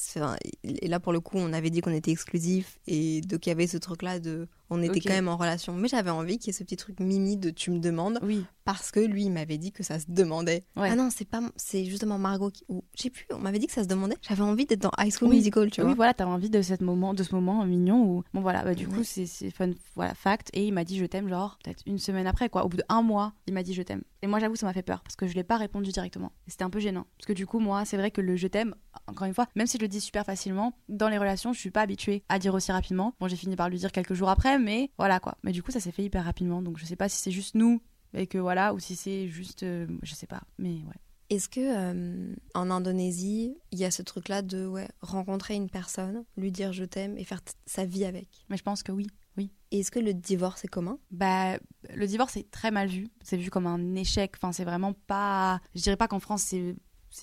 et 0.64 0.88
là 0.88 1.00
pour 1.00 1.12
le 1.14 1.22
coup, 1.22 1.38
on 1.38 1.54
avait 1.54 1.72
dit 1.72 1.82
qu'on 1.82 1.94
était 1.94 2.12
exclusif 2.12 2.78
et 2.86 3.22
donc 3.22 3.48
il 3.48 3.50
y 3.50 3.52
avait 3.52 3.66
ce 3.66 3.78
truc-là 3.78 4.20
de, 4.20 4.48
on 4.70 4.82
était 4.82 5.00
quand 5.00 5.14
même 5.14 5.28
en 5.28 5.38
relation. 5.38 5.74
Mais 5.74 5.88
j'avais 5.88 6.10
envie 6.10 6.38
qu'il 6.38 6.48
y 6.48 6.50
ait 6.56 6.58
ce 6.58 6.64
petit 6.64 6.78
truc 6.78 7.00
mimi 7.00 7.38
de 7.38 7.50
tu 7.50 7.72
me 7.72 7.80
demandes 7.80 8.20
Oui, 8.22 8.46
parce 8.66 8.92
que 8.92 9.00
lui 9.00 9.26
il 9.26 9.32
m'avait 9.32 9.58
dit 9.58 9.72
que 9.72 9.84
ça 9.84 10.00
se 10.00 10.06
demandait. 10.08 10.66
Ouais. 10.76 10.90
Ah 10.92 10.96
non, 10.96 11.10
c'est 11.12 11.26
pas, 11.28 11.42
c'est 11.56 11.86
justement 11.86 12.18
Margot 12.18 12.50
qui, 12.52 12.64
ou 12.70 12.84
je 12.96 13.04
sais 13.04 13.10
plus, 13.10 13.26
on 13.32 13.40
m'avait 13.40 13.60
dit 13.60 13.68
que 13.68 13.74
ça 13.74 13.84
se 13.84 13.88
demandait. 13.88 14.16
J'avais 14.22 14.42
envie 14.44 14.66
d'être 14.66 14.82
dans 14.82 14.92
High 15.00 15.12
School 15.14 15.30
Oui. 15.30 15.38
Musical, 15.38 15.72
tu 15.72 15.82
vois. 15.82 15.90
oui, 15.90 15.96
voilà, 15.96 16.14
t'as 16.14 16.26
envie 16.26 16.50
de, 16.50 16.62
cette 16.62 16.82
moment, 16.82 17.14
de 17.14 17.24
ce 17.24 17.34
moment 17.36 17.64
mignon 17.66 18.04
où, 18.04 18.24
bon 18.34 18.42
voilà, 18.42 18.64
bah, 18.64 18.74
du 18.76 18.88
coup, 18.88 18.98
Ouais. 19.00 19.04
c'est 19.04 19.26
c'est 19.26 19.52
fun, 19.52 19.72
voilà, 19.96 20.14
fact. 20.14 20.50
Et 20.54 20.66
il 20.68 20.74
m'a 20.74 20.84
dit 20.84 20.98
je 20.98 21.06
t'aime, 21.06 21.30
genre, 21.30 21.58
peut-être 21.64 21.84
une 21.86 21.98
semaine 22.00 22.28
après, 22.28 22.50
quoi. 22.50 22.66
Au 22.66 22.70
bout 22.70 22.78
d'un 22.78 23.02
mois, 23.02 23.34
il 23.48 23.54
m'a 23.54 23.64
dit 23.64 23.74
je 23.74 23.82
t'aime. 23.82 24.02
Et 24.22 24.28
moi, 24.28 24.40
j'avoue, 24.40 24.56
ça 24.56 24.66
m'a 24.66 24.74
fait 24.74 24.82
peur 24.84 25.02
parce 25.02 25.16
que 25.16 25.28
je 25.28 25.34
l'ai 25.36 25.44
pas 25.46 25.56
répondu 25.58 25.92
directement. 25.92 26.32
C'était 26.48 26.64
un 26.66 26.70
peu 26.70 26.80
gênant. 26.80 27.06
Parce 27.18 27.26
que 27.26 27.34
du 27.34 27.46
coup, 27.48 27.60
moi, 27.60 27.86
c'est 27.86 27.96
vrai 27.96 28.12
que 28.12 28.20
le 28.20 28.36
je 28.36 28.48
t'aime, 28.48 28.76
encore 29.08 29.28
une 29.28 29.34
fois, 29.34 29.48
même 29.56 29.66
si 29.66 29.78
je 29.78 29.82
le 29.82 29.88
dis 29.88 30.02
super 30.02 30.26
facilement, 30.26 30.74
dans 30.90 31.08
les 31.08 31.18
relations, 31.18 31.54
je 31.54 31.60
suis 31.60 31.72
pas 31.72 31.82
habituée 31.82 32.24
à 32.28 32.38
dire 32.38 32.54
aussi 32.54 32.72
rapidement. 32.74 33.14
Bon, 33.22 33.28
j'ai 33.30 33.38
fini 33.38 33.56
par 33.56 33.70
lui 33.70 33.78
dire 33.78 33.92
quelques 33.94 34.14
jours 34.14 34.30
après, 34.30 34.59
mais 34.60 34.92
voilà, 34.98 35.20
quoi. 35.20 35.38
Mais 35.44 35.52
du 35.52 35.64
coup, 35.64 35.72
ça 35.72 35.80
s'est 35.80 35.92
fait 35.92 36.04
hyper 36.04 36.26
rapidement. 36.26 36.62
Donc, 36.62 36.78
je 36.78 36.86
sais 36.86 36.96
pas 36.96 37.10
si 37.10 37.18
c'est 37.18 37.32
juste 37.32 37.56
nous 37.56 37.82
et 38.14 38.28
que 38.28 38.38
voilà, 38.38 38.74
ou 38.74 38.80
si 38.80 38.96
c'est 38.96 39.28
juste, 39.28 39.64
euh, 39.64 39.88
je 40.04 40.14
sais 40.14 40.28
pas. 40.28 40.42
Mais 40.58 40.70
ouais. 40.70 40.96
Est-ce 41.30 41.48
que 41.48 41.60
euh, 41.60 42.34
en 42.56 42.72
Indonésie, 42.72 43.56
il 43.72 43.78
y 43.78 43.86
a 43.86 43.92
ce 43.92 44.02
truc-là 44.02 44.42
de 44.42 44.66
ouais, 44.66 44.88
rencontrer 45.02 45.54
une 45.54 45.70
personne, 45.70 46.24
lui 46.38 46.52
dire 46.52 46.74
je 46.74 46.84
t'aime 46.84 47.18
et 47.20 47.24
faire 47.24 47.42
sa 47.68 47.86
vie 47.86 48.04
avec? 48.04 48.28
Mais 48.50 48.58
je 48.58 48.64
pense 48.64 48.82
que 48.82 48.92
oui. 48.92 49.06
Oui. 49.38 49.52
Et 49.70 49.80
est-ce 49.80 49.92
que 49.92 50.00
le 50.00 50.16
divorce 50.16 50.66
est 50.66 50.70
commun? 50.70 50.98
Bah, 51.12 51.60
le 51.94 52.08
divorce 52.08 52.36
est 52.36 52.50
très 52.50 52.72
mal 52.72 52.88
vu. 52.88 53.10
C'est 53.22 53.38
vu 53.38 53.52
comme 53.52 53.68
un 53.68 53.96
échec. 53.96 54.34
Enfin, 54.38 54.52
c'est 54.52 54.66
vraiment 54.66 54.94
pas. 54.94 55.62
Je 55.76 55.82
dirais 55.82 55.98
pas 55.98 56.08
qu'en 56.08 56.20
France 56.20 56.42
c'est. 56.42 56.76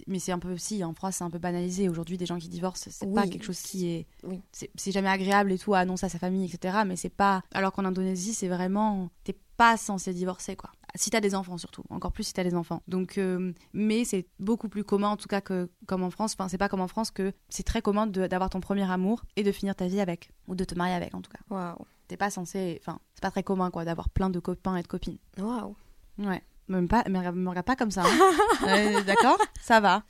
Mais 0.07 0.19
c'est 0.19 0.33
un 0.33 0.39
peu 0.39 0.57
si 0.57 0.83
en 0.85 0.95
France 0.95 1.17
c'est 1.17 1.25
un 1.25 1.31
peu 1.31 1.39
banalisé 1.39 1.89
aujourd'hui 1.89 2.17
des 2.19 2.27
gens 2.27 2.39
qui 2.39 2.49
divorcent 2.49 2.89
c'est 2.91 3.13
pas 3.15 3.27
quelque 3.29 3.45
chose 3.45 3.61
qui 3.61 3.87
est 3.89 4.07
Oui. 4.25 4.41
c'est 4.53 4.91
jamais 4.93 5.09
agréable 5.09 5.53
et 5.53 5.59
tout 5.59 5.75
à 5.75 5.79
annoncer 5.81 6.07
à 6.07 6.09
sa 6.09 6.19
famille 6.19 6.45
etc 6.53 6.79
mais 6.87 6.97
c'est 6.97 7.09
pas 7.09 7.43
alors 7.55 7.73
qu'en 7.73 7.85
Indonésie 7.85 8.35
c'est 8.35 8.49
vraiment 8.49 9.11
t'es 9.25 9.37
pas 9.57 9.77
censé 9.77 10.13
divorcer 10.13 10.57
quoi 10.57 10.71
si 10.97 11.11
t'as 11.11 11.21
des 11.21 11.35
enfants 11.35 11.57
surtout 11.59 11.83
encore 11.91 12.11
plus 12.13 12.25
si 12.25 12.33
t'as 12.33 12.43
des 12.45 12.55
enfants 12.55 12.83
donc 12.89 13.17
euh, 13.19 13.53
mais 13.73 14.05
c'est 14.05 14.27
beaucoup 14.39 14.69
plus 14.69 14.83
commun 14.85 15.09
en 15.11 15.17
tout 15.17 15.29
cas 15.29 15.41
que 15.41 15.71
comme 15.87 16.03
en 16.03 16.11
France 16.11 16.33
enfin 16.39 16.49
c'est 16.49 16.59
pas 16.59 16.69
comme 16.69 16.81
en 16.81 16.89
France 16.89 17.11
que 17.11 17.33
c'est 17.49 17.63
très 17.63 17.81
commun 17.83 18.07
de- 18.07 18.27
d'avoir 18.27 18.51
ton 18.51 18.61
premier 18.61 18.91
amour 18.91 19.23
et 19.37 19.43
de 19.43 19.53
finir 19.53 19.75
ta 19.77 19.87
vie 19.89 20.01
avec 20.01 20.31
ou 20.49 20.55
de 20.55 20.65
te 20.65 20.75
marier 20.75 20.95
avec 20.95 21.15
en 21.15 21.21
tout 21.23 21.31
cas 21.31 21.39
Waouh. 21.55 21.85
t'es 22.09 22.17
pas 22.17 22.31
censé 22.31 22.79
enfin 22.83 22.99
c'est 23.15 23.23
pas 23.23 23.31
très 23.31 23.43
commun 23.43 23.71
quoi 23.71 23.85
d'avoir 23.85 24.09
plein 24.11 24.31
de 24.31 24.41
copains 24.41 24.77
et 24.77 24.83
de 24.83 24.89
copines 24.89 25.19
Waouh. 25.39 25.77
Ouais. 26.19 26.43
Même 26.69 26.89
pas, 26.89 27.05
me 27.09 27.31
me 27.33 27.49
regarde 27.49 27.67
pas 27.67 27.77
comme 27.77 27.91
ça. 27.91 28.03
hein. 28.05 28.67
Ouais, 28.67 29.03
D'accord? 29.07 29.39
Ça 29.63 29.81
va. 29.81 30.03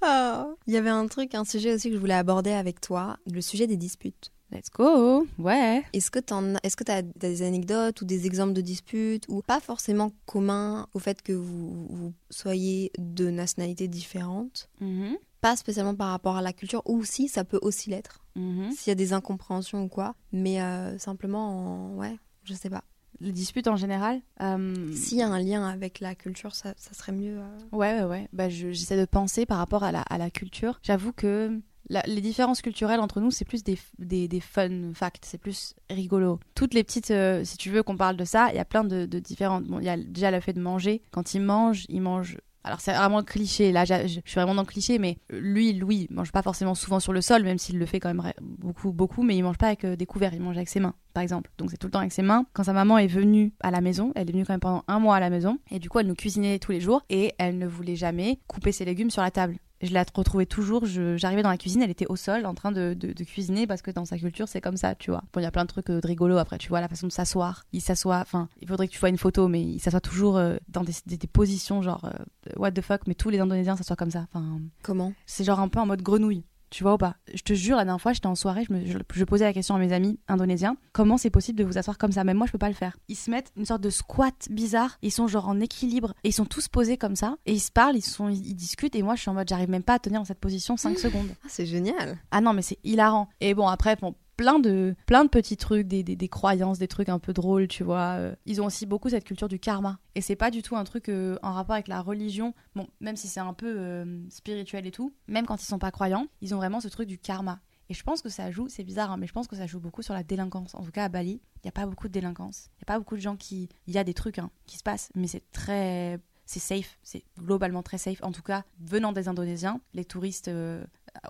Ah. 0.00 0.48
Il 0.66 0.74
y 0.74 0.76
avait 0.76 0.90
un 0.90 1.06
truc, 1.06 1.34
un 1.34 1.44
sujet 1.44 1.74
aussi 1.74 1.88
que 1.88 1.94
je 1.94 2.00
voulais 2.00 2.14
aborder 2.14 2.52
avec 2.52 2.80
toi, 2.80 3.16
le 3.30 3.40
sujet 3.40 3.66
des 3.66 3.76
disputes. 3.76 4.30
Let's 4.52 4.70
go. 4.70 5.26
Ouais. 5.38 5.82
Est-ce 5.94 6.10
que 6.10 6.18
tu 6.20 6.34
est-ce 6.62 6.76
que 6.76 6.90
as 6.90 7.02
des 7.02 7.42
anecdotes 7.42 8.02
ou 8.02 8.04
des 8.04 8.26
exemples 8.26 8.52
de 8.52 8.60
disputes 8.60 9.24
ou 9.28 9.40
pas 9.42 9.58
forcément 9.60 10.12
communs 10.26 10.86
au 10.94 10.98
fait 10.98 11.22
que 11.22 11.32
vous, 11.32 11.86
vous 11.88 12.12
soyez 12.30 12.92
de 12.98 13.30
nationalités 13.30 13.88
différentes? 13.88 14.68
Mhm. 14.80 15.16
Pas 15.40 15.56
spécialement 15.56 15.94
par 15.94 16.08
rapport 16.10 16.36
à 16.36 16.42
la 16.42 16.52
culture, 16.52 16.82
ou 16.86 17.04
si 17.04 17.28
ça 17.28 17.44
peut 17.44 17.58
aussi 17.62 17.90
l'être, 17.90 18.20
Mhm. 18.36 18.70
s'il 18.72 18.90
y 18.90 18.92
a 18.92 18.94
des 18.94 19.12
incompréhensions 19.12 19.84
ou 19.84 19.88
quoi, 19.88 20.14
mais 20.32 20.60
euh, 20.60 20.98
simplement, 20.98 21.48
en- 21.48 21.96
ouais, 21.96 22.16
je 22.44 22.54
sais 22.54 22.70
pas. 22.70 22.82
Les 23.20 23.32
disputes 23.32 23.68
en 23.68 23.76
général. 23.76 24.20
euh, 24.40 24.74
S'il 24.92 25.18
y 25.18 25.22
a 25.22 25.28
un 25.28 25.38
lien 25.38 25.66
avec 25.68 26.00
la 26.00 26.14
culture, 26.14 26.54
ça, 26.54 26.74
ça 26.76 26.92
serait 26.94 27.12
mieux. 27.12 27.38
euh. 27.38 27.58
Ouais, 27.72 27.94
ouais, 28.00 28.04
ouais. 28.04 28.28
Bah, 28.32 28.48
je- 28.48 28.72
j'essaie 28.72 28.98
de 28.98 29.04
penser 29.06 29.46
par 29.46 29.58
rapport 29.58 29.84
à 29.84 29.92
la, 29.92 30.02
à 30.02 30.18
la 30.18 30.30
culture. 30.30 30.80
J'avoue 30.82 31.12
que 31.12 31.60
la- 31.90 32.02
les 32.06 32.20
différences 32.20 32.60
culturelles 32.62 33.00
entre 33.00 33.20
nous, 33.20 33.30
c'est 33.30 33.44
plus 33.44 33.62
des, 33.62 33.78
des, 33.98 34.26
des 34.26 34.40
fun 34.40 34.92
facts, 34.94 35.24
c'est 35.26 35.38
plus 35.38 35.74
rigolo. 35.90 36.40
Toutes 36.54 36.74
les 36.74 36.82
petites, 36.82 37.10
euh, 37.10 37.44
si 37.44 37.56
tu 37.56 37.70
veux 37.70 37.82
qu'on 37.82 37.96
parle 37.96 38.16
de 38.16 38.24
ça, 38.24 38.48
il 38.50 38.56
y 38.56 38.58
a 38.58 38.64
plein 38.64 38.84
de, 38.84 39.06
de 39.06 39.18
différentes. 39.18 39.64
Bon, 39.64 39.78
il 39.78 39.84
y 39.84 39.88
a 39.90 39.96
déjà 39.96 40.30
le 40.30 40.40
fait 40.40 40.52
de 40.54 40.60
manger. 40.60 41.02
Quand 41.10 41.34
ils 41.34 41.40
mangent, 41.42 41.84
ils 41.88 42.00
mangent 42.00 42.38
Alors 42.66 42.80
c'est 42.80 42.94
vraiment 42.94 43.22
cliché, 43.22 43.72
là 43.72 43.84
je 43.84 44.06
suis 44.06 44.34
vraiment 44.34 44.54
dans 44.54 44.62
le 44.62 44.66
cliché, 44.66 44.98
mais 44.98 45.18
lui, 45.28 45.74
Louis, 45.74 46.06
mange 46.10 46.32
pas 46.32 46.40
forcément 46.40 46.74
souvent 46.74 46.98
sur 46.98 47.12
le 47.12 47.20
sol, 47.20 47.42
même 47.42 47.58
s'il 47.58 47.78
le 47.78 47.84
fait 47.84 48.00
quand 48.00 48.12
même 48.12 48.32
beaucoup, 48.40 48.90
beaucoup, 48.90 49.22
mais 49.22 49.36
il 49.36 49.42
mange 49.42 49.58
pas 49.58 49.66
avec 49.66 49.84
des 49.84 50.06
couverts, 50.06 50.32
il 50.32 50.40
mange 50.40 50.56
avec 50.56 50.70
ses 50.70 50.80
mains, 50.80 50.94
par 51.12 51.22
exemple. 51.22 51.50
Donc 51.58 51.70
c'est 51.70 51.76
tout 51.76 51.88
le 51.88 51.90
temps 51.90 51.98
avec 51.98 52.12
ses 52.12 52.22
mains. 52.22 52.46
Quand 52.54 52.64
sa 52.64 52.72
maman 52.72 52.96
est 52.96 53.06
venue 53.06 53.52
à 53.60 53.70
la 53.70 53.82
maison, 53.82 54.12
elle 54.14 54.30
est 54.30 54.32
venue 54.32 54.46
quand 54.46 54.54
même 54.54 54.60
pendant 54.60 54.82
un 54.88 54.98
mois 54.98 55.16
à 55.16 55.20
la 55.20 55.28
maison, 55.28 55.58
et 55.70 55.78
du 55.78 55.90
coup 55.90 55.98
elle 55.98 56.06
nous 56.06 56.14
cuisinait 56.14 56.58
tous 56.58 56.72
les 56.72 56.80
jours, 56.80 57.02
et 57.10 57.34
elle 57.38 57.58
ne 57.58 57.66
voulait 57.66 57.96
jamais 57.96 58.40
couper 58.46 58.72
ses 58.72 58.86
légumes 58.86 59.10
sur 59.10 59.20
la 59.20 59.30
table 59.30 59.58
je 59.84 59.94
la 59.94 60.04
retrouvais 60.14 60.46
toujours. 60.46 60.84
J'arrivais 60.86 61.42
dans 61.42 61.50
la 61.50 61.56
cuisine, 61.56 61.82
elle 61.82 61.90
était 61.90 62.06
au 62.08 62.16
sol 62.16 62.46
en 62.46 62.54
train 62.54 62.72
de, 62.72 62.94
cuisiner 63.24 63.66
parce 63.66 63.82
que 63.82 63.90
dans 63.90 64.04
sa 64.04 64.18
culture, 64.18 64.48
c'est 64.48 64.60
comme 64.60 64.76
ça, 64.76 64.94
tu 64.94 65.10
vois. 65.10 65.22
Bon, 65.32 65.40
il 65.40 65.44
y 65.44 65.46
a 65.46 65.50
plein 65.50 65.64
de 65.64 65.68
trucs 65.68 65.88
euh, 65.90 66.00
de 66.00 66.06
rigolo 66.06 66.36
après, 66.36 66.58
tu 66.58 66.68
vois, 66.68 66.80
la 66.80 66.88
façon 66.88 67.06
de 67.06 67.12
s'asseoir. 67.12 67.64
Il 67.72 67.80
s'assoit, 67.80 68.18
enfin, 68.18 68.48
il 68.60 68.68
faudrait 68.68 68.86
que 68.86 68.92
tu 68.92 68.98
vois 68.98 69.08
une 69.08 69.18
photo, 69.18 69.48
mais 69.48 69.62
il 69.62 69.80
s'assoit 69.80 70.00
toujours 70.00 70.36
euh, 70.36 70.56
dans 70.68 70.82
des, 70.82 70.92
positions 71.32 71.82
genre 71.82 72.04
euh, 72.04 72.52
what 72.56 72.72
the 72.72 72.80
fuck, 72.80 73.02
mais 73.06 73.14
tous 73.14 73.30
les 73.30 73.38
Indonésiens 73.38 73.76
s'assoient 73.76 73.96
comme 73.96 74.10
ça. 74.10 74.26
Enfin, 74.32 74.60
Comment? 74.82 75.12
C'est 75.26 75.44
genre 75.44 75.60
un 75.60 75.68
peu 75.68 75.80
en 75.80 75.86
mode 75.86 76.02
grenouille. 76.02 76.44
Tu 76.74 76.82
vois 76.82 76.94
ou 76.94 76.98
pas 76.98 77.14
Je 77.32 77.42
te 77.42 77.52
jure, 77.52 77.76
la 77.76 77.84
dernière 77.84 78.00
fois, 78.00 78.12
j'étais 78.12 78.26
en 78.26 78.34
soirée, 78.34 78.64
je, 78.68 78.72
me, 78.72 78.84
je, 78.84 79.24
posais 79.24 79.44
la 79.44 79.52
question 79.52 79.76
à 79.76 79.78
mes 79.78 79.92
amis 79.92 80.18
indonésiens 80.26 80.76
comment 80.90 81.16
c'est 81.16 81.30
possible 81.30 81.56
de 81.56 81.62
vous 81.62 81.78
asseoir 81.78 81.98
comme 81.98 82.10
ça? 82.10 82.24
Même 82.24 82.36
moi, 82.36 82.48
je 82.48 82.52
peux 82.52 82.58
pas 82.58 82.68
le 82.68 82.74
faire. 82.74 82.96
Ils 83.06 83.14
se 83.14 83.30
mettent 83.30 83.52
une 83.56 83.64
sorte 83.64 83.80
de 83.80 83.90
squat 83.90 84.34
bizarre, 84.50 84.98
ils 85.00 85.12
sont 85.12 85.28
genre 85.28 85.48
en 85.48 85.60
équilibre, 85.60 86.14
et 86.24 86.30
ils 86.30 86.32
sont 86.32 86.46
tous 86.46 86.66
posés 86.66 86.96
comme 86.96 87.14
ça, 87.14 87.36
et 87.46 87.52
ils 87.52 87.60
se 87.60 87.70
parlent, 87.70 87.94
ils, 87.94 88.02
sont, 88.02 88.28
ils, 88.28 88.56
discutent, 88.56 88.96
et 88.96 89.02
moi, 89.04 89.14
je 89.14 89.20
suis 89.20 89.30
en 89.30 89.34
mode, 89.34 89.48
j'arrive 89.48 89.70
même 89.70 89.84
pas 89.84 89.94
à 89.94 89.98
tenir 90.00 90.18
dans 90.18 90.24
cette 90.24 90.40
position 90.40 90.76
5 90.76 90.98
secondes. 90.98 91.28
Ah, 91.44 91.46
c'est 91.48 91.64
génial 91.64 92.18
Ah 92.32 92.40
non, 92.40 92.52
mais 92.52 92.62
c'est 92.62 92.78
hilarant. 92.82 93.28
Et 93.40 93.54
bon, 93.54 93.68
après, 93.68 93.94
bon, 93.94 94.16
plein 94.36 94.58
de, 94.58 94.94
plein 95.06 95.24
de 95.24 95.28
petits 95.28 95.56
trucs, 95.56 95.86
des, 95.86 96.02
des, 96.02 96.28
croyances, 96.28 96.78
des 96.78 96.88
trucs 96.88 97.08
un 97.08 97.18
peu 97.18 97.32
drôles, 97.32 97.68
tu 97.68 97.84
vois. 97.84 98.16
Euh. 98.18 98.34
Ils 98.46 98.60
ont 98.60 98.66
aussi 98.66 98.86
beaucoup 98.86 99.08
cette 99.08 99.24
culture 99.24 99.48
du 99.48 99.58
karma. 99.58 99.98
Et 100.14 100.20
c'est 100.20 100.36
pas 100.36 100.50
du 100.50 100.62
tout 100.62 100.76
un 100.76 100.84
truc 100.84 101.08
euh, 101.08 101.38
en 101.42 101.52
rapport 101.52 101.74
avec 101.74 101.88
la 101.88 102.00
religion. 102.00 102.54
Bon, 102.74 102.88
même 103.00 103.16
si 103.16 103.28
c'est 103.28 103.40
un 103.40 103.54
peu 103.54 103.74
euh, 103.78 104.28
spirituel 104.30 104.86
et 104.86 104.90
tout, 104.90 105.14
même 105.28 105.46
quand 105.46 105.62
ils 105.62 105.66
sont 105.66 105.78
pas 105.78 105.90
croyants, 105.90 106.26
ils 106.40 106.54
ont 106.54 106.58
vraiment 106.58 106.80
ce 106.80 106.88
truc 106.88 107.08
du 107.08 107.18
karma. 107.18 107.60
Et 107.90 107.94
je 107.94 108.02
pense 108.02 108.22
que 108.22 108.30
ça 108.30 108.50
joue, 108.50 108.68
c'est 108.68 108.84
bizarre, 108.84 109.12
hein, 109.12 109.16
mais 109.18 109.26
je 109.26 109.32
pense 109.32 109.46
que 109.46 109.56
ça 109.56 109.66
joue 109.66 109.78
beaucoup 109.78 110.02
sur 110.02 110.14
la 110.14 110.22
délinquance. 110.22 110.74
En 110.74 110.82
tout 110.82 110.90
cas, 110.90 111.04
à 111.04 111.08
Bali, 111.08 111.42
il 111.56 111.60
n'y 111.64 111.68
a 111.68 111.72
pas 111.72 111.86
beaucoup 111.86 112.08
de 112.08 112.12
délinquance. 112.12 112.70
Il 112.76 112.80
n'y 112.80 112.84
a 112.84 112.86
pas 112.94 112.98
beaucoup 112.98 113.16
de 113.16 113.20
gens 113.20 113.36
qui. 113.36 113.68
Il 113.86 113.94
y 113.94 113.98
a 113.98 114.04
des 114.04 114.14
trucs 114.14 114.38
hein, 114.38 114.50
qui 114.66 114.78
se 114.78 114.82
passent, 114.82 115.10
mais 115.14 115.26
c'est 115.26 115.50
très. 115.52 116.18
C'est 116.46 116.60
safe, 116.60 116.98
c'est 117.02 117.24
globalement 117.38 117.82
très 117.82 117.96
safe. 117.96 118.22
En 118.22 118.30
tout 118.30 118.42
cas, 118.42 118.64
venant 118.78 119.12
des 119.12 119.28
Indonésiens, 119.28 119.80
les 119.94 120.04
touristes 120.04 120.50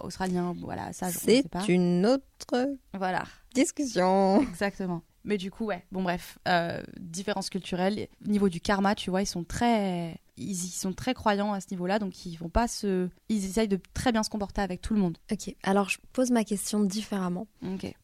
australien, 0.01 0.55
voilà, 0.61 0.93
ça 0.93 1.11
je 1.11 1.19
C'est 1.19 1.45
une 1.69 2.07
autre 2.07 2.77
voilà. 2.93 3.25
discussion. 3.55 4.43
Exactement. 4.43 5.03
Mais 5.25 5.39
du 5.39 5.51
coup, 5.51 5.65
ouais, 5.65 5.85
bon 5.91 6.03
bref, 6.03 6.39
euh, 6.49 6.83
différence 7.01 7.49
culturelle. 7.49 8.09
Niveau 8.27 8.51
du 8.51 8.61
karma, 8.61 8.95
tu 8.95 9.09
vois, 9.09 9.23
ils 9.23 9.27
sont 9.27 9.43
très, 9.43 10.21
ils, 10.37 10.55
sont 10.55 10.93
très 10.93 11.15
croyants 11.15 11.55
à 11.55 11.61
ce 11.61 11.69
niveau-là, 11.71 11.99
donc 11.99 12.27
ils 12.27 12.37
vont 12.37 12.51
pas 12.51 12.69
se, 12.69 13.09
ils 13.31 13.45
essayent 13.45 13.69
de 13.69 13.81
très 13.95 14.13
bien 14.13 14.23
se 14.23 14.29
comporter 14.29 14.61
avec 14.61 14.83
tout 14.83 14.93
le 14.93 15.01
monde. 15.01 15.17
Ok. 15.33 15.55
Alors 15.63 15.89
je 15.89 15.99
pose 16.13 16.31
ma 16.31 16.45
question 16.45 16.81
différemment. 16.81 17.47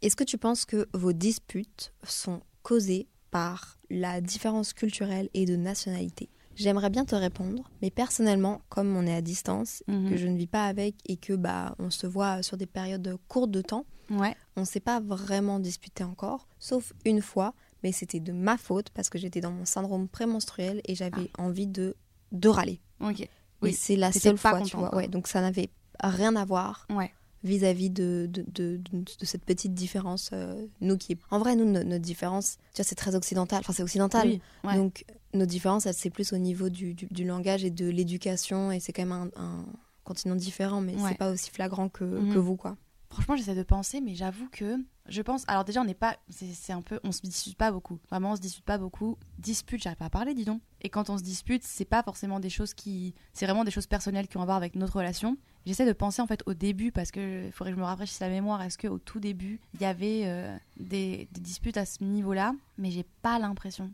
Est-ce 0.01 0.17
que 0.17 0.25
tu 0.25 0.39
penses 0.39 0.65
que 0.65 0.89
vos 0.95 1.13
disputes 1.13 1.93
sont 2.05 2.41
causées 2.63 3.07
par 3.31 3.79
la 3.91 4.21
différence 4.23 4.73
culturelle 4.73 5.29
et 5.35 5.45
de 5.45 5.57
nationalité? 5.57 6.31
J'aimerais 6.61 6.91
bien 6.91 7.07
te 7.07 7.15
répondre, 7.15 7.71
mais 7.81 7.91
personnellement, 7.91 8.61
comme 8.69 8.95
on 8.95 9.07
est 9.07 9.15
à 9.15 9.23
distance, 9.23 9.83
mhm. 9.89 10.11
que 10.11 10.17
je 10.19 10.27
ne 10.27 10.37
vis 10.37 10.47
pas 10.47 10.67
avec 10.67 10.95
et 11.07 11.17
que 11.17 11.33
bah 11.33 11.75
on 11.79 11.89
se 11.89 12.07
voit 12.07 12.43
sur 12.43 12.59
des 12.59 12.67
périodes 12.67 13.17
courtes 13.29 13.51
de 13.51 13.63
temps, 13.63 13.87
ouais. 14.11 14.37
on 14.57 14.61
ne 14.61 14.67
s'est 14.67 14.79
pas 14.79 15.01
vraiment 15.01 15.59
disputé 15.59 16.05
encore, 16.05 16.49
sauf 16.59 16.93
une 17.07 17.23
fois, 17.23 17.55
mais 17.83 17.93
c'était 17.93 18.21
de 18.21 18.33
ma 18.33 18.59
faute 18.59 18.91
parce 18.91 19.09
que 19.09 19.17
j'étais 19.17 19.41
dans 19.41 19.53
mon 19.53 19.65
syndrome 19.65 20.07
prémenstruel 20.07 20.83
et 20.85 20.95
j'avais 20.95 21.31
ah. 21.39 21.45
envie 21.45 21.67
de 21.67 21.97
de 22.33 22.49
râler. 22.51 22.79
Ok. 23.01 23.27
Oui, 23.63 23.73
c'est 23.73 23.97
la 23.97 24.13
seule 24.13 24.37
fois, 24.37 24.61
tu 24.61 24.77
vois. 24.77 24.95
Ouais, 24.95 25.09
donc 25.09 25.29
ça 25.29 25.41
n'avait 25.41 25.71
rien 26.03 26.37
à 26.37 26.45
voir. 26.45 26.87
Ouais 26.91 27.11
vis-à-vis 27.43 27.91
de, 27.91 28.29
de, 28.31 28.45
de, 28.53 28.81
de, 28.93 29.25
cette 29.25 29.45
petite 29.45 29.75
différence. 29.75 30.31
Euh, 30.33 30.67
nous 30.81 30.97
qui, 30.97 31.17
en 31.31 31.39
vrai, 31.39 31.57
nous, 31.57 31.65
notre, 31.65 31.99
différence, 31.99 32.59
tu 32.75 32.83
vois, 32.83 32.85
c'est 32.85 32.95
très 32.95 33.15
occidental. 33.15 33.61
Enfin, 33.61 33.73
c'est 33.73 33.83
occidental. 33.83 34.39
Donc, 34.65 35.05
nos 35.33 35.47
différences, 35.47 35.91
c'est 35.93 36.11
plus 36.11 36.33
au 36.33 36.39
niveau 36.39 36.69
du, 36.69 36.95
du, 36.95 37.25
langage 37.25 37.65
et 37.65 37.71
de 37.71 37.89
l'éducation. 37.89 38.73
Et 38.73 38.81
c'est 38.81 38.93
quand 38.93 39.07
même 39.07 39.31
un, 39.37 39.65
continent 40.05 40.35
différent, 40.35 40.81
mais 40.81 40.97
c'est 41.09 41.19
pas 41.19 41.31
aussi 41.31 41.51
flagrant 41.51 41.89
que, 41.89 42.05
mhm. 42.05 42.35
que 42.35 42.39
vous, 42.39 42.57
quoi. 42.57 42.77
Franchement, 43.11 43.37
j'essaie 43.37 43.57
de 43.57 43.63
penser, 43.65 44.01
mais 44.01 44.15
j'avoue 44.15 44.49
que 44.51 44.77
je 45.09 45.23
pense. 45.23 45.45
Alors 45.49 45.65
déjà, 45.65 45.81
on 45.81 45.85
n'est 45.85 45.95
pas. 45.95 46.17
C'est 46.29 46.73
un 46.73 46.83
peu. 46.83 47.01
On 47.03 47.11
se 47.11 47.21
dispute 47.23 47.57
pas 47.57 47.73
beaucoup. 47.73 47.99
Vraiment, 48.09 48.33
on 48.33 48.37
se 48.37 48.41
dispute 48.41 48.65
pas 48.65 48.79
beaucoup. 48.79 49.19
Dispute, 49.39 49.83
j'arrive 49.83 49.99
pas 49.99 50.05
à 50.07 50.11
parler, 50.11 50.33
dis 50.33 50.45
donc. 50.45 50.61
Et 50.83 50.89
quand 50.89 51.11
on 51.11 51.19
se 51.19 51.23
dispute, 51.23 51.63
c'est 51.65 51.85
pas 51.85 52.03
forcément 52.03 52.41
des 52.41 52.51
choses 52.51 52.75
qui. 52.75 53.15
C'est 53.33 53.45
vraiment 53.45 53.65
des 53.65 53.71
choses 53.71 53.87
personnelles 53.87 54.29
qui 54.29 54.37
ont 54.37 54.43
à 54.43 54.45
voir 54.45 54.57
avec 54.57 54.75
notre 54.75 54.97
relation. 54.97 55.37
J'essaie 55.67 55.87
de 55.87 55.93
penser 55.93 56.23
en 56.23 56.27
fait 56.27 56.43
au 56.47 56.55
début 56.55 56.91
parce 56.91 57.11
que 57.11 57.47
il 57.47 57.53
faudrait 57.53 57.73
que 57.73 57.77
je 57.77 57.81
me 57.81 57.87
rafraîchisse 57.87 58.21
la 58.21 58.31
mémoire. 58.31 58.63
Est-ce 58.63 58.79
qu'au 58.79 58.99
tout 58.99 59.21
début, 59.21 59.61
il 59.75 59.83
y 59.83 59.85
avait 59.85 60.23
euh, 60.25 60.57
des, 60.79 61.29
disputes 61.33 61.77
à 61.77 61.85
ce 61.85 62.03
niveau-là? 62.03 62.55
Mais 62.79 62.91
j'ai 62.91 63.05
pas 63.23 63.39
l'impression. 63.39 63.93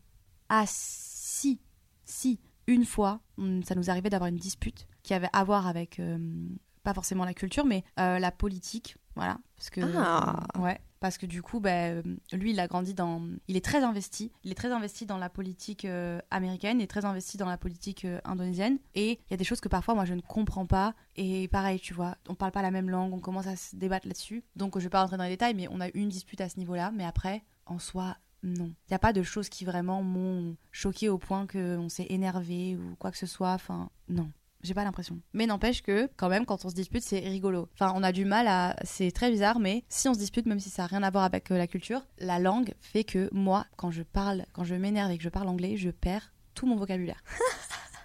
Ah 0.49 0.65
si, 0.67 1.61
si. 2.05 2.39
Une 2.69 2.85
fois, 2.85 3.21
ça 3.65 3.77
nous 3.77 3.91
arrivait 3.91 4.11
d'avoir 4.11 4.29
une 4.29 4.37
dispute 4.37 4.89
qui 5.03 5.15
avait 5.15 5.29
à 5.33 5.45
voir 5.45 5.67
avec. 5.67 6.01
Euh, 6.01 6.19
pas 6.83 6.95
forcément 6.95 7.25
la 7.25 7.35
culture, 7.35 7.65
mais 7.65 7.83
euh, 7.99 8.21
la 8.21 8.31
politique, 8.31 8.97
voilà. 9.17 9.39
Parce 9.57 9.71
que, 9.71 9.81
ah. 9.97 10.47
ouais, 10.61 10.81
parce 11.01 11.19
que 11.19 11.27
du 11.27 11.43
coup, 11.43 11.61
bah, 11.61 11.93
lui, 12.33 12.51
il 12.51 12.61
a 12.61 12.67
grandi 12.67 12.95
dans. 12.95 13.23
Il 13.49 13.57
est 13.57 13.65
très 13.65 13.83
investi. 13.83 14.33
Il 14.45 14.51
est 14.51 14.55
très 14.55 14.73
investi 14.73 15.07
dans 15.07 15.19
la 15.19 15.29
politique 15.29 15.85
euh, 15.85 16.21
américaine, 16.31 16.81
il 16.81 16.85
est 16.85 16.89
très 16.89 17.05
investi 17.05 17.37
dans 17.37 17.49
la 17.49 17.59
politique 17.59 18.05
euh, 18.05 18.21
indonésienne. 18.25 18.79
Et 18.95 19.13
il 19.13 19.31
y 19.31 19.35
a 19.35 19.37
des 19.37 19.45
choses 19.45 19.61
que 19.61 19.69
parfois, 19.69 19.95
moi, 19.95 20.05
je 20.05 20.15
ne 20.15 20.21
comprends 20.21 20.67
pas. 20.67 20.95
Et 21.17 21.49
pareil, 21.49 21.81
tu 21.81 21.95
vois, 21.95 22.17
on 22.29 22.35
parle 22.35 22.53
pas 22.53 22.63
la 22.63 22.71
même 22.71 22.91
langue, 22.91 23.13
on 23.13 23.21
commence 23.21 23.47
à 23.47 23.57
se 23.57 23.77
débattre 23.77 24.07
là-dessus. 24.07 24.45
Donc, 24.57 24.79
je 24.79 24.85
vais 24.85 24.91
pas 24.91 25.03
rentrer 25.03 25.17
dans 25.17 25.25
les 25.25 25.31
détails, 25.31 25.55
mais 25.55 25.69
on 25.71 25.81
a 25.81 25.89
eu 25.89 25.93
une 25.95 26.09
dispute 26.09 26.41
à 26.41 26.49
ce 26.49 26.59
niveau-là. 26.59 26.91
Mais 26.95 27.05
après, 27.05 27.45
en 27.67 27.79
soi, 27.79 28.17
non. 28.43 28.67
Il 28.67 28.91
n'y 28.91 28.95
a 28.95 29.01
pas 29.01 29.13
de 29.13 29.23
choses 29.23 29.49
qui 29.49 29.65
vraiment 29.65 30.03
m'ont 30.03 30.57
choqué 30.71 31.09
au 31.09 31.19
point 31.19 31.47
qu'on 31.47 31.89
s'est 31.89 32.07
énervé 32.09 32.77
ou 32.77 32.95
quoi 32.99 33.11
que 33.11 33.19
ce 33.19 33.27
soit. 33.27 33.53
Enfin, 33.53 33.91
non. 34.09 34.31
J'ai 34.67 34.75
pas 34.75 34.83
l'impression. 34.83 35.21
Mais 35.33 35.47
n'empêche 35.47 35.81
que, 35.81 36.09
quand 36.17 36.29
même, 36.29 36.45
quand 36.45 36.65
on 36.65 36.69
se 36.69 36.75
dispute, 36.75 37.03
c'est 37.03 37.21
rigolo. 37.21 37.69
Enfin, 37.75 37.93
on 37.95 38.03
a 38.03 38.11
du 38.11 38.25
mal 38.25 38.49
à. 38.49 38.75
C'est 38.83 39.13
très 39.13 39.31
bizarre, 39.31 39.61
mais 39.61 39.85
si 39.89 40.09
on 40.09 40.15
se 40.15 40.19
dispute, 40.19 40.47
même 40.47 40.59
si 40.59 40.71
ça 40.71 40.83
n'a 40.83 40.89
rien 40.89 41.03
à 41.05 41.11
voir 41.11 41.23
avec 41.23 41.53
euh, 41.53 41.57
la 41.57 41.69
culture, 41.69 42.05
la 42.19 42.41
langue 42.41 42.75
fait 42.81 43.05
que 43.05 43.29
moi, 43.33 43.65
quand 43.77 43.93
je 43.93 44.03
parle, 44.03 44.45
quand 44.53 44.65
je 44.65 44.75
m'énerve 44.75 45.13
et 45.13 45.19
que 45.19 45.23
je 45.23 45.29
parle 45.29 45.47
anglais, 45.47 45.77
je 45.77 45.91
perds 45.91 46.33
tout 46.55 46.67
mon 46.67 46.75
vocabulaire. 46.75 47.23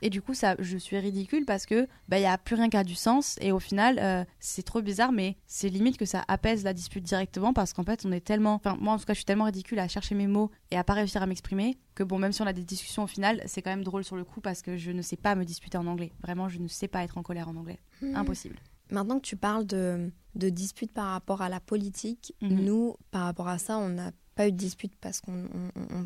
Et 0.02 0.10
du 0.10 0.22
coup, 0.22 0.34
ça, 0.34 0.56
je 0.60 0.78
suis 0.78 0.98
ridicule 0.98 1.46
parce 1.46 1.66
que 1.66 1.88
bah 2.08 2.20
il 2.20 2.24
y 2.24 2.26
a 2.26 2.38
plus 2.38 2.56
rien 2.56 2.70
qui 2.70 2.78
a 2.78 2.84
du 2.84 2.96
sens 2.96 3.38
et 3.42 3.52
au 3.52 3.60
final, 3.60 4.00
euh, 4.00 4.24
c'est 4.40 4.64
trop 4.64 4.82
bizarre, 4.82 5.12
mais 5.12 5.38
c'est 5.46 5.70
limite 5.70 5.98
que 5.98 6.06
ça 6.06 6.24
apaise 6.28 6.64
la 6.64 6.74
dispute 6.74 7.04
directement 7.04 7.54
parce 7.54 7.74
qu'en 7.74 7.84
fait, 7.84 8.06
on 8.06 8.12
est 8.12 8.22
tellement, 8.22 8.56
enfin 8.56 8.78
moi 8.80 8.94
en 8.94 8.98
tout 8.98 9.06
cas, 9.06 9.14
je 9.14 9.20
suis 9.20 9.26
tellement 9.26 9.46
ridicule 9.46 9.80
à 9.80 9.88
chercher 9.88 10.16
mes 10.16 10.28
mots 10.28 10.52
et 10.72 10.78
à 10.78 10.84
pas 10.84 10.94
réussir 10.94 11.22
à 11.22 11.28
m'exprimer 11.28 11.78
que 11.94 12.04
bon, 12.04 12.18
même 12.18 12.32
si 12.32 12.42
on 12.42 12.48
a 12.48 12.54
des 12.54 12.64
discussions 12.64 13.04
au 13.04 13.08
final, 13.08 13.42
c'est 13.46 13.62
quand 13.62 13.70
même 13.70 13.84
drôle 13.84 14.04
sur 14.04 14.16
le 14.16 14.24
coup 14.24 14.42
parce 14.42 14.62
que 14.62 14.78
je 14.78 14.92
ne 14.92 15.02
sais 15.02 15.18
pas 15.18 15.36
me 15.36 15.46
disputer 15.46 15.78
en 15.78 15.86
anglais. 15.88 16.14
Vraiment, 16.22 16.50
je 16.50 16.60
ne 16.60 16.68
sais 16.68 16.88
pas 16.88 17.04
être 17.04 17.18
en 17.18 17.24
colère 17.24 17.50
en 17.50 17.56
anglais. 17.56 17.80
Hmm. 18.02 18.16
Impossible. 18.16 18.58
Maintenant 18.92 19.20
que 19.20 19.26
tu 19.26 19.38
parles 19.38 19.66
de, 19.66 20.12
de 20.36 20.50
disputes 20.50 20.92
par 20.92 21.08
rapport 21.08 21.42
à 21.42 21.50
la 21.50 21.60
politique, 21.60 22.36
mhm. 22.42 22.66
nous, 22.66 22.96
par 23.10 23.24
rapport 23.24 23.48
à 23.48 23.58
ça, 23.58 23.78
on 23.78 23.98
a 23.98 24.12
pas 24.42 24.48
eu 24.48 24.52
de 24.52 24.58
dispute 24.58 24.94
parce 25.00 25.22
qu'on 25.22 25.46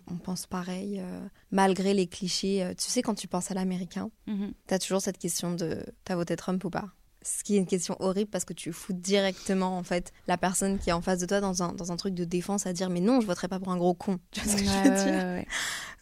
on, 0.08 0.18
pense 0.18 0.46
pareil, 0.46 1.00
euh, 1.00 1.28
malgré 1.52 1.94
les 1.94 2.08
clichés. 2.08 2.64
Euh, 2.64 2.74
tu 2.74 2.90
sais, 2.90 3.02
quand 3.02 3.16
tu 3.16 3.30
penses 3.30 3.50
à 3.50 3.54
l'américain, 3.54 4.12
tu 4.28 4.74
as 4.74 4.80
toujours 4.80 5.02
cette 5.02 5.18
question 5.18 5.54
de 5.54 5.86
t'as 6.04 6.16
voté 6.16 6.36
Trump 6.36 6.62
ou 6.66 6.70
pas? 6.70 6.90
Ce 7.26 7.44
qui 7.44 7.56
est 7.56 7.58
une 7.58 7.66
question 7.66 7.96
horrible 8.00 8.30
parce 8.30 8.46
que 8.46 8.54
tu 8.54 8.72
fous 8.72 8.94
directement 8.94 9.78
en 9.78 9.84
fait 9.84 10.14
la 10.28 10.38
personne 10.38 10.78
qui 10.78 10.90
est 10.92 10.94
en 10.94 11.02
face 11.02 11.20
de 11.20 11.26
toi 11.26 11.42
dans 11.42 11.64
un, 11.64 11.74
dans 11.74 11.92
un 11.92 11.98
truc 11.98 12.14
de 12.14 12.24
défense 12.24 12.68
à 12.68 12.74
dire 12.74 12.90
mais 12.90 13.02
non 13.02 13.20
je 13.20 13.26
voterai 13.26 13.48
pas 13.48 13.60
pour 13.60 13.72
un 13.72 13.78
gros 13.78 13.94
con. 13.94 14.20
Tu 14.32 14.42
vois 14.42 14.52
ce 14.52 14.58
que 14.58 14.64
je 14.64 14.90
veux 14.90 14.96
dire 14.96 15.46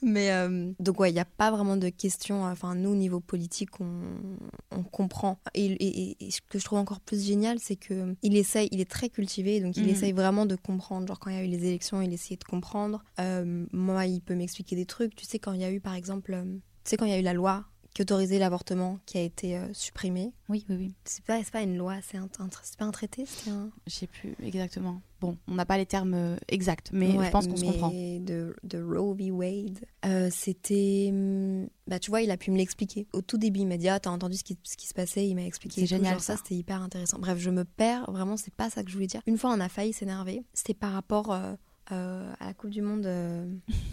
mais 0.01 0.31
euh, 0.31 0.71
donc 0.79 0.99
ouais 0.99 1.11
il 1.11 1.13
n'y 1.13 1.19
a 1.19 1.25
pas 1.25 1.49
vraiment 1.49 1.77
de 1.77 1.87
question 1.87 2.43
enfin 2.43 2.75
nous 2.75 2.89
au 2.89 2.95
niveau 2.95 3.21
politique 3.21 3.79
on, 3.79 4.01
on 4.71 4.83
comprend. 4.83 5.39
Et, 5.53 6.17
et, 6.25 6.31
ce 6.31 6.41
que 6.41 6.59
je 6.59 6.65
trouve 6.65 6.79
encore 6.79 6.99
plus 6.99 7.25
génial 7.25 7.57
c'est 7.59 7.77
que 7.77 8.13
il 8.21 8.35
essaye 8.35 8.67
il 8.71 8.81
est 8.81 8.89
très 8.89 9.09
cultivé 9.09 9.61
donc 9.61 9.77
il 9.77 9.83
mhm. 9.83 9.89
essaye 9.89 10.11
vraiment 10.11 10.45
de 10.45 10.55
comprendre. 10.55 11.07
Genre 11.07 11.19
quand 11.19 11.29
il 11.29 11.37
y 11.37 11.39
a 11.39 11.43
eu 11.43 11.47
les 11.47 11.65
élections 11.65 12.01
il 12.01 12.11
essayait 12.13 12.37
de 12.37 12.43
comprendre. 12.43 13.03
Euh, 13.19 13.65
moi 13.71 14.05
il 14.05 14.21
peut 14.21 14.35
m'expliquer 14.35 14.75
des 14.75 14.85
trucs. 14.85 15.15
Tu 15.15 15.25
sais 15.25 15.39
quand 15.39 15.53
il 15.53 15.61
y 15.61 15.65
a 15.65 15.71
eu 15.71 15.79
par 15.79 15.93
exemple 15.93 16.33
euh, 16.33 16.43
tu 16.83 16.89
sais 16.89 16.97
quand 16.97 17.05
il 17.05 17.11
y 17.11 17.15
a 17.15 17.19
eu 17.19 17.23
la 17.23 17.33
loi 17.33 17.65
qui 17.93 18.01
autorisait 18.01 18.39
l'avortement 18.39 18.99
qui 19.05 19.17
a 19.17 19.21
été 19.21 19.57
euh, 19.57 19.67
supprimé. 19.73 20.33
Oui, 20.49 20.65
oui, 20.69 20.75
oui. 20.77 20.93
C'est 21.05 21.23
pas, 21.23 21.39
pas 21.51 21.61
une 21.61 21.77
loi, 21.77 21.95
c'est 22.01 22.17
un, 22.17 22.27
pas 22.27 22.85
un 22.85 22.91
traité, 22.91 23.25
c'est 23.27 23.51
un... 23.51 23.69
Je 23.85 23.93
sais 23.93 24.07
plus 24.07 24.35
exactement. 24.41 25.01
Bon, 25.21 25.37
on 25.47 25.53
n'a 25.53 25.65
pas 25.65 25.77
les 25.77 25.85
termes 25.85 26.15
euh, 26.15 26.35
exacts, 26.49 26.89
mais 26.91 27.11
je 27.11 27.29
pense 27.29 27.47
qu'on 27.47 27.55
se 27.55 27.63
comprend. 27.63 27.89
De, 27.89 28.55
de 28.63 28.83
Roe 28.83 29.13
v. 29.13 29.31
Wade, 29.31 29.79
euh, 30.05 30.29
c'était... 30.31 31.11
Hmm, 31.13 31.67
bah, 31.87 31.99
tu 31.99 32.09
vois, 32.09 32.21
il 32.21 32.31
a 32.31 32.37
pu 32.37 32.51
me 32.51 32.57
l'expliquer. 32.57 33.07
Au 33.13 33.21
tout 33.21 33.37
début, 33.37 33.59
il 33.59 33.67
m'a 33.67 33.77
dit, 33.77 33.89
ah, 33.89 33.99
t'as 33.99 34.09
entendu 34.09 34.37
ce 34.37 34.43
qui, 34.43 34.57
ce 34.63 34.75
qui 34.75 34.87
se 34.87 34.93
passait, 34.93 35.27
il 35.27 35.35
m'a 35.35 35.45
expliqué. 35.45 35.81
C'est 35.81 35.87
génial. 35.87 36.19
ça, 36.19 36.35
c'était 36.35 36.55
hyper 36.55 36.81
intéressant. 36.81 37.19
Bref, 37.19 37.37
je 37.37 37.51
me 37.51 37.63
perds, 37.63 38.11
vraiment, 38.11 38.37
c'est 38.37 38.53
pas 38.53 38.69
ça 38.69 38.83
que 38.83 38.89
je 38.89 38.95
voulais 38.95 39.07
dire. 39.07 39.21
Une 39.27 39.37
fois, 39.37 39.51
on 39.51 39.59
a 39.59 39.69
failli 39.69 39.93
s'énerver. 39.93 40.43
C'était 40.53 40.73
par 40.73 40.91
rapport 40.91 41.31
à 41.89 42.45
la 42.45 42.53
Coupe 42.53 42.69
du 42.71 42.81
Monde 42.81 43.07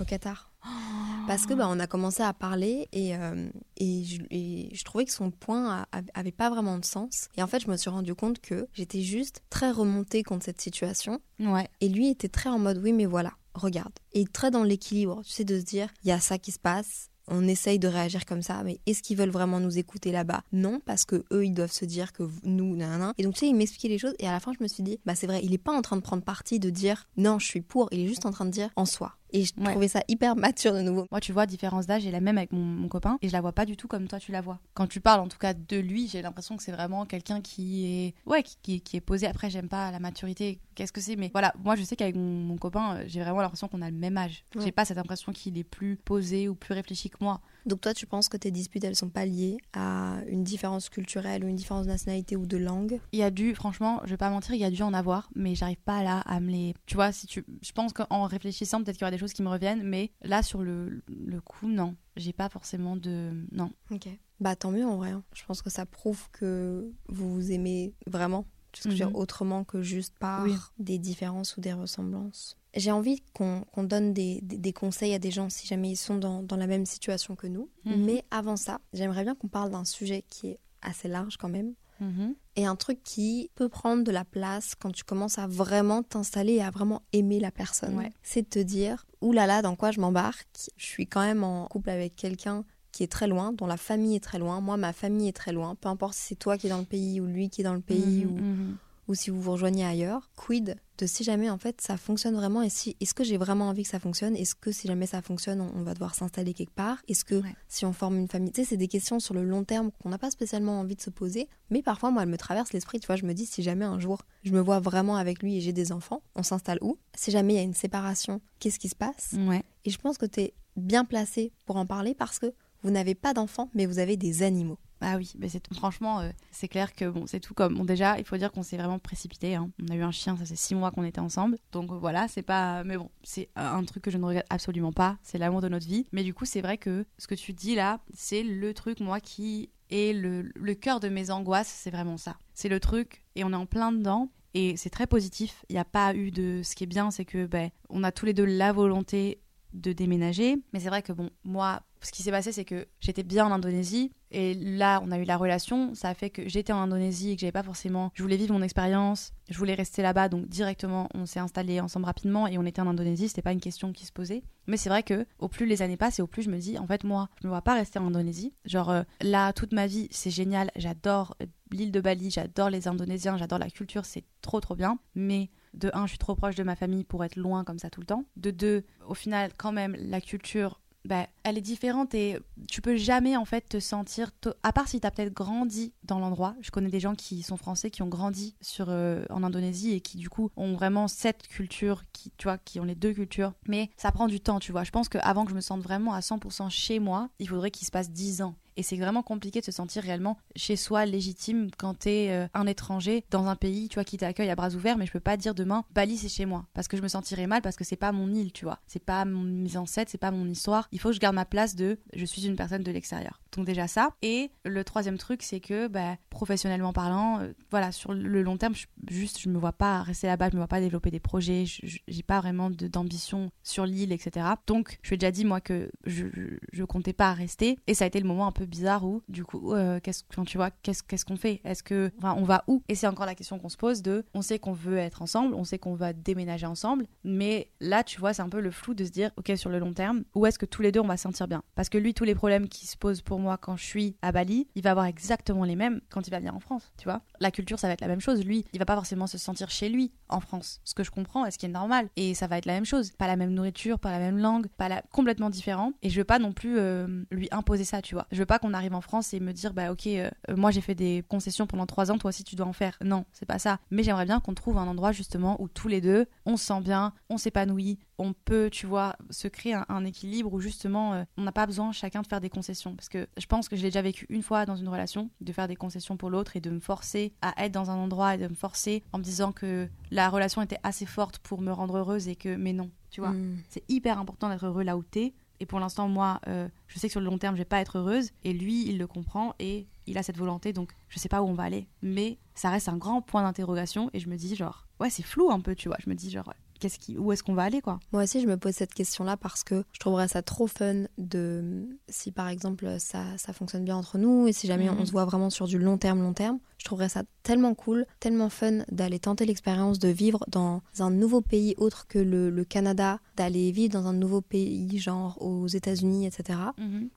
au 0.01 0.05
Qatar. 0.05 0.51
Parce 1.27 1.47
que 1.47 1.55
bah, 1.55 1.67
on 1.69 1.79
a 1.79 1.87
commencé 1.87 2.23
à 2.23 2.33
parler 2.33 2.89
et, 2.93 3.15
euh, 3.17 3.49
et, 3.77 4.05
je, 4.05 4.21
et 4.31 4.69
je 4.75 4.85
trouvais 4.85 5.05
que 5.05 5.13
son 5.13 5.31
point 5.31 5.87
a- 5.93 6.01
avait 6.15 6.33
pas 6.33 6.51
vraiment 6.51 6.79
de 6.79 6.85
sens. 6.85 7.29
Et 7.37 7.43
en 7.43 7.47
fait, 7.47 7.61
je 7.61 7.71
me 7.71 7.77
suis 7.77 7.91
rendu 7.91 8.15
compte 8.15 8.41
que 8.41 8.67
j'étais 8.73 9.03
juste 9.03 9.43
très 9.51 9.71
remontée 9.71 10.23
contre 10.23 10.45
cette 10.45 10.61
situation. 10.61 11.21
Ouais. 11.39 11.69
Et 11.81 11.89
lui 11.89 12.09
était 12.09 12.29
très 12.29 12.51
en 12.51 12.59
mode 12.59 12.79
oui, 12.79 12.93
mais 12.93 13.07
voilà, 13.07 13.33
regarde. 13.55 13.93
Et 14.13 14.25
très 14.25 14.51
dans 14.51 14.65
l'équilibre, 14.65 15.23
tu 15.25 15.31
sais, 15.31 15.45
de 15.45 15.59
se 15.59 15.65
dire 15.65 15.89
il 16.03 16.09
y 16.09 16.13
a 16.13 16.21
ça 16.21 16.39
qui 16.39 16.53
se 16.53 16.59
passe. 16.59 17.10
On 17.31 17.47
essaye 17.47 17.79
de 17.79 17.89
réagir 17.89 18.27
comme 18.27 18.43
ça, 18.43 18.63
mais 18.65 18.81
est-ce 18.87 19.03
qu'ils 19.03 19.17
veulent 19.17 19.31
vraiment 19.31 19.61
nous 19.61 19.79
écouter 19.79 20.11
là-bas? 20.11 20.43
Non, 20.53 20.81
parce 20.85 21.05
que 21.05 21.25
eux, 21.33 21.47
ils 21.47 21.55
doivent 21.55 21.73
se 21.73 21.85
dire 21.85 22.13
que 22.13 22.25
nous, 22.43 22.77
nanana. 22.77 23.15
Et 23.19 23.23
donc, 23.23 23.35
tu 23.35 23.41
sais, 23.41 23.49
il 23.49 23.55
m'expliquait 23.55 23.89
les 23.89 23.99
choses, 23.99 24.15
et 24.19 24.27
à 24.27 24.33
la 24.33 24.41
fin, 24.41 24.53
je 24.53 24.63
me 24.63 24.69
suis 24.69 24.83
dit, 24.83 24.99
bah 25.07 25.15
c'est 25.15 25.29
vrai, 25.29 25.41
il 25.43 25.55
est 25.55 25.59
pas 25.59 25.73
en 25.73 25.81
train 25.81 25.97
de 25.97 26.03
prendre 26.03 26.25
parti, 26.25 26.59
de 26.59 26.71
dire 26.71 27.09
non, 27.17 27.39
je 27.39 27.47
suis 27.47 27.61
pour, 27.61 27.89
il 27.93 28.01
est 28.01 28.09
juste 28.09 28.27
en 28.27 28.33
train 28.33 28.45
de 28.45 28.51
dire 28.51 28.71
en 28.75 28.85
soi. 28.85 29.17
Et 29.33 29.45
je 29.45 29.53
Ouais. 29.59 29.71
trouvais 29.71 29.89
ça 29.89 30.03
hyper 30.09 30.37
mature 30.37 30.73
de 30.75 30.81
nouveau. 30.83 31.07
Moi, 31.11 31.21
tu 31.21 31.33
vois, 31.33 31.47
différence 31.47 31.87
d'âge, 31.87 32.03
j'ai 32.03 32.11
la 32.11 32.21
même 32.21 32.39
avec 32.39 32.53
mon, 32.53 32.61
mon 32.65 32.89
copain 32.89 33.19
et 33.23 33.29
je 33.29 33.33
la 33.33 33.41
vois 33.41 33.53
pas 33.53 33.65
du 33.65 33.77
tout 33.77 33.89
comme 33.89 34.09
toi 34.09 34.19
tu 34.19 34.33
la 34.33 34.41
vois. 34.41 34.59
Quand 34.75 34.87
tu 34.87 35.01
parles, 35.01 35.21
en 35.21 35.29
tout 35.29 35.39
cas, 35.39 35.55
de 35.55 35.77
lui, 35.77 36.09
j'ai 36.09 36.23
l'impression 36.23 36.57
que 36.57 36.63
c'est 36.63 36.73
vraiment 36.73 37.07
quelqu'un 37.07 37.41
qui 37.41 37.87
est, 37.87 38.15
ouais, 38.27 38.43
qui, 38.43 38.57
qui- 38.63 38.81
qui 38.81 38.97
est 38.97 39.01
posé. 39.01 39.27
Après, 39.27 39.51
j'aime 39.51 39.69
pas 39.69 39.91
la 39.91 39.99
maturité, 40.01 40.59
qu'est-ce 40.75 40.93
que 40.93 41.01
c'est, 41.01 41.17
mais 41.17 41.31
voilà, 41.33 41.53
moi, 41.63 41.77
je 41.77 41.83
sais 41.83 41.97
qu'avec 41.97 42.17
mon, 42.17 42.23
mon 42.23 42.57
copain, 42.57 42.97
euh, 42.97 43.05
j'ai 43.07 43.21
vraiment 43.21 43.41
l'impression 43.41 43.69
qu'on 43.69 43.83
a 43.83 43.91
le 43.91 43.97
même 43.97 44.17
âge. 44.17 44.45
Ouais. 44.55 44.65
J'ai 44.65 44.73
pas 44.73 44.85
cette 44.85 44.99
impression 44.99 45.33
qu'il 45.33 45.57
est 45.59 45.65
plus 45.65 45.97
posé 45.97 46.49
ou 46.49 46.55
plus 46.55 46.75
réfléchi 46.75 47.11
que 47.11 47.19
moi. 47.21 47.41
Donc, 47.67 47.81
toi, 47.81 47.95
tu 47.95 48.07
penses 48.07 48.29
que 48.29 48.37
tes 48.37 48.51
disputes, 48.51 48.85
elles 48.85 48.97
sont 48.97 49.11
pas 49.11 49.27
liées 49.27 49.59
à 49.73 50.19
une 50.27 50.45
différence 50.45 50.89
culturelle 50.89 51.45
ou 51.45 51.49
une 51.49 51.57
différence 51.57 51.87
de 51.87 51.91
nationalité 51.91 52.37
ou 52.37 52.47
de 52.47 52.57
langue? 52.57 53.01
Il 53.13 53.19
y 53.19 53.23
a 53.23 53.31
dû, 53.31 53.55
franchement, 53.55 54.01
je 54.05 54.11
vais 54.11 54.17
pas 54.17 54.31
mentir, 54.31 54.55
il 54.55 54.61
y 54.61 54.65
a 54.65 54.71
dû 54.71 54.83
en 54.83 54.95
avoir, 54.95 55.31
mais 55.35 55.55
j'arrive 55.55 55.81
pas 55.85 56.03
là 56.03 56.21
à 56.21 56.41
me 56.41 56.51
les. 56.51 56.75
Tu 56.87 56.95
vois, 56.95 57.13
si 57.13 57.27
tu, 57.27 57.45
je 57.63 57.73
pense 57.73 57.93
qu'en 57.93 58.25
réfléchissant, 58.25 58.83
peut-être 58.83 58.97
qu'il 58.97 59.03
y 59.03 59.07
aura 59.07 59.11
des 59.11 59.19
choses 59.19 59.33
qui 59.33 59.43
me 59.43 59.49
reviennent, 59.49 59.83
mais 59.83 60.11
là, 60.23 60.43
sur 60.43 60.63
le, 60.63 61.03
le 61.09 61.41
coup, 61.41 61.69
non, 61.69 61.97
j'ai 62.17 62.33
pas 62.33 62.49
forcément 62.49 62.97
de, 62.97 63.33
non. 63.53 63.73
Ok. 63.91 64.09
Bah 64.41 64.57
tant 64.57 64.71
mieux 64.71 64.87
en 64.87 64.97
vrai. 64.97 65.11
hein. 65.11 65.23
Je 65.35 65.45
pense 65.45 65.61
que 65.61 65.69
ça 65.69 65.85
prouve 65.85 66.29
que 66.33 66.91
vous 67.09 67.35
vous 67.35 67.53
aimez 67.53 67.93
vraiment. 68.07 68.47
Tu 68.73 68.83
sais 68.83 68.83
ce 68.85 68.89
que 68.89 68.95
je 68.97 69.03
veux 69.03 69.07
Mhm. 69.07 69.13
dire, 69.13 69.21
autrement 69.21 69.65
que 69.65 69.83
juste 69.83 70.15
par 70.19 70.45
Oui. 70.45 70.55
des 70.79 70.99
différences 70.99 71.57
ou 71.57 71.61
des 71.61 71.73
ressemblances? 71.73 72.57
J'ai 72.77 72.93
envie 72.93 73.21
qu'on 73.35 73.65
donne 73.77 74.13
des, 74.13 74.41
des- 74.43 74.59
des 74.59 74.73
conseils 74.73 75.13
à 75.15 75.19
des 75.19 75.31
gens 75.33 75.49
si 75.51 75.67
jamais 75.67 75.91
ils 75.91 75.97
sont 75.97 76.19
dans, 76.19 76.43
dans 76.43 76.57
la 76.57 76.69
même 76.69 76.87
situation 76.87 77.35
que 77.35 77.49
nous. 77.49 77.69
Mhm. 77.85 78.05
Mais 78.05 78.25
avant 78.31 78.57
ça, 78.57 78.81
j'aimerais 78.93 79.25
bien 79.25 79.35
qu'on 79.35 79.49
parle 79.49 79.71
d'un 79.71 79.85
sujet 79.85 80.25
qui 80.29 80.49
est 80.49 80.59
assez 80.83 81.09
large 81.09 81.37
quand 81.37 81.49
même. 81.49 81.75
Mhm. 81.99 82.35
Et 82.57 82.65
un 82.65 82.77
truc 82.77 83.03
qui 83.03 83.51
peut 83.57 83.69
prendre 83.69 84.05
de 84.05 84.11
la 84.11 84.25
place 84.25 84.75
quand 84.75 84.91
tu 84.93 85.05
commences 85.05 85.39
à 85.39 85.47
vraiment 85.47 86.03
t'installer 86.03 86.55
et 86.55 86.63
à 86.63 86.71
vraiment 86.71 87.03
aimer 87.13 87.41
la 87.41 87.51
personne. 87.51 87.97
Ouais. 87.99 88.13
C'est 88.23 88.43
de 88.43 88.49
te 88.49 88.59
dire, 88.61 89.05
oulala, 89.21 89.47
là 89.49 89.57
là, 89.57 89.63
dans 89.63 89.77
quoi 89.77 89.91
je 89.91 90.01
m'embarque? 90.01 90.47
Je 90.77 90.87
suis 90.87 91.07
quand 91.07 91.21
même 91.23 91.45
en 91.45 91.67
couple 91.67 91.91
avec 91.91 92.15
quelqu'un 92.17 92.65
qui 92.93 93.03
est 93.03 93.11
très 93.13 93.27
loin, 93.27 93.53
dont 93.53 93.67
la 93.67 93.77
famille 93.77 94.17
est 94.17 94.21
très 94.25 94.39
loin. 94.39 94.61
Moi, 94.61 94.77
ma 94.77 94.93
famille 94.93 95.29
est 95.29 95.33
très 95.37 95.53
loin. 95.53 95.75
Peu 95.75 95.89
importe 95.89 96.15
si 96.15 96.23
c'est 96.29 96.35
toi 96.37 96.59
qui 96.59 96.67
es 96.67 96.71
dans 96.71 96.79
le 96.79 96.85
pays 96.85 97.21
ou 97.21 97.27
lui 97.27 97.49
qui 97.51 97.61
est 97.61 97.65
dans 97.65 97.75
le 97.75 97.81
pays 97.81 98.25
Mhm, 98.27 98.33
ou, 98.33 98.39
mhm. 98.43 98.77
ou 99.09 99.15
si 99.15 99.31
vous 99.31 99.41
vous 99.41 99.53
rejoignez 99.53 99.85
ailleurs. 99.85 100.29
Quid 100.37 100.77
de 100.99 101.07
si 101.07 101.25
jamais 101.25 101.49
en 101.49 101.57
fait 101.57 101.81
ça 101.81 101.97
fonctionne 101.97 102.35
vraiment 102.35 102.61
et 102.61 102.69
si 102.69 102.95
est-ce 103.01 103.15
que 103.15 103.25
j'ai 103.25 103.39
vraiment 103.39 103.69
envie 103.69 103.85
que 103.85 103.89
ça 103.89 103.99
fonctionne? 103.99 104.37
Est-ce 104.37 104.55
que 104.55 104.71
si 104.71 104.87
jamais 104.87 105.07
ça 105.07 105.23
fonctionne, 105.23 105.63
on, 105.63 105.73
on 105.75 105.83
va 105.83 105.95
devoir 105.95 106.15
s'installer 106.15 106.53
quelque 106.53 106.75
part? 106.75 106.99
Est-ce 107.09 107.25
que 107.25 107.37
Ouais. 107.37 107.55
si 107.69 107.87
on 107.87 107.95
forme 107.95 108.19
une 108.19 108.29
famille, 108.29 108.53
tu 108.53 108.61
sais, 108.63 108.69
c'est 108.69 108.77
des 108.77 108.87
questions 108.87 109.19
sur 109.19 109.33
le 109.33 109.43
long 109.43 109.65
terme 109.65 109.93
qu'on 110.03 110.11
n'a 110.11 110.19
pas 110.19 110.31
spécialement 110.31 110.79
envie 110.79 110.97
de 110.97 111.01
se 111.01 111.09
poser, 111.09 111.49
mais 111.71 111.81
parfois 111.81 112.11
moi 112.11 112.23
elles 112.25 112.29
me 112.29 112.37
traversent 112.37 112.75
l'esprit, 112.75 113.01
tu 113.01 113.07
vois, 113.07 113.17
je 113.17 113.25
me 113.25 113.33
dis 113.33 113.47
si 113.47 113.63
jamais 113.63 113.87
un 113.87 113.99
jour 113.99 114.21
je 114.43 114.53
me 114.53 114.61
vois 114.61 114.79
vraiment 114.79 115.17
avec 115.17 115.43
lui 115.43 115.57
et 115.57 115.61
j'ai 115.63 115.73
des 115.73 115.91
enfants, 115.91 116.21
on 116.35 116.43
s'installe 116.43 116.79
où? 116.83 116.99
Si 117.15 117.31
jamais 117.31 117.55
il 117.55 117.57
y 117.57 117.61
a 117.61 117.63
une 117.63 117.73
séparation, 117.73 118.43
qu'est-ce 118.59 118.79
qui 118.79 118.91
se 118.91 118.97
passe? 118.97 119.37
Ouais. 119.49 119.63
Et 119.87 119.91
je 119.91 119.97
pense 119.97 120.19
que 120.19 120.27
tu 120.27 120.41
es 120.41 120.55
bien 120.77 121.07
placé 121.07 121.51
pour 121.65 121.77
en 121.77 121.87
parler 121.87 122.15
parce 122.15 122.39
que 122.39 122.53
vous 122.83 122.91
n'avez 122.91 123.15
pas 123.15 123.35
d'enfants, 123.35 123.71
mais 123.75 123.87
vous 123.87 123.99
avez 123.99 124.17
des 124.17 124.43
animaux. 124.43 124.79
Ah 125.03 125.17
oui, 125.17 125.33
mais 125.39 125.49
c'est 125.49 125.63
franchement, 125.73 126.21
euh, 126.21 126.31
c'est 126.51 126.69
clair 126.69 126.93
que 126.93 127.09
bon, 127.09 127.27
c'est 127.27 127.41
tout 127.41 127.55
comme. 127.55 127.75
Bon, 127.75 127.85
déjà, 127.87 128.19
il 128.19 128.25
faut 128.27 128.37
dire 128.37 128.53
qu'on 128.53 128.63
s'est 128.63 128.77
vraiment 128.77 128.99
précipité. 128.99 129.55
hein. 129.55 129.71
On 129.83 129.91
a 129.91 129.97
eu 129.97 130.03
un 130.03 130.11
chien, 130.11 130.37
ça 130.37 130.45
fait 130.45 130.57
six 130.57 130.75
mois 130.75 130.91
qu'on 130.91 131.05
était 131.05 131.21
ensemble. 131.21 131.57
Donc 131.73 131.91
euh, 131.91 131.95
voilà, 131.97 132.29
c'est 132.29 132.43
pas. 132.43 132.85
Mais 132.85 132.99
bon, 132.99 133.09
c'est 133.23 133.49
un 133.57 133.83
truc 133.85 134.03
que 134.03 134.11
je 134.11 134.19
ne 134.19 134.25
regrette 134.27 134.47
absolument 134.51 134.93
pas. 134.93 135.17
C'est 135.23 135.39
l'amour 135.39 135.63
de 135.63 135.69
notre 135.69 135.87
vie. 135.87 136.05
Mais 136.13 136.23
du 136.23 136.35
coup, 136.35 136.45
c'est 136.45 136.61
vrai 136.61 136.77
que 136.77 137.07
ce 137.17 137.27
que 137.27 137.35
tu 137.35 137.55
dis 137.55 137.75
là, 137.75 138.01
c'est 138.13 138.43
le 138.43 138.75
truc, 138.75 139.01
moi, 139.01 139.21
qui 139.21 139.71
est 139.89 140.13
le, 140.15 140.51
le 140.55 140.75
cœur 140.75 141.01
de 141.01 141.09
mes 141.09 141.31
angoisses. 141.31 141.69
C'est 141.75 141.91
vraiment 141.91 142.19
ça. 142.19 142.37
C'est 142.53 142.69
le 142.69 142.79
truc, 142.79 143.25
et 143.37 143.45
on 143.45 143.53
est 143.53 143.57
en 143.57 143.65
plein 143.67 143.93
dedans. 143.93 144.29
Et 144.53 144.77
c'est 144.77 144.91
très 144.91 145.07
positif. 145.07 145.65
Il 145.71 145.75
n'y 145.75 145.79
a 145.81 145.85
pas 145.87 146.15
eu 146.15 146.31
de. 146.31 146.61
Ce 146.63 146.75
qui 146.77 146.85
est 146.85 146.87
bien, 146.87 147.11
c'est 147.11 147.25
que 147.25 147.47
ben, 147.47 147.71
on 147.89 148.05
a 148.05 148.13
tous 148.13 148.27
les 148.27 148.35
deux 148.35 148.45
la 148.45 148.75
volonté 148.75 149.41
de 149.73 149.95
déménager. 149.95 150.57
Mais 150.75 150.81
c'est 150.81 150.89
vrai 150.91 151.01
que 151.01 151.13
bon, 151.15 151.31
moi, 151.43 151.81
ce 152.03 152.13
qui 152.13 152.23
s'est 152.23 152.31
passé, 152.31 152.53
c'est 152.53 152.65
que 152.65 152.87
j'étais 153.01 153.23
bien 153.23 153.47
en 153.47 153.53
Indonésie. 153.53 154.13
Et 154.31 154.55
là, 154.55 155.01
on 155.05 155.11
a 155.11 155.19
eu 155.19 155.25
la 155.25 155.37
relation. 155.37 155.95
Ça 155.95 156.09
a 156.09 156.15
fait 156.15 156.31
que 156.31 156.49
j'étais 156.49 156.73
en 156.73 156.79
Indonésie 156.79 157.31
et 157.31 157.35
que 157.37 157.41
j'avais 157.41 157.53
pas 157.53 157.63
forcément. 157.63 158.11
Je 158.15 158.23
voulais 158.23 158.37
vivre 158.37 158.55
mon 158.55 158.63
expérience. 158.63 159.33
Je 159.49 159.59
voulais 159.59 159.75
rester 159.75 160.03
là-bas. 160.03 160.29
Donc 160.29 160.49
directement, 160.49 161.09
on 161.15 161.27
s'est 161.27 161.41
installés 161.41 161.81
ensemble 161.81 162.07
rapidement 162.07 162.47
et 162.47 162.57
on 162.57 162.65
était 162.65 162.81
en 162.81 162.87
Indonésie. 162.87 163.29
C'était 163.29 163.43
pas 163.43 163.53
une 163.53 163.61
question 163.61 163.93
qui 163.93 164.07
se 164.07 164.13
posait. 164.13 164.43
Mais 164.67 164.77
c'est 164.77 164.89
vrai 164.89 165.03
que 165.03 165.27
au 165.39 165.49
plus 165.49 165.67
les 165.67 165.83
années 165.83 165.97
passent 165.97 166.21
et 166.21 166.23
au 166.23 166.27
plus 166.27 166.43
je 166.43 166.51
me 166.51 166.59
dis, 166.59 166.79
en 166.79 166.87
fait, 166.87 167.05
moi, 167.05 167.29
je 167.43 167.47
me 167.47 167.53
vois 167.53 167.63
pas 167.63 167.75
rester 167.75 167.99
en 167.99 168.07
Indonésie. 168.07 168.55
Genre 168.65 168.91
euh, 168.91 169.03
là, 169.21 169.53
toute 169.53 169.73
ma 169.73 169.87
vie, 169.87 170.09
c'est 170.11 170.31
génial. 170.31 170.71
J'adore 170.77 171.37
euh, 171.43 171.47
l'île 171.73 171.93
de 171.93 172.01
Bali. 172.01 172.31
J'adore 172.31 172.71
les 172.71 172.89
Indonésiens. 172.89 173.37
J'adore 173.37 173.59
la 173.59 173.71
culture. 173.71 174.05
C'est 174.05 174.25
trop, 174.43 174.61
trop 174.61 174.77
bien. 174.77 174.99
Mais 175.15 175.51
de 175.75 175.91
un, 175.93 176.07
je 176.07 176.11
suis 176.11 176.19
trop 176.19 176.35
proche 176.35 176.55
de 176.55 176.63
ma 176.63 176.77
famille 176.77 177.05
pour 177.05 177.25
être 177.25 177.37
loin 177.37 177.65
comme 177.65 177.79
ça 177.79 177.91
tout 177.91 178.01
le 178.01 178.07
temps. 178.07 178.25
De 178.37 178.51
deux, 178.51 178.85
au 179.07 179.15
final, 179.15 179.51
quand 179.57 179.73
même, 179.73 179.97
la 179.99 180.21
culture, 180.21 180.80
bah, 181.05 181.27
elle 181.45 181.57
est 181.57 181.63
différente 181.63 182.15
et 182.15 182.39
tu 182.69 182.83
peux 182.83 182.97
jamais 182.97 183.37
en 183.37 183.45
fait 183.45 183.69
te 183.69 183.81
sentir, 183.81 184.31
à 184.63 184.73
part 184.73 184.89
si 184.89 185.01
t'as 185.01 185.11
peut-être 185.11 185.33
grandi 185.33 185.93
dans 186.05 186.19
l'endroit. 186.19 186.55
Je 186.61 186.71
connais 186.71 186.91
des 186.91 187.01
gens 187.01 187.15
qui 187.15 187.43
sont 187.43 187.57
français 187.57 187.91
qui 187.91 188.03
ont 188.03 188.09
grandi 188.09 188.55
sur 188.61 188.87
euh, 188.89 189.25
en 189.31 189.43
Indonésie 189.43 189.93
et 189.93 190.01
qui 190.01 190.19
du 190.19 190.29
coup 190.29 190.51
ont 190.57 190.75
vraiment 190.75 191.09
cette 191.09 191.49
culture, 191.49 192.05
qui 192.13 192.33
tu 192.37 192.45
vois, 192.45 192.59
qui 192.59 192.81
ont 192.81 192.85
les 192.85 192.95
deux 192.95 193.13
cultures. 193.13 193.55
Mais 193.67 193.91
ça 193.97 194.13
prend 194.13 194.27
du 194.27 194.41
temps, 194.41 194.61
tu 194.61 194.73
vois. 194.73 194.85
Je 194.85 194.91
pense 194.91 195.09
qu'avant 195.09 195.45
que 195.45 195.51
je 195.51 195.57
me 195.57 195.61
sente 195.61 195.81
vraiment 195.81 196.13
à 196.13 196.21
100% 196.21 196.71
chez 196.71 196.99
moi, 196.99 197.31
il 197.39 197.49
faudrait 197.49 197.71
qu'il 197.71 197.87
se 197.87 197.91
passe 197.93 198.11
10 198.11 198.43
ans. 198.43 198.55
Et 198.77 198.83
c'est 198.83 198.97
vraiment 198.97 199.23
compliqué 199.23 199.61
de 199.61 199.65
se 199.65 199.73
sentir 199.73 200.03
réellement 200.03 200.39
chez 200.57 200.77
soi, 200.77 201.07
légitime, 201.07 201.71
quand 201.77 201.95
t'es 201.95 202.29
euh, 202.31 202.47
un 202.55 202.67
étranger 202.67 203.25
dans 203.31 203.47
un 203.47 203.57
pays, 203.57 203.89
tu 203.89 203.95
vois, 203.95 204.05
qui 204.05 204.17
t'accueille 204.17 204.51
à 204.51 204.55
bras 204.57 204.71
ouverts. 204.75 204.97
Mais 204.97 205.07
je 205.07 205.13
peux 205.13 205.21
pas 205.21 205.37
dire 205.37 205.55
demain, 205.55 205.85
Bali, 205.95 206.17
c'est 206.17 206.29
chez 206.29 206.47
moi. 206.47 206.67
Parce 206.75 206.89
que 206.89 206.97
je 206.97 207.03
me 207.03 207.09
sentirais 207.09 207.47
mal, 207.47 207.63
parce 207.63 207.77
que 207.77 207.85
c'est 207.85 207.97
pas 207.97 208.13
mon 208.13 208.33
île, 208.33 208.53
tu 208.53 208.65
vois. 208.65 208.79
C'est 208.87 209.05
pas 209.05 209.25
mon- 209.25 209.43
mes 209.43 209.77
ancêtres, 209.77 210.11
c'est 210.11 210.19
pas 210.19 210.31
mon 210.31 210.49
histoire. 210.49 210.89
Il 210.93 211.01
faut 211.01 211.09
que 211.11 211.15
je 211.15 211.21
garde 211.21 211.35
ma 211.35 211.45
place 211.45 211.75
de 211.77 211.99
je 212.15 212.25
suis 212.25 212.47
une 212.47 212.57
personne 212.57 212.83
de 212.83 212.91
l'extérieur. 212.93 213.41
Donc 213.57 213.67
déjà 213.67 213.89
ça. 213.89 214.11
Et 214.23 214.51
le 214.65 214.85
troisième 214.85 215.19
truc, 215.19 215.43
c'est 215.43 215.61
que, 215.61 215.89
bah, 215.89 216.17
professionnellement 216.31 216.93
parlant, 216.93 217.41
euh, 217.41 217.53
voilà, 217.71 217.93
sur 217.93 218.13
le 218.13 218.43
long 218.43 218.57
terme, 218.57 218.75
je, 218.75 218.87
juste, 219.11 219.41
je 219.41 219.49
me 219.49 219.59
vois 219.59 219.73
pas 219.73 220.03
rester 220.03 220.27
là-bas, 220.27 220.49
je 220.51 220.55
me 220.55 220.61
vois 220.61 220.69
pas 220.69 220.81
développer 220.81 221.11
des 221.11 221.21
projets, 221.21 221.67
je- 221.67 221.85
je- 221.87 221.99
j'ai 222.09 222.23
pas 222.23 222.41
vraiment 222.41 222.71
d'ambition 222.71 223.51
sur 223.63 223.87
l'île, 223.87 224.13
etc. 224.13 224.47
Donc, 224.67 224.99
je 225.03 225.09
lui 225.11 225.15
ai 225.15 225.19
déjà 225.19 225.31
dit, 225.31 225.45
moi, 225.45 225.61
que 225.61 225.91
je, 226.07 226.27
je, 226.33 226.43
je 226.73 226.85
comptais 226.85 227.13
pas 227.13 227.33
rester. 227.33 227.79
Et 227.87 227.95
ça 227.95 228.05
a 228.05 228.07
été 228.09 228.21
le 228.21 228.27
moment 228.27 228.47
un 228.47 228.53
peu 228.53 228.67
bizarre 228.67 229.05
où, 229.05 229.23
du 229.29 229.45
coup, 229.45 229.75
euh, 229.75 230.01
qu'est-ce, 230.01 230.23
enfin, 230.31 230.45
tu 230.45 230.57
vois, 230.57 230.71
qu'est-ce, 230.71 231.03
qu'est-ce 231.03 231.25
qu'on 231.25 231.37
fait? 231.37 231.61
Est-ce 231.65 231.83
que, 231.83 232.11
enfin, 232.19 232.35
on 232.39 232.45
va 232.45 232.65
où? 232.69 232.83
Et 232.89 232.95
c'est 232.95 233.07
encore 233.07 233.27
la 233.27 233.35
question 233.35 233.59
qu'on 233.59 233.69
se 233.69 233.77
pose 233.77 234.03
de, 234.03 234.25
on 234.35 234.43
sait 234.43 234.59
qu'on 234.59 234.73
veut 234.73 234.99
être 234.99 235.23
ensemble, 235.23 235.55
on 235.55 235.65
sait 235.65 235.79
qu'on 235.79 235.95
va 235.95 236.13
déménager 236.13 236.67
ensemble, 236.67 237.07
mais 237.25 237.71
là, 237.81 238.05
tu 238.05 238.21
vois, 238.21 238.33
c'est 238.33 238.43
un 238.43 238.49
peu 238.49 238.61
le 238.61 238.71
flou 238.71 238.95
de 238.95 239.05
se 239.05 239.11
dire, 239.11 239.31
ok, 239.37 239.53
sur 239.57 239.71
le 239.71 239.79
long 239.79 239.93
terme, 239.93 240.23
où 240.35 240.47
est-ce 240.47 240.59
que 240.59 240.67
tous 240.67 240.83
les 240.83 240.93
deux 240.93 241.01
on 241.01 241.07
va 241.07 241.17
se 241.17 241.25
sentir 241.25 241.49
bien? 241.49 241.63
Parce 241.75 241.89
que 241.89 241.99
lui, 241.99 242.15
tous 242.15 242.25
les 242.25 242.35
problèmes 242.35 242.69
qui 242.69 242.87
se 242.87 242.97
posent 242.97 243.23
pour 243.23 243.40
moi 243.41 243.57
quand 243.57 243.77
je 243.77 243.85
suis 243.85 244.17
à 244.23 244.33
Bali, 244.33 244.69
il 244.75 244.83
va 244.83 244.93
avoir 244.93 245.07
exactement 245.07 245.65
les 245.65 245.77
mêmes 245.77 246.01
quand 246.11 246.27
il 246.27 246.31
va 246.31 246.39
venir 246.39 246.55
en 246.55 246.61
France, 246.61 246.93
tu 246.99 247.05
vois. 247.05 247.23
La 247.41 247.51
culture, 247.51 247.79
ça 247.79 247.87
va 247.89 247.95
être 247.95 248.01
la 248.01 248.09
même 248.09 248.21
chose. 248.21 248.45
Lui, 248.45 248.65
il 248.73 248.79
va 248.79 248.85
pas 248.85 248.95
forcément 248.95 249.27
se 249.27 249.39
sentir 249.39 249.71
chez 249.71 249.89
lui 249.89 250.13
en 250.29 250.41
France, 250.41 250.81
ce 250.85 250.95
que 250.95 251.05
je 251.05 251.11
comprends, 251.11 251.47
et 251.47 251.51
ce 251.51 251.59
qui 251.59 251.67
est 251.67 251.71
normal. 251.71 252.09
Et 252.17 252.35
ça 252.35 252.47
va 252.47 252.59
être 252.59 252.67
la 252.67 252.75
même 252.75 252.85
chose. 252.85 253.13
Pas 253.19 253.27
la 253.27 253.37
même 253.37 253.53
nourriture, 253.53 253.99
pas 253.99 254.11
la 254.11 254.19
même 254.19 254.39
langue, 254.39 254.69
pas 254.77 254.89
la... 254.89 255.03
complètement 255.11 255.51
différent. 255.51 255.93
Et 256.03 256.11
je 256.11 256.19
veux 256.19 256.25
pas 256.25 256.39
non 256.39 256.53
plus 256.53 256.79
euh, 256.79 257.25
lui 257.31 257.49
imposer 257.51 257.85
ça, 257.85 258.03
tu 258.03 258.15
vois. 258.15 258.27
Je 258.31 258.39
veux 258.39 258.47
pas 258.47 258.59
qu'on 258.59 258.75
arrive 258.75 258.95
en 258.95 259.01
France 259.01 259.35
et 259.35 259.41
me 259.41 259.53
dire, 259.53 259.73
bah 259.73 259.93
ok, 259.93 260.07
euh, 260.07 260.31
euh, 260.49 260.57
moi 260.57 260.71
j'ai 260.71 260.81
fait 260.81 260.95
des 260.95 261.25
concessions 261.29 261.67
pendant 261.67 261.87
trois 261.87 262.11
ans, 262.11 262.19
toi 262.19 262.29
aussi 262.29 262.45
tu 262.45 262.57
dois 262.57 262.67
en 262.67 262.73
faire. 262.73 262.97
Non, 263.03 263.25
c'est 263.33 263.47
pas 263.47 263.59
ça. 263.59 263.79
Mais 263.91 264.03
j'aimerais 264.03 264.27
bien 264.27 264.41
qu'on 264.41 264.55
trouve 264.55 264.79
un 264.79 264.87
endroit 264.87 265.13
justement 265.13 265.61
où 265.61 265.69
tous 265.69 265.89
les 265.89 266.01
deux, 266.01 266.27
on 266.47 266.57
se 266.57 266.65
sent 266.67 266.81
bien, 266.81 267.13
on 267.29 267.39
s'épanouit, 267.39 267.99
on 268.21 268.35
peut, 268.35 268.69
tu 268.71 268.87
vois, 268.87 269.17
se 269.31 269.49
créer 269.49 269.73
un, 269.73 269.87
un 269.89 270.05
équilibre 270.05 270.53
où 270.53 270.61
justement 270.61 271.15
euh, 271.15 271.25
on 271.39 271.43
n'a 271.43 271.53
pas 271.53 271.65
besoin 271.65 271.91
chacun 271.91 272.21
de 272.21 272.27
faire 272.27 272.43
des 272.43 272.51
concessions. 272.51 272.95
Parce 272.95 273.09
que 273.09 273.27
je 273.39 273.47
pense 273.47 273.69
que 273.69 273.77
je 273.77 273.83
l'ai 273.83 273.89
déjà 273.89 274.03
vécu 274.03 274.27
une 274.29 274.43
fois 274.43 274.67
dans 274.67 274.77
une 274.77 274.89
relation, 274.89 275.31
de 275.41 275.53
faire 275.53 275.69
des 275.69 275.77
concessions 275.77 276.19
pour 276.19 276.29
l'autre 276.29 276.55
et 276.55 276.61
de 276.61 276.69
me 276.69 276.81
forcer 276.81 277.33
à 277.41 277.65
être 277.65 277.73
dans 277.73 277.91
un 277.91 277.97
endroit 277.97 278.35
et 278.35 278.39
de 278.39 278.47
me 278.47 278.55
forcer 278.55 279.03
en 279.15 279.19
me 279.19 279.25
disant 279.25 279.53
que 279.53 279.89
la 280.11 280.29
relation 280.29 280.61
était 280.61 280.79
assez 280.83 281.07
forte 281.07 281.39
pour 281.39 281.63
me 281.63 281.73
rendre 281.73 281.97
heureuse 281.97 282.29
et 282.29 282.37
que, 282.37 282.55
mais 282.55 282.75
non, 282.75 282.91
tu 283.11 283.21
vois. 283.23 283.31
Mm. 283.31 283.59
C'est 283.71 283.85
hyper 283.89 284.19
important 284.19 284.51
d'être 284.51 284.67
heureux 284.67 284.83
là 284.83 284.99
où 284.99 285.03
t'es. 285.03 285.33
Et 285.59 285.67
pour 285.67 285.81
l'instant, 285.81 286.07
moi, 286.07 286.41
euh, 286.47 286.69
je 286.89 286.99
sais 286.99 287.09
que 287.09 287.13
sur 287.13 287.21
le 287.21 287.27
long 287.27 287.39
terme, 287.39 287.55
je 287.55 287.61
vais 287.61 287.67
pas 287.67 287.81
être 287.81 287.99
heureuse. 287.99 288.31
Et 288.45 288.53
lui, 288.53 288.87
il 288.87 288.99
le 288.99 289.07
comprend 289.07 289.55
et 289.59 289.87
il 290.07 290.19
a 290.19 290.23
cette 290.23 290.39
volonté. 290.39 290.73
Donc, 290.73 290.93
je 291.09 291.19
sais 291.19 291.29
pas 291.29 291.43
où 291.43 291.47
on 291.47 291.53
va 291.53 291.65
aller. 291.65 291.87
Mais 292.03 292.39
ça 292.55 292.71
reste 292.71 292.89
un 292.89 292.97
grand 292.97 293.21
point 293.21 293.43
d'interrogation. 293.43 294.11
Et 294.15 294.21
je 294.21 294.29
me 294.29 294.37
dis, 294.37 294.57
genre, 294.57 294.87
ouais, 295.01 295.11
c'est 295.11 295.23
flou 295.23 295.51
un 295.51 295.61
peu, 295.61 295.75
tu 295.75 295.89
vois. 295.89 295.99
Je 296.03 296.09
me 296.09 296.15
dis, 296.15 296.31
genre, 296.31 296.49
ouais, 296.49 296.55
qu'est-ce 296.81 296.99
qui, 296.99 297.17
où 297.19 297.31
est-ce 297.33 297.43
qu'on 297.45 297.55
va 297.55 297.63
aller, 297.63 297.81
quoi 297.81 298.01
Moi 298.13 298.25
aussi, 298.25 298.41
je 298.41 298.47
me 298.47 298.57
pose 298.57 298.75
cette 298.75 298.95
question-là 298.95 299.37
parce 299.37 299.63
que 299.63 299.85
je 299.93 299.99
trouverais 300.01 300.27
ça 300.29 300.43
trop 300.43 300.67
fun 300.67 301.05
de. 301.19 301.87
Si 302.09 302.33
par 302.33 302.49
exemple, 302.49 302.97
ça, 302.99 303.25
ça 303.39 303.53
fonctionne 303.53 303.85
bien 303.85 303.97
entre 303.97 304.19
nous 304.19 304.49
et 304.49 304.53
si 304.53 304.67
jamais 304.67 304.89
Mhm. 304.91 304.99
on 304.99 305.07
se 305.07 305.13
voit 305.13 305.25
vraiment 305.25 305.51
sur 305.51 305.67
du 305.69 305.79
long 305.79 305.99
terme, 305.99 306.21
long 306.23 306.33
terme, 306.33 306.59
je 306.79 306.85
trouverais 306.87 307.09
ça 307.11 307.23
tellement 307.43 307.75
cool, 307.75 308.07
tellement 308.21 308.49
fun 308.49 308.85
d'aller 308.91 309.19
tenter 309.19 309.45
l'expérience 309.45 309.99
de 309.99 310.09
vivre 310.09 310.45
dans 310.49 310.83
un 310.99 311.11
nouveau 311.11 311.43
pays 311.43 311.75
autre 311.77 312.07
que 312.09 312.19
le, 312.19 312.49
le 312.51 312.65
Canada, 312.65 313.21
d'aller 313.37 313.71
vivre 313.71 313.93
dans 313.93 314.07
un 314.07 314.15
nouveau 314.15 314.41
pays, 314.41 314.99
genre 314.99 315.37
aux 315.43 315.67
États-Unis, 315.67 316.27
etc. 316.27 316.59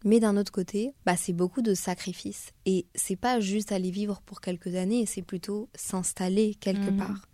Mais 0.03 0.19
d'un 0.19 0.35
autre 0.37 0.51
côté, 0.51 0.93
bah, 1.05 1.15
c'est 1.15 1.31
beaucoup 1.33 1.61
de 1.61 1.73
sacrifices. 1.73 2.51
Et 2.65 2.85
c'est 2.95 3.15
pas 3.15 3.39
juste 3.39 3.71
aller 3.71 3.91
vivre 3.91 4.21
pour 4.25 4.41
quelques 4.41 4.75
années, 4.75 5.05
c'est 5.05 5.21
plutôt 5.21 5.69
s'installer 5.75 6.55
quelque 6.55 6.89
Mhm. 6.91 6.97
part. 6.97 7.27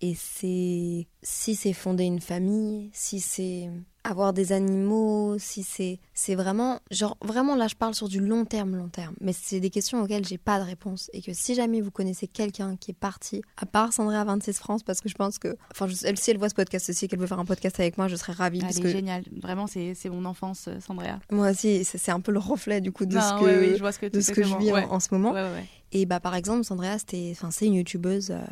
Et 0.00 0.14
c'est 0.14 1.06
si 1.22 1.54
c'est 1.54 1.72
fonder 1.72 2.04
une 2.04 2.20
famille, 2.20 2.90
si 2.92 3.20
c'est 3.20 3.70
avoir 4.06 4.34
des 4.34 4.52
animaux, 4.52 5.38
si 5.38 5.62
c'est 5.62 5.98
c'est 6.12 6.34
vraiment 6.34 6.80
genre 6.90 7.16
vraiment 7.22 7.54
là 7.56 7.68
je 7.68 7.74
parle 7.74 7.94
sur 7.94 8.08
du 8.08 8.20
long 8.20 8.44
terme 8.44 8.76
long 8.76 8.88
terme, 8.88 9.14
mais 9.22 9.32
c'est 9.32 9.60
des 9.60 9.70
questions 9.70 10.02
auxquelles 10.02 10.26
j'ai 10.26 10.36
pas 10.36 10.58
de 10.60 10.64
réponse 10.64 11.08
et 11.14 11.22
que 11.22 11.32
si 11.32 11.54
jamais 11.54 11.80
vous 11.80 11.90
connaissez 11.90 12.26
quelqu'un 12.26 12.76
qui 12.76 12.90
est 12.90 12.94
parti 12.98 13.40
à 13.56 13.64
part 13.64 13.94
Sandra 13.94 14.22
26 14.24 14.58
France 14.58 14.82
parce 14.82 15.00
que 15.00 15.08
je 15.08 15.14
pense 15.14 15.38
que 15.38 15.56
enfin 15.70 15.86
je- 15.86 16.04
elle 16.04 16.18
si 16.18 16.30
elle 16.30 16.38
voit 16.38 16.50
ce 16.50 16.54
podcast 16.54 16.90
aussi 16.90 17.08
qu'elle 17.08 17.20
veut 17.20 17.26
faire 17.26 17.38
un 17.38 17.46
podcast 17.46 17.80
avec 17.80 17.96
moi, 17.96 18.08
je 18.08 18.16
serais 18.16 18.34
ravie 18.34 18.58
Elle 18.58 18.64
parce 18.64 18.76
est 18.76 18.82
que 18.82 18.88
géniale. 18.90 19.24
Vraiment, 19.42 19.66
c'est 19.66 19.94
c'est 19.94 20.10
mon 20.10 20.26
enfance, 20.26 20.66
euh, 20.68 20.80
Sandrea. 20.80 21.18
moi 21.30 21.52
aussi 21.52 21.84
c'est 21.84 22.10
un 22.12 22.20
peu 22.20 22.32
le 22.32 22.40
reflet 22.40 22.82
du 22.82 22.92
coup 22.92 23.06
de 23.06 23.14
Non, 23.14 23.22
ce 23.22 23.40
que 23.42 23.60
oui, 23.60 23.72
je 23.74 23.78
vois 23.80 23.92
ce 23.92 24.00
que 24.00 24.06
de 24.06 24.10
tu 24.18 24.22
ce 24.22 24.32
fais 24.32 24.42
que 24.42 24.42
je 24.42 24.48
vraiment. 24.48 24.64
vis 24.64 24.70
en- 24.72 24.74
Ouais. 24.74 24.84
en, 24.90 25.00
ce 25.00 25.08
moment. 25.12 25.30
Ouais, 25.32 25.40
ouais, 25.42 25.52
ouais. 25.52 25.66
Et 25.92 26.04
bah 26.04 26.20
par 26.20 26.34
exemple, 26.34 26.64
Sandrea, 26.64 26.98
c'était, 26.98 27.30
enfin 27.32 27.50
c'est 27.50 27.66
une 27.66 27.74
youtubeuse 27.74 28.32
euh, 28.32 28.42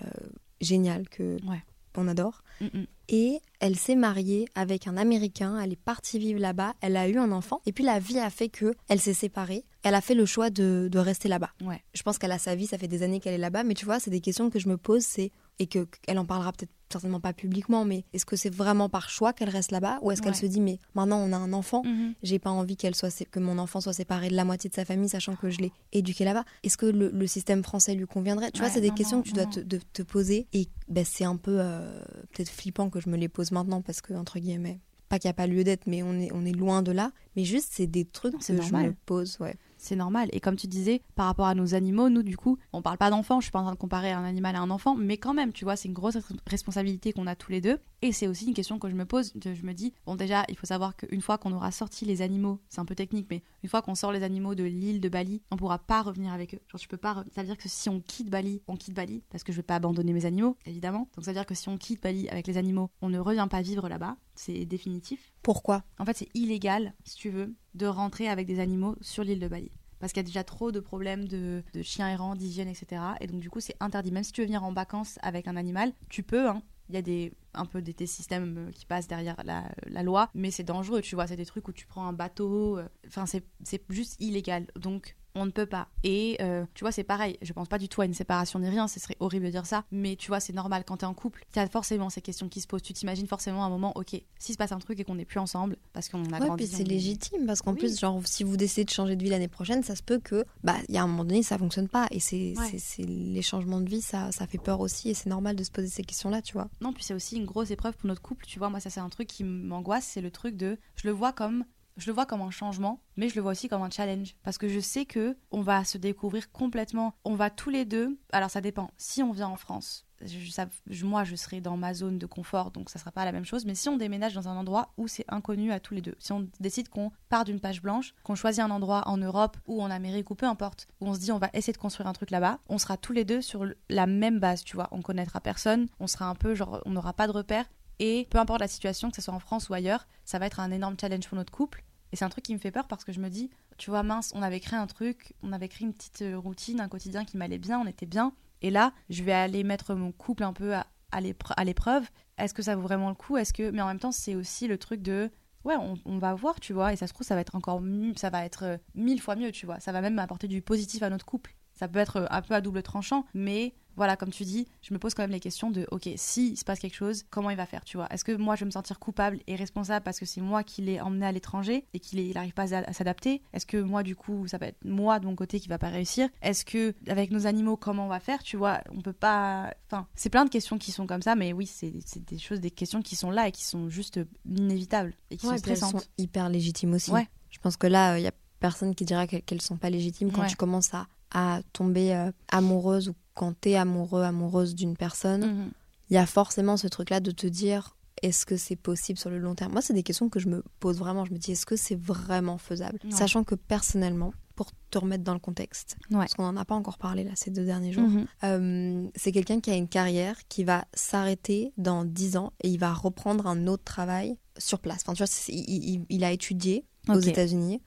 géniale 0.63 1.09
que 1.09 1.37
Ouais. 1.47 1.63
on 1.97 2.09
adore. 2.09 2.43
Mm, 2.61 2.67
mm. 2.67 2.87
Et 3.09 3.41
elle 3.61 3.77
s'est 3.77 3.97
mariée 3.97 4.47
avec 4.55 4.87
un 4.87 4.97
Américain. 4.97 5.59
Elle 5.61 5.73
est 5.73 5.77
partie 5.77 6.19
vivre 6.19 6.41
là-bas. 6.41 6.73
Elle 6.81 6.97
a 6.97 7.09
eu 7.09 7.19
un 7.19 7.31
enfant. 7.33 7.61
Et 7.67 7.73
puis 7.73 7.85
la 7.85 7.99
vie 7.99 8.19
a 8.19 8.31
fait 8.31 8.49
que 8.49 8.73
elle 8.89 9.01
s'est 9.01 9.13
séparée. 9.13 9.65
Elle 9.83 9.95
a 9.95 10.01
fait 10.01 10.15
le 10.15 10.25
choix 10.25 10.49
de, 10.49 10.89
de 10.91 10.99
rester 10.99 11.29
là-bas. 11.29 11.51
Ouais. 11.63 11.83
Je 11.93 12.03
pense 12.03 12.17
qu'elle 12.17 12.33
a 12.33 12.39
sa 12.39 12.55
vie. 12.55 12.67
Ça 12.67 12.79
fait 12.79 12.89
des 12.89 13.03
années 13.03 13.21
qu'elle 13.21 13.35
est 13.35 13.39
là-bas. 13.39 13.65
Mais 13.65 13.75
tu 13.75 13.85
vois, 13.85 14.01
c'est 14.01 14.11
des 14.11 14.21
questions 14.21 14.49
que 14.49 14.59
je 14.59 14.69
me 14.69 14.79
pose. 14.79 15.03
C'est 15.03 15.31
et 15.59 15.67
que 15.67 15.87
qu'elle 16.03 16.19
en 16.19 16.25
parlera 16.25 16.53
peut-être 16.53 16.71
certainement 16.91 17.21
pas 17.21 17.33
publiquement. 17.33 17.85
Mais 17.85 18.05
est-ce 18.13 18.27
que 18.27 18.37
c'est 18.37 18.53
vraiment 18.55 18.89
par 18.89 19.09
choix 19.09 19.33
qu'elle 19.33 19.49
reste 19.49 19.71
là-bas 19.71 19.99
ou 20.03 20.11
est-ce 20.11 20.21
qu'elle 20.21 20.35
se 20.35 20.45
dit 20.47 20.61
mais 20.61 20.79
maintenant 20.95 21.19
on 21.19 21.33
a 21.33 21.37
un 21.37 21.53
enfant. 21.53 21.83
Mhm. 21.85 22.15
J'ai 22.23 22.39
pas 22.39 22.51
envie 22.51 22.77
qu'elle 22.77 22.95
soit 22.95 23.25
que 23.31 23.39
mon 23.41 23.59
enfant 23.59 23.81
soit 23.81 23.93
séparé 23.95 24.29
de 24.29 24.35
la 24.37 24.45
moitié 24.45 24.69
de 24.69 24.75
sa 24.75 24.85
famille, 24.85 25.09
sachant 25.09 25.35
que 25.37 25.49
je 25.51 25.59
l'ai 25.59 25.73
éduqué 25.93 26.25
là-bas. 26.25 26.45
Est-ce 26.63 26.77
que 26.77 26.87
le, 26.87 27.11
le 27.11 27.27
système 27.27 27.63
français 27.63 27.95
lui 27.95 28.07
conviendrait? 28.07 28.51
Tu 28.51 28.61
vois, 28.61 28.69
c'est 28.69 28.81
des 28.83 28.89
non, 28.89 28.95
questions 28.95 29.17
non, 29.19 29.23
que 29.23 29.29
tu 29.29 29.35
dois 29.35 29.47
te, 29.47 29.61
de- 29.61 29.81
te 29.93 30.03
poser. 30.03 30.47
Et 30.53 30.69
ben, 30.89 31.05
c'est 31.05 31.25
un 31.25 31.37
peu 31.37 31.57
euh, 31.61 32.03
peut-être 32.33 32.51
flippant 32.51 32.91
que 32.91 33.01
je 33.01 33.09
me 33.09 33.17
les 33.17 33.29
pose 33.29 33.53
maintenant 33.53 33.81
parce 33.83 34.01
que 34.03 34.13
entre 34.15 34.39
guillemets, 34.39 34.81
pas 35.09 35.19
qu'il 35.19 35.29
n'y 35.29 35.33
a 35.33 35.35
pas 35.35 35.47
lieu 35.47 35.63
d'être, 35.65 35.87
mais 35.87 36.03
on 36.03 36.15
est 36.19 36.31
on 36.33 36.45
est 36.45 36.53
loin 36.53 36.83
de 36.83 36.93
là. 36.93 37.13
Mais 37.37 37.45
juste, 37.45 37.69
c'est 37.73 37.87
des 37.87 38.05
trucs 38.05 38.33
Non, 38.35 38.39
que 38.41 38.63
je 38.63 38.73
me 38.75 38.93
pose. 39.07 39.37
Ouais. 39.41 39.57
C'est 39.85 39.97
normal. 39.97 40.29
Et 40.33 40.39
comme 40.39 40.55
tu 40.55 40.69
disais, 40.69 41.03
par 41.17 41.27
rapport 41.27 41.47
à 41.47 41.57
nos 41.57 41.75
animaux, 41.75 42.09
nous, 42.09 42.23
du 42.23 42.37
coup, 42.37 42.57
on 42.73 42.83
parle 42.83 42.99
pas 42.99 43.11
d'enfants, 43.11 43.41
je 43.41 43.47
suis 43.47 43.51
pas 43.51 43.59
en 43.59 43.65
train 43.65 43.73
de 43.73 43.79
comparer 43.79 44.13
un 44.13 44.23
animal 44.23 44.55
à 44.55 44.61
un 44.61 44.71
enfant, 44.71 44.95
mais 44.95 45.17
quand 45.17 45.35
même, 45.35 45.53
tu 45.53 45.65
vois, 45.65 45.75
c'est 45.75 45.89
une 45.89 45.95
grosse 45.95 46.15
res- 46.15 46.37
responsabilité 46.47 47.13
qu'on 47.13 47.27
a 47.27 47.35
tous 47.35 47.51
les 47.51 47.61
deux. 47.61 47.79
Et 48.01 48.13
c'est 48.13 48.29
aussi 48.29 48.47
une 48.47 48.55
question 48.55 48.79
que 48.79 48.89
je 48.89 48.95
me 48.95 49.05
pose. 49.05 49.33
Je 49.45 49.63
me 49.67 49.73
dis, 49.73 49.93
bon, 50.07 50.15
déjà, 50.15 50.45
il 50.49 50.57
faut 50.57 50.67
savoir 50.67 50.95
qu'une 50.97 51.21
fois 51.21 51.37
qu'on 51.37 51.53
aura 51.53 51.73
sorti 51.73 52.05
les 52.05 52.23
animaux, 52.23 52.61
c'est 52.69 52.81
un 52.81 52.85
peu 52.85 52.95
technique, 52.95 53.27
mais 53.29 53.43
une 53.65 53.69
fois 53.69 53.83
qu'on 53.83 53.97
sort 53.97 54.13
les 54.13 54.23
animaux 54.23 54.55
de 54.55 54.63
l'île 54.63 55.01
de 55.01 55.09
Bali, 55.09 55.43
on 55.51 55.57
pourra 55.57 55.79
pas 55.81 56.03
revenir 56.03 56.33
avec 56.33 56.55
eux. 56.55 56.61
Genre, 56.69 56.81
tu 56.81 56.87
peux 56.87 56.97
pas. 56.97 57.25
Ça 57.35 57.41
veut 57.43 57.49
dire 57.49 57.59
que 57.59 57.69
si 57.69 57.89
on 57.89 57.99
quitte 58.01 58.31
Bali, 58.31 58.63
on 58.69 58.77
quitte 58.77 58.95
Bali, 58.95 59.25
parce 59.31 59.43
que 59.43 59.51
je 59.51 59.57
vais 59.57 59.63
pas 59.65 59.75
abandonner 59.75 60.13
mes 60.13 60.27
animaux, 60.27 60.57
évidemment. 60.65 61.09
Donc, 61.17 61.25
ça 61.25 61.33
veut 61.33 61.37
dire 61.37 61.47
que 61.47 61.57
si 61.57 61.69
on 61.69 61.77
quitte 61.77 62.01
Bali 62.03 62.29
avec 62.29 62.47
les 62.47 62.57
animaux, 62.57 62.89
on 63.03 63.09
ne 63.09 63.19
revient 63.19 63.49
pas 63.51 63.63
vivre 63.63 63.89
là-bas. 63.89 64.17
C'est 64.35 64.65
définitif. 64.65 65.33
Pourquoi? 65.43 65.85
En 65.99 66.05
fait, 66.05 66.17
c'est 66.17 66.29
illégal, 66.35 66.95
si 67.05 67.17
tu 67.17 67.31
veux, 67.31 67.55
de 67.75 67.87
rentrer 67.87 68.29
avec 68.29 68.47
des 68.47 68.61
animaux 68.61 68.97
sur 69.01 69.25
l'île 69.25 69.41
de 69.41 69.49
Bali. 69.49 69.71
Parce 69.99 70.13
qu'il 70.13 70.21
y 70.21 70.25
a 70.25 70.27
déjà 70.27 70.43
trop 70.43 70.73
de 70.73 70.81
problèmes 70.81 71.29
de, 71.29 71.63
de 71.75 71.83
chiens 71.83 72.09
errants, 72.09 72.35
d'hygiène, 72.35 72.69
etc. 72.69 73.03
Et 73.21 73.27
donc, 73.29 73.41
du 73.41 73.51
coup, 73.51 73.61
c'est 73.61 73.77
interdit. 73.79 74.11
Même 74.11 74.25
si 74.25 74.33
tu 74.33 74.41
veux 74.41 74.47
venir 74.47 74.65
en 74.65 74.73
vacances 74.73 75.19
avec 75.23 75.47
un 75.47 75.57
animal, 75.57 75.93
tu 76.09 76.23
peux, 76.23 76.49
hein. 76.49 76.63
Il 76.89 76.97
y 76.97 76.99
a 76.99 77.03
des, 77.03 77.33
un 77.55 77.65
peu 77.65 77.81
des, 77.81 77.93
des 77.93 78.07
systèmes 78.09 78.59
euh, 78.59 78.71
qui 78.73 78.85
passent 78.85 79.07
derrière 79.07 79.37
la, 79.45 79.71
la 79.87 80.03
loi, 80.03 80.29
mais 80.35 80.51
c'est 80.51 80.65
dangereux, 80.65 81.01
tu 81.01 81.15
vois. 81.15 81.27
C'est 81.29 81.37
des 81.37 81.47
trucs 81.47 81.69
où 81.69 81.73
tu 81.73 81.87
prends 81.87 82.07
un 82.07 82.13
bateau. 82.13 82.79
euh, 82.79 82.89
Enfin, 83.07 83.25
c'est 83.25 83.45
c'est 83.63 83.83
juste 83.89 84.17
illégal. 84.21 84.67
Donc, 84.77 85.17
on 85.35 85.47
ne 85.47 85.51
peut 85.51 85.67
pas. 85.67 85.89
Et 86.05 86.37
euh, 86.41 86.65
tu 86.75 86.85
vois, 86.85 86.93
c'est 86.93 87.05
pareil. 87.05 87.39
Je 87.43 87.53
pense 87.53 87.69
pas 87.69 87.79
du 87.79 87.89
tout 87.89 88.01
à 88.03 88.05
une 88.05 88.15
séparation 88.15 88.59
ni 88.59 88.69
rien. 88.69 88.87
Ce 88.89 89.01
serait 89.01 89.17
horrible 89.21 89.47
de 89.47 89.51
dire 89.51 89.65
ça. 89.67 89.85
Mais 89.91 90.17
tu 90.17 90.29
vois, 90.29 90.41
c'est 90.41 90.53
normal 90.53 90.85
quand 90.87 90.99
t'es 90.99 91.07
en 91.07 91.15
couple. 91.15 91.45
Il 91.55 91.59
y 91.59 91.63
a 91.63 91.67
forcément 91.69 92.11
ces 92.11 92.21
questions 92.21 92.49
qui 92.49 92.61
se 92.61 92.67
posent. 92.67 92.83
Tu 92.83 92.93
t'imagines 92.93 93.27
forcément 93.27 93.65
un 93.65 93.69
moment, 93.71 93.93
ok, 93.97 94.11
s'il 94.39 94.53
se 94.53 94.57
passe 94.59 94.73
un 94.73 94.79
truc 94.79 95.01
et 95.01 95.05
qu'on 95.05 95.15
n'est 95.15 95.25
plus 95.25 95.39
ensemble, 95.41 95.77
parce 95.93 96.09
qu'on 96.09 96.25
a 96.33 96.39
Ouais, 96.39 96.47
grandi. 96.47 96.65
puis 96.67 96.75
c'est 96.77 96.85
légitime 96.85 97.47
parce 97.47 97.63
qu'en 97.63 97.73
Oui. 97.73 97.79
plus, 97.79 97.99
genre, 97.99 98.21
si 98.27 98.45
vous 98.45 98.57
décidez 98.57 98.85
de 98.85 98.91
changer 98.91 99.17
de 99.17 99.23
vie 99.23 99.31
l'année 99.31 99.49
prochaine, 99.49 99.83
ça 99.83 99.97
se 99.97 100.03
peut 100.03 100.19
que, 100.19 100.45
bah, 100.65 100.77
il 100.89 100.95
y 100.95 100.99
a 100.99 101.03
un 101.03 101.07
moment 101.07 101.25
donné, 101.25 101.43
ça 101.43 101.57
fonctionne 101.59 101.89
pas. 101.89 102.07
Et 102.11 102.21
c'est, 102.21 102.55
Ouais. 102.59 102.67
c'est, 102.71 102.79
c'est- 102.79 103.03
les 103.03 103.43
changements 103.43 103.81
de 103.81 103.89
vie, 103.89 104.03
ça, 104.03 104.33
ça 104.33 104.47
fait 104.47 104.59
peur 104.59 104.81
aussi. 104.81 105.09
Et 105.11 105.15
c'est 105.15 105.31
normal 105.31 105.57
de 105.57 105.65
se 105.65 105.71
poser 105.71 105.89
ces 105.89 106.03
questions-là, 106.03 106.43
tu 106.43 106.53
vois. 106.53 106.69
Non, 106.81 106.93
puis 106.93 107.05
c'est 107.05 107.15
aussi 107.15 107.37
une 107.37 107.47
grosse 107.47 107.71
épreuve 107.71 107.97
pour 107.97 108.07
notre 108.09 108.23
couple, 108.23 108.45
tu 108.47 108.59
vois. 108.59 108.69
Moi, 108.71 108.81
ça, 108.81 108.91
c'est 108.91 109.01
un 109.01 109.09
truc 109.09 109.29
qui 109.29 109.45
m'angoisse, 109.45 110.05
c'est 110.05 110.21
le 110.21 110.31
truc 110.31 110.57
de. 110.57 110.79
Je 110.97 111.07
le 111.09 111.13
vois 111.15 111.33
comme. 111.33 111.65
Je 111.99 112.07
le 112.07 112.15
vois 112.15 112.25
comme 112.27 112.41
un 112.41 112.51
changement, 112.51 113.01
mais 113.17 113.29
je 113.29 113.35
le 113.35 113.43
vois 113.43 113.53
aussi 113.53 113.69
comme 113.69 113.83
un 113.83 113.91
challenge. 113.91 114.35
Parce 114.43 114.57
que 114.59 114.69
je 114.69 114.81
sais 114.81 115.05
que 115.05 115.37
on 115.51 115.61
va 115.61 115.85
se 115.85 115.99
découvrir 115.99 116.51
complètement. 116.51 117.15
On 117.25 117.35
va 117.35 117.51
tous 117.51 117.69
les 117.71 117.85
deux. 117.85 118.19
Alors, 118.33 118.51
ça 118.51 118.61
dépend. 118.63 118.91
Si 118.97 119.23
on 119.23 119.33
vient 119.33 119.49
en 119.49 119.57
France, 119.57 120.07
je- 120.25 121.05
moi, 121.05 121.25
je 121.25 121.37
serai 121.37 121.61
dans 121.61 121.77
ma 121.77 121.93
zone 121.93 122.19
de 122.19 122.27
confort, 122.27 122.71
donc 122.71 122.89
ça 122.89 122.99
sera 122.99 123.11
pas 123.13 123.25
la 123.27 123.33
même 123.33 123.45
chose. 123.45 123.67
Mais 123.67 123.75
si 123.75 123.89
on 123.91 123.97
déménage 123.99 124.33
dans 124.35 124.49
un 124.49 124.57
endroit 124.57 124.93
où 124.97 125.07
c'est 125.09 125.25
inconnu 125.29 125.71
à 125.73 125.81
tous 125.81 125.93
les 125.95 126.01
deux, 126.01 126.15
si 126.19 126.33
on 126.33 126.49
décide 126.61 126.89
qu'on 126.89 127.11
part 127.29 127.45
d'une 127.45 127.61
page 127.61 127.83
blanche, 127.83 128.15
qu'on 128.23 128.37
choisit 128.37 128.63
un 128.63 128.71
endroit 128.71 129.03
en 129.07 129.19
Europe 129.19 129.59
ou 129.67 129.83
en 129.83 129.91
Amérique 129.91 130.31
ou 130.31 130.35
peu 130.35 130.47
importe, 130.47 130.87
où 131.01 131.09
on 131.09 131.15
se 131.15 131.21
dit 131.21 131.33
on 131.33 131.39
va 131.39 131.51
essayer 131.53 131.73
de 131.75 131.79
construire 131.79 132.07
un 132.09 132.13
truc 132.15 132.31
là-bas, 132.31 132.59
on 132.69 132.79
sera 132.79 132.97
tous 132.97 133.13
les 133.13 133.25
deux 133.27 133.43
sur 133.43 133.67
la 133.91 134.07
même 134.07 134.39
base, 134.41 134.65
tu 134.65 134.77
vois. 134.77 134.89
On 134.93 135.03
connaîtra 135.03 135.41
personne, 135.41 135.89
on 136.01 136.07
sera 136.07 136.27
un 136.27 136.35
peu 136.37 136.55
genre, 136.55 136.81
on 136.87 136.91
n'aura 136.91 137.13
pas 137.13 137.27
de 137.27 137.33
repères. 137.33 137.67
Et 137.99 138.27
peu 138.31 138.39
importe 138.39 138.61
la 138.61 138.69
situation, 138.69 139.11
que 139.11 139.17
ce 139.17 139.23
soit 139.23 139.35
en 139.35 139.39
France 139.39 139.69
ou 139.69 139.75
ailleurs, 139.75 140.07
ça 140.25 140.39
va 140.39 140.47
être 140.47 140.61
un 140.61 140.71
énorme 140.71 140.97
challenge 141.01 141.29
pour 141.29 141.37
notre 141.37 141.53
couple. 141.53 141.85
Et 142.13 142.17
c'est 142.17 142.25
un 142.25 142.29
truc 142.29 142.45
qui 142.45 142.53
me 142.53 142.59
fait 142.59 142.71
peur 142.71 142.89
parce 142.89 143.05
que 143.05 143.13
je 143.13 143.21
me 143.21 143.31
dis, 143.31 143.51
tu 143.79 143.91
vois, 143.91 144.03
mince, 144.03 144.33
on 144.35 144.43
avait 144.43 144.61
créé 144.61 144.79
un 144.79 144.87
truc, 144.87 145.35
on 145.43 145.53
avait 145.53 145.69
créé 145.69 145.87
une 145.87 145.95
petite 145.95 146.23
euh, 146.23 146.39
routine, 146.39 146.81
un 146.81 146.89
quotidien 146.89 147.25
qui 147.25 147.37
m'allait 147.37 147.59
bien, 147.59 147.81
on 147.81 147.87
était 147.87 148.07
bien. 148.07 148.35
Et 148.61 148.71
là, 148.71 148.93
je 149.09 149.23
vais 149.23 149.33
aller 149.33 149.65
mettre 149.65 149.95
mon 149.95 150.13
couple 150.13 150.45
un 150.45 150.53
peu 150.53 150.75
à, 150.75 150.87
à 151.11 151.21
l'épre- 151.21 151.55
à 151.57 151.65
l'épreuve. 151.65 152.07
Est-ce 152.39 152.55
que 152.55 152.63
ça 152.63 152.77
vaut 152.77 152.83
vraiment 152.83 153.09
le 153.09 153.15
coup? 153.15 153.37
Est-ce 153.37 153.53
que, 153.53 153.71
mais 153.71 153.81
en 153.83 153.87
même 153.87 153.99
temps, 153.99 154.13
c'est 154.13 154.35
aussi 154.35 154.69
le 154.69 154.79
truc 154.79 155.01
de, 155.03 155.31
ouais, 155.65 155.77
on, 155.77 155.95
on 156.05 156.19
va 156.19 156.35
voir, 156.35 156.61
tu 156.61 156.73
vois. 156.73 156.93
Et 156.93 156.97
ça 156.97 157.07
se 157.07 157.13
trouve, 157.13 157.27
ça 157.27 157.35
va 157.35 157.41
être 157.41 157.55
encore, 157.55 157.81
ça 158.17 158.31
va 158.31 158.45
être 158.45 158.65
euh, 158.65 158.79
mille 158.95 159.21
fois 159.21 159.37
mieux, 159.37 159.53
tu 159.53 159.65
vois. 159.67 159.81
Ça 159.81 159.93
va 159.93 160.01
même 160.01 160.19
apporter 160.19 160.49
du 160.49 160.61
positif 160.61 161.03
à 161.03 161.11
notre 161.11 161.25
couple. 161.25 161.55
Ça 161.73 161.89
peut 161.89 161.99
être 161.99 162.17
euh, 162.17 162.27
un 162.31 162.43
peu 162.43 162.55
à 162.55 162.61
double 162.61 162.83
tranchant, 162.83 163.25
mais 163.33 163.75
voilà, 163.97 164.17
comme 164.17 164.31
tu 164.31 164.45
dis, 164.45 164.67
je 164.83 164.93
me 164.95 164.99
pose 164.99 165.15
quand 165.15 165.23
même 165.23 165.31
les 165.31 165.41
questions 165.41 165.71
de, 165.71 165.87
ok, 165.91 166.09
s'il 166.17 166.57
se 166.57 166.65
passe 166.65 166.79
quelque 166.79 166.95
chose, 166.95 167.25
comment 167.31 167.51
il 167.51 167.57
va 167.57 167.67
faire, 167.67 167.85
tu 167.85 167.97
vois? 167.97 168.07
Est-ce 168.11 168.25
que 168.25 168.33
moi, 168.33 168.55
je 168.57 168.61
vais 168.61 168.67
me 168.67 168.71
sentir 168.71 168.99
coupable 168.99 169.41
et 169.47 169.57
responsable 169.57 170.03
parce 170.05 170.19
que 170.19 170.27
c'est 170.27 170.41
moi 170.41 170.63
qui 170.63 170.83
l'ai 170.83 171.01
emmené 171.01 171.27
à 171.27 171.33
l'étranger 171.33 171.85
et 171.95 172.01
qu'il 172.01 172.33
n'arrive 172.33 172.55
pas 172.55 172.75
à, 172.75 172.93
s'adapter? 172.93 173.43
Est-ce 173.53 173.67
que 173.67 173.77
moi, 173.77 174.03
du 174.03 174.17
coup, 174.17 174.47
ça 174.47 174.59
va 174.59 174.67
être 174.67 174.85
moi 174.85 175.19
de 175.19 175.27
mon 175.27 175.35
côté 175.35 175.61
qui 175.61 175.69
va 175.69 175.79
pas 175.79 175.89
réussir? 175.89 176.29
Est-ce 176.43 176.65
que 176.65 176.95
avec 177.09 177.31
nos 177.31 177.47
animaux, 177.47 177.77
comment 177.77 178.07
on 178.07 178.09
va 178.09 178.21
faire 178.21 178.43
Tu 178.43 178.57
vois, 178.57 178.81
on 178.91 179.01
peut 179.01 179.13
pas. 179.13 179.75
Enfin, 179.87 180.07
c'est 180.15 180.31
plein 180.31 180.45
de 180.45 180.51
questions 180.51 180.79
qui 180.79 180.93
sont 180.93 181.07
comme 181.07 181.23
ça, 181.23 181.35
mais 181.35 181.53
oui, 181.53 181.67
c'est 181.67 181.93
des 182.21 182.39
choses, 182.39 182.61
des 182.61 182.71
questions 182.71 183.03
qui 183.03 183.17
sont 183.17 183.31
là 183.31 183.49
et 183.49 183.53
qui 183.53 183.65
sont 183.65 183.89
juste 183.89 184.21
inévitables 184.47 185.15
et 185.31 185.37
qui 185.37 185.47
Ouais, 185.47 185.59
sont 185.77 185.99
elles 185.99 186.05
hyper 186.19 186.49
légitimes 186.49 186.95
aussi. 186.95 187.11
Ouais. 187.11 187.29
Je 187.51 187.59
pense 187.59 187.77
que 187.77 187.87
là, 187.87 188.19
il 188.19 188.23
y 188.23 188.27
a 188.29 188.33
personne 188.61 188.95
qui 188.95 189.05
dira 189.05 189.27
qu'elles 189.27 189.43
qu'elles 189.43 189.61
sont 189.63 189.77
pas 189.77 189.91
légitimes 189.91 190.31
quand 190.33 190.43
Ouais. 190.43 190.49
tu 190.49 190.57
commences 190.57 190.95
à, 190.95 191.07
à 191.33 191.61
tomber 191.73 192.15
euh, 192.15 192.31
amoureuse 192.51 193.09
ou 193.09 193.15
quand 193.35 193.55
t'es 193.61 193.77
amoureux, 193.77 194.23
amoureuse 194.23 194.75
d'une 194.75 194.97
personne. 194.97 195.45
Mhm. 195.47 195.71
Il 196.11 196.15
y 196.15 196.19
a 196.19 196.27
forcément 196.27 196.77
ce 196.77 196.87
truc-là 196.89 197.21
de 197.21 197.31
te 197.31 197.47
dire 197.47 197.97
est-ce 198.23 198.45
que 198.47 198.57
c'est 198.57 198.77
possible 198.77 199.19
sur 199.19 199.31
le 199.31 199.39
long 199.39 199.55
terme? 199.55 199.73
Moi, 199.73 199.81
c'est 199.83 199.95
des 199.95 200.03
questions 200.03 200.29
que 200.29 200.39
je 200.39 200.49
me 200.49 200.63
pose 200.81 200.99
vraiment. 200.99 201.25
Je 201.25 201.33
me 201.33 201.39
dis 201.39 201.53
est-ce 201.53 201.67
que 201.67 201.77
c'est 201.77 201.99
vraiment 201.99 202.59
faisable? 202.59 202.99
Ouais. 203.05 203.11
Sachant 203.11 203.43
que 203.43 203.55
personnellement, 203.55 204.33
pour 204.55 204.71
te 204.91 204.99
remettre 204.99 205.25
dans 205.25 205.33
le 205.33 205.41
contexte, 205.41 205.97
Ouais. 206.11 206.19
parce 206.19 206.35
qu'on 206.35 206.43
n'en 206.45 206.57
a 206.59 206.65
pas 206.67 206.75
encore 206.75 206.99
parlé 206.99 207.25
là 207.25 207.31
ces 207.35 207.51
deux 207.51 207.65
derniers 207.65 207.91
jours, 207.93 208.07
Mhm. 208.09 208.27
euh, 208.45 209.09
c'est 209.17 209.33
quelqu'un 209.33 209.61
qui 209.61 209.71
a 209.71 209.75
une 209.77 209.89
carrière 209.89 210.37
qui 210.49 210.63
va 210.63 210.85
s'arrêter 210.93 211.73
dans 211.79 212.05
10 212.05 212.37
ans 212.37 212.53
et 212.63 212.69
il 212.69 212.79
va 212.79 212.93
reprendre 212.93 213.47
un 213.47 213.67
autre 213.67 213.83
travail 213.85 214.37
sur 214.59 214.79
place. 214.79 215.01
Enfin, 215.07 215.15
tu 215.15 215.25
vois, 215.25 215.33
il, 215.49 215.95
il- 215.95 216.07
il 216.11 216.23
a 216.23 216.31
étudié 216.33 216.85
aux. 217.09 217.19
États-Unis, 217.19 217.81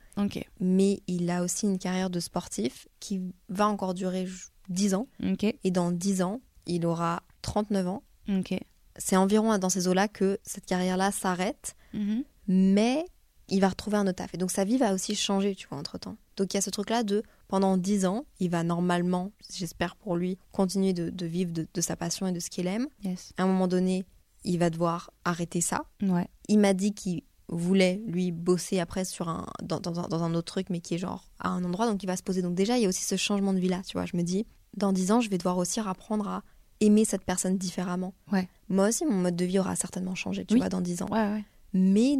mais 0.59 1.01
il 1.07 1.29
a 1.29 1.43
aussi 1.43 1.67
une 1.67 1.77
carrière 1.77 2.09
de 2.09 2.19
sportif 2.19 2.87
qui 2.99 3.21
va 3.47 3.67
encore 3.67 3.93
durer 3.93 4.25
10 4.69 4.93
ans. 4.95 5.07
Et 5.63 5.71
dans 5.71 5.91
10 5.91 6.21
ans, 6.21 6.41
il 6.65 6.85
aura 6.85 7.23
39 7.41 7.87
ans. 7.87 8.03
C'est 8.97 9.17
environ 9.17 9.57
dans 9.57 9.69
ces 9.69 9.87
eaux-là 9.87 10.07
que 10.07 10.39
cette 10.43 10.65
carrière-là 10.65 11.11
s'arrête, 11.11 11.75
Mhm. 11.93 12.23
mais 12.47 13.05
il 13.49 13.59
va 13.61 13.69
retrouver 13.69 13.97
un 13.97 14.07
autre 14.07 14.15
taf. 14.15 14.33
Et 14.33 14.37
donc 14.37 14.51
sa 14.51 14.63
vie 14.63 14.77
va 14.77 14.93
aussi 14.93 15.15
changer, 15.15 15.53
tu 15.55 15.67
vois, 15.67 15.77
entre-temps. 15.77 16.17
Donc 16.37 16.53
il 16.53 16.57
y 16.57 16.59
a 16.59 16.61
ce 16.61 16.69
truc-là 16.69 17.03
de, 17.03 17.21
pendant 17.47 17.77
10 17.77 18.05
ans, 18.05 18.25
il 18.39 18.49
va 18.49 18.63
normalement, 18.63 19.31
j'espère 19.53 19.95
pour 19.95 20.15
lui, 20.15 20.37
continuer 20.51 20.93
de, 20.93 21.09
de 21.09 21.25
vivre 21.25 21.51
de, 21.53 21.67
de 21.73 21.81
sa 21.81 21.95
passion 21.95 22.25
et 22.27 22.31
de 22.31 22.39
ce 22.39 22.49
qu'il 22.49 22.67
aime. 22.67 22.87
Yes. 23.03 23.33
À 23.37 23.43
un 23.43 23.47
moment 23.47 23.67
donné, 23.67 24.05
il 24.43 24.57
va 24.59 24.69
devoir 24.69 25.11
arrêter 25.25 25.61
ça. 25.61 25.85
Ouais. 26.01 26.27
Il 26.47 26.59
m'a 26.59 26.73
dit 26.73 26.93
qu'il 26.93 27.21
voulait 27.49 28.01
lui 28.07 28.31
bosser 28.31 28.79
après 28.79 29.05
sur 29.05 29.29
un 29.29 29.45
dans, 29.63 29.79
dans, 29.79 29.91
dans 30.07 30.23
un 30.23 30.33
autre 30.33 30.51
truc 30.53 30.69
mais 30.69 30.79
qui 30.79 30.95
est 30.95 30.97
genre 30.97 31.29
à 31.39 31.49
un 31.49 31.63
endroit 31.63 31.85
donc 31.87 32.01
il 32.01 32.07
va 32.07 32.17
se 32.17 32.23
poser 32.23 32.41
donc 32.41 32.55
déjà 32.55 32.77
il 32.77 32.83
y 32.83 32.85
a 32.85 32.89
aussi 32.89 33.03
ce 33.03 33.15
changement 33.17 33.53
de 33.53 33.59
vie 33.59 33.69
là 33.69 33.81
tu 33.85 33.93
vois 33.97 34.05
je 34.05 34.17
me 34.17 34.23
dis 34.23 34.45
dans 34.75 34.91
10 34.91 35.11
ans 35.11 35.21
je 35.21 35.29
vais 35.29 35.37
devoir 35.37 35.57
aussi 35.57 35.79
apprendre 35.79 36.27
à 36.27 36.43
aimer 36.81 37.05
cette 37.05 37.23
personne 37.23 37.57
différemment 37.57 38.13
Ouais. 38.31 38.49
moi 38.67 38.87
aussi 38.89 39.05
mon 39.05 39.13
mode 39.15 39.35
de 39.35 39.45
vie 39.45 39.59
aura 39.59 39.75
certainement 39.75 40.15
changé 40.15 40.43
tu 40.45 40.55
Oui. 40.55 40.59
vois 40.59 40.69
dans 40.69 40.81
10 40.81 41.03
ans 41.03 41.07
Ouais, 41.11 41.19
ouais. 41.33 41.43
mais 41.73 42.17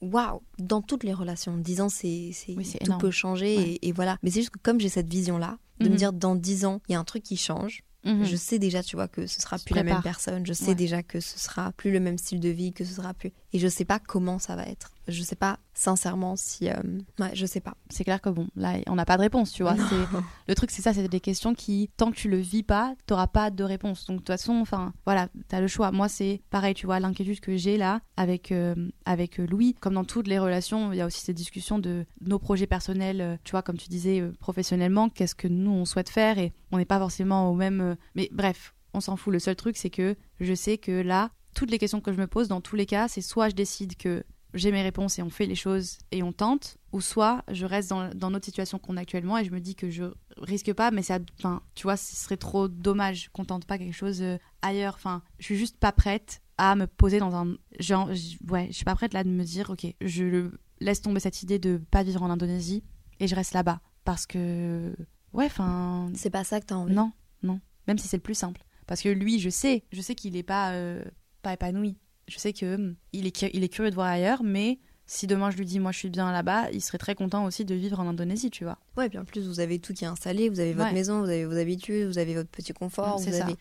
waouh 0.00 0.40
dans 0.58 0.80
toutes 0.80 1.02
les 1.02 1.12
relations 1.12 1.56
10 1.56 1.80
ans 1.80 1.88
c'est 1.88 2.30
c'est- 2.32 2.54
Oui, 2.56 2.64
c'est 2.64 2.78
tout 2.78 2.84
énorme. 2.86 3.00
peut 3.00 3.10
changer 3.10 3.54
et, 3.74 3.88
et 3.88 3.92
voilà 3.92 4.16
mais 4.22 4.30
c'est 4.30 4.40
juste 4.40 4.50
que 4.50 4.60
comme 4.62 4.78
j'ai 4.80 4.88
cette 4.88 5.08
vision 5.08 5.38
là 5.38 5.58
de 5.80 5.86
me 5.86 5.90
Mhm. 5.90 5.96
dire 5.96 6.12
dans 6.12 6.34
10 6.36 6.64
ans 6.64 6.80
il 6.88 6.92
y 6.92 6.94
a 6.94 7.00
un 7.00 7.04
truc 7.04 7.22
qui 7.24 7.36
change 7.36 7.82
Mhm. 8.04 8.24
je 8.24 8.36
sais 8.36 8.58
déjà, 8.58 8.82
tu 8.82 8.96
vois, 8.96 9.08
que 9.08 9.26
ce 9.26 9.40
sera 9.40 9.58
plus 9.58 9.74
la 9.74 9.82
même 9.82 10.02
personne. 10.02 10.46
Je 10.46 10.52
sais 10.52 10.68
Ouais. 10.68 10.74
déjà 10.74 11.02
que 11.02 11.20
ce 11.20 11.38
sera 11.38 11.72
plus 11.72 11.90
le 11.90 12.00
même 12.00 12.16
style 12.18 12.40
de 12.40 12.48
vie, 12.48 12.72
que 12.72 12.84
ce 12.84 12.94
sera 12.94 13.12
plus. 13.14 13.32
Et 13.52 13.58
je 13.58 13.66
sais 13.68 13.84
pas 13.84 13.98
comment 13.98 14.38
ça 14.38 14.54
va 14.56 14.64
être. 14.66 14.92
Je 15.08 15.22
sais 15.22 15.36
pas, 15.36 15.58
sincèrement, 15.78 16.34
si. 16.36 16.68
euh, 16.68 16.74
Ouais, 17.20 17.30
je 17.34 17.46
sais 17.46 17.60
pas. 17.60 17.74
C'est 17.88 18.04
clair 18.04 18.20
que 18.20 18.28
bon, 18.30 18.48
là, 18.56 18.74
on 18.88 18.96
n'a 18.96 19.04
pas 19.04 19.16
de 19.16 19.22
réponse, 19.22 19.52
tu 19.52 19.62
vois. 19.62 19.76
Le 20.48 20.54
truc, 20.54 20.70
c'est 20.70 20.82
ça, 20.82 20.92
c'est 20.92 21.06
des 21.08 21.20
questions 21.20 21.54
qui, 21.54 21.88
tant 21.96 22.10
que 22.10 22.16
tu 22.16 22.28
le 22.28 22.38
vis 22.38 22.62
pas, 22.64 22.94
t'auras 23.06 23.28
pas 23.28 23.50
de 23.50 23.62
réponse. 23.64 24.06
Donc, 24.06 24.16
de 24.16 24.20
toute 24.20 24.26
façon, 24.28 24.54
enfin, 24.54 24.92
voilà, 25.04 25.28
t'as 25.48 25.60
le 25.60 25.68
choix. 25.68 25.92
Moi, 25.92 26.08
c'est 26.08 26.42
pareil, 26.50 26.74
tu 26.74 26.86
vois, 26.86 26.98
l'inquiétude 27.00 27.40
que 27.40 27.56
j'ai 27.56 27.76
là 27.76 28.00
avec, 28.16 28.50
euh, 28.52 28.74
avec 29.04 29.38
euh, 29.38 29.46
Louis, 29.46 29.74
comme 29.80 29.94
dans 29.94 30.04
toutes 30.04 30.26
les 30.26 30.38
relations, 30.38 30.92
il 30.92 30.98
y 30.98 31.00
a 31.00 31.06
aussi 31.06 31.20
cette 31.20 31.36
discussion 31.36 31.78
de 31.78 32.04
nos 32.20 32.38
projets 32.38 32.66
personnels, 32.66 33.38
tu 33.44 33.52
vois, 33.52 33.62
comme 33.62 33.76
tu 33.76 33.88
disais, 33.88 34.22
professionnellement, 34.40 35.08
qu'est-ce 35.08 35.34
que 35.34 35.48
nous, 35.48 35.70
on 35.70 35.84
souhaite 35.84 36.08
faire 36.08 36.38
et 36.38 36.52
on 36.72 36.78
n'est 36.78 36.84
pas 36.84 36.98
forcément 36.98 37.50
au 37.50 37.54
même. 37.54 37.96
Mais 38.16 38.28
bref, 38.32 38.74
on 38.94 39.00
s'en 39.00 39.16
fout. 39.16 39.32
Le 39.32 39.38
seul 39.38 39.54
truc, 39.56 39.76
c'est 39.76 39.90
que 39.90 40.16
je 40.40 40.54
sais 40.54 40.78
que 40.78 40.90
là, 40.92 41.30
toutes 41.54 41.70
les 41.70 41.78
questions 41.78 42.00
que 42.00 42.12
je 42.12 42.18
me 42.18 42.26
pose, 42.26 42.48
dans 42.48 42.60
tous 42.60 42.76
les 42.76 42.86
cas, 42.86 43.06
c'est 43.08 43.20
soit 43.20 43.48
je 43.48 43.54
décide 43.54 43.96
que 43.96 44.24
j'ai 44.54 44.72
mes 44.72 44.82
réponses 44.82 45.18
et 45.18 45.22
on 45.22 45.30
fait 45.30 45.46
les 45.46 45.54
choses 45.54 45.98
et 46.10 46.22
on 46.22 46.32
tente, 46.32 46.78
ou 46.92 47.00
soit 47.00 47.44
je 47.50 47.66
reste 47.66 47.90
dans, 47.90 48.08
dans 48.14 48.30
notre 48.30 48.46
situation 48.46 48.78
qu'on 48.78 48.96
a 48.96 49.00
actuellement 49.00 49.38
et 49.38 49.44
je 49.44 49.50
me 49.50 49.60
dis 49.60 49.74
que 49.74 49.90
je 49.90 50.04
risque 50.38 50.72
pas, 50.72 50.90
mais 50.90 51.02
ça, 51.02 51.18
enfin, 51.38 51.62
tu 51.74 51.82
vois, 51.84 51.96
ce 51.96 52.16
serait 52.16 52.36
trop 52.36 52.68
dommage 52.68 53.28
qu'on 53.32 53.44
tente 53.44 53.66
pas 53.66 53.78
quelque 53.78 53.94
chose 53.94 54.22
euh, 54.22 54.38
ailleurs. 54.62 54.94
Enfin, 54.94 55.22
je 55.38 55.44
suis 55.44 55.56
juste 55.56 55.76
pas 55.78 55.92
prête 55.92 56.40
à 56.56 56.74
me 56.74 56.86
poser 56.86 57.18
dans 57.18 57.34
un, 57.34 57.56
genre, 57.78 58.08
ouais, 58.48 58.66
je 58.68 58.72
suis 58.72 58.84
pas 58.84 58.94
prête 58.94 59.14
là 59.14 59.22
de 59.22 59.28
me 59.28 59.44
dire, 59.44 59.70
ok, 59.70 59.86
je 60.00 60.50
laisse 60.80 61.02
tomber 61.02 61.20
cette 61.20 61.42
idée 61.42 61.58
de 61.58 61.80
pas 61.90 62.02
vivre 62.02 62.22
en 62.22 62.30
Indonésie 62.30 62.82
et 63.20 63.28
je 63.28 63.34
reste 63.34 63.52
là-bas 63.52 63.80
parce 64.04 64.26
que, 64.26 64.94
ouais, 65.32 65.46
enfin, 65.46 66.10
C'est 66.14 66.30
pas 66.30 66.44
ça 66.44 66.60
que 66.60 66.66
t'as 66.66 66.74
envie. 66.74 66.94
non, 66.94 67.12
non, 67.42 67.60
même 67.86 67.98
si 67.98 68.08
c'est 68.08 68.16
le 68.16 68.22
plus 68.22 68.34
simple, 68.34 68.64
parce 68.86 69.02
que 69.02 69.08
lui, 69.08 69.38
je 69.38 69.50
sais, 69.50 69.84
je 69.92 70.00
sais 70.00 70.14
qu'il 70.14 70.36
est 70.36 70.42
pas, 70.42 70.72
euh, 70.72 71.04
pas 71.42 71.52
épanoui. 71.52 71.98
Je 72.28 72.38
sais 72.38 72.52
que 72.52 72.74
hum, 72.76 72.94
il 73.12 73.26
est, 73.26 73.42
il 73.54 73.64
est 73.64 73.68
curieux 73.68 73.90
de 73.90 73.94
voir 73.94 74.08
ailleurs, 74.08 74.42
mais 74.44 74.78
si 75.06 75.26
demain 75.26 75.50
je 75.50 75.56
lui 75.56 75.64
dis 75.64 75.80
moi 75.80 75.90
je 75.90 75.98
suis 75.98 76.10
bien 76.10 76.30
là-bas, 76.30 76.70
il 76.72 76.82
serait 76.82 76.98
très 76.98 77.14
content 77.14 77.44
aussi 77.46 77.64
de 77.64 77.74
vivre 77.74 77.98
en 78.00 78.06
Indonésie, 78.06 78.50
tu 78.50 78.64
vois. 78.64 78.78
Ouais, 78.98 79.08
puis 79.08 79.18
en 79.18 79.24
plus, 79.24 79.46
vous 79.48 79.60
avez 79.60 79.78
tout 79.78 79.94
qui 79.94 80.04
est 80.04 80.08
installé. 80.08 80.48
Vous 80.50 80.60
avez 80.60 80.74
votre 80.74 80.88
Ouais. 80.88 80.92
maison, 80.94 81.20
vous 81.20 81.28
avez 81.30 81.46
vos 81.46 81.56
habitudes, 81.56 82.06
vous 82.06 82.18
avez 82.18 82.34
votre 82.34 82.50
petit 82.50 82.72
confort. 82.74 83.18
Vous 83.18 83.32
ça. 83.32 83.44
avez... 83.46 83.56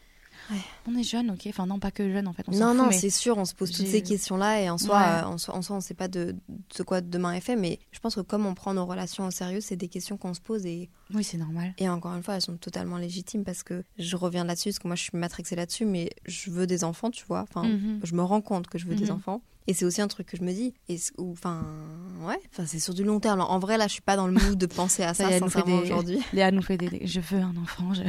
On 0.88 0.96
est 0.98 1.04
jeune, 1.04 1.32
ok, 1.32 1.46
enfin 1.48 1.66
non 1.66 1.80
pas 1.80 1.92
que 1.92 2.12
jeune 2.12 2.28
en 2.28 2.34
fait. 2.34 2.44
On 2.48 2.52
Non, 2.52 2.70
fout, 2.70 2.78
non, 2.78 2.88
mais- 2.88 2.98
c'est 2.98 3.10
sûr, 3.10 3.38
on 3.38 3.46
se 3.46 3.54
pose 3.54 3.72
toutes 3.72 3.88
ces 3.88 4.02
questions-là 4.02 4.62
et 4.62 4.70
en 4.70 4.78
soi, 4.78 4.98
Ouais. 4.98 5.04
euh, 5.06 5.26
en 5.26 5.38
soi, 5.38 5.56
en 5.56 5.62
soi, 5.62 5.76
on 5.76 5.82
sait 5.82 5.94
pas 5.94 6.08
de, 6.08 6.36
de 6.78 6.84
quoi 6.84 7.02
demain 7.02 7.34
est 7.34 7.42
fait. 7.42 7.56
Mais 7.56 7.80
je 7.92 8.00
pense 8.00 8.16
que 8.16 8.22
comme 8.22 8.46
on 8.46 8.54
prend 8.54 8.74
nos 8.74 8.86
relations 8.86 9.26
au 9.28 9.32
sérieux, 9.32 9.60
c'est 9.62 9.76
des 9.76 9.88
questions 9.90 10.18
qu'on 10.18 10.34
se 10.34 10.42
pose 10.42 10.66
et 10.66 10.90
Oui, 11.14 11.24
c'est 11.24 11.38
normal. 11.38 11.74
Et 11.78 11.90
encore 11.90 12.16
une 12.16 12.24
fois, 12.24 12.36
elles 12.36 12.42
sont 12.42 12.58
totalement 12.58 12.98
légitimes 12.98 13.44
parce 13.44 13.64
que 13.64 13.84
je 13.98 14.16
reviens 14.16 14.44
là-dessus, 14.46 14.70
parce 14.70 14.80
que 14.80 14.88
moi 14.88 14.96
je 14.96 15.04
suis 15.04 15.18
matrixée 15.18 15.56
là-dessus, 15.56 15.86
mais 15.86 16.10
je 16.26 16.50
veux 16.52 16.68
des 16.68 16.84
enfants, 16.84 17.12
tu 17.12 17.26
vois. 17.28 17.42
Enfin, 17.42 17.64
Mhm. 17.68 18.00
je 18.04 18.16
me 18.16 18.24
rends 18.24 18.42
compte 18.42 18.68
que 18.68 18.78
je 18.78 18.86
veux 18.88 18.96
des 18.96 19.06
Mhm. 19.06 19.12
enfants. 19.18 19.42
Et 19.70 19.74
c'est 19.74 19.84
aussi 19.84 20.02
un 20.02 20.08
truc 20.08 20.28
que 20.28 20.38
je 20.38 20.44
me 20.44 20.54
dis. 20.54 20.74
Et 20.88 20.98
enfin, 21.18 21.62
ouais, 22.26 22.40
enfin, 22.54 22.64
c'est 22.66 22.80
sur 22.80 22.94
du 22.94 23.04
long 23.04 23.20
terme. 23.20 23.42
En 23.42 23.60
vrai, 23.60 23.78
là, 23.78 23.88
je 23.88 23.92
suis 23.94 24.02
pas 24.02 24.16
dans 24.16 24.26
le 24.28 24.32
mood 24.32 24.58
de 24.58 24.66
penser 24.66 25.04
à 25.04 25.14
Ça 25.14 25.30
sincèrement, 25.40 25.78
des- 25.80 25.84
aujourd'hui. 25.84 26.20
Léa 26.32 26.52
nous 26.52 26.62
fait 26.62 26.78
des. 26.78 27.06
Je 27.06 27.20
veux 27.20 27.40
un 27.42 27.54
enfant. 27.58 27.94
Je... 27.94 28.04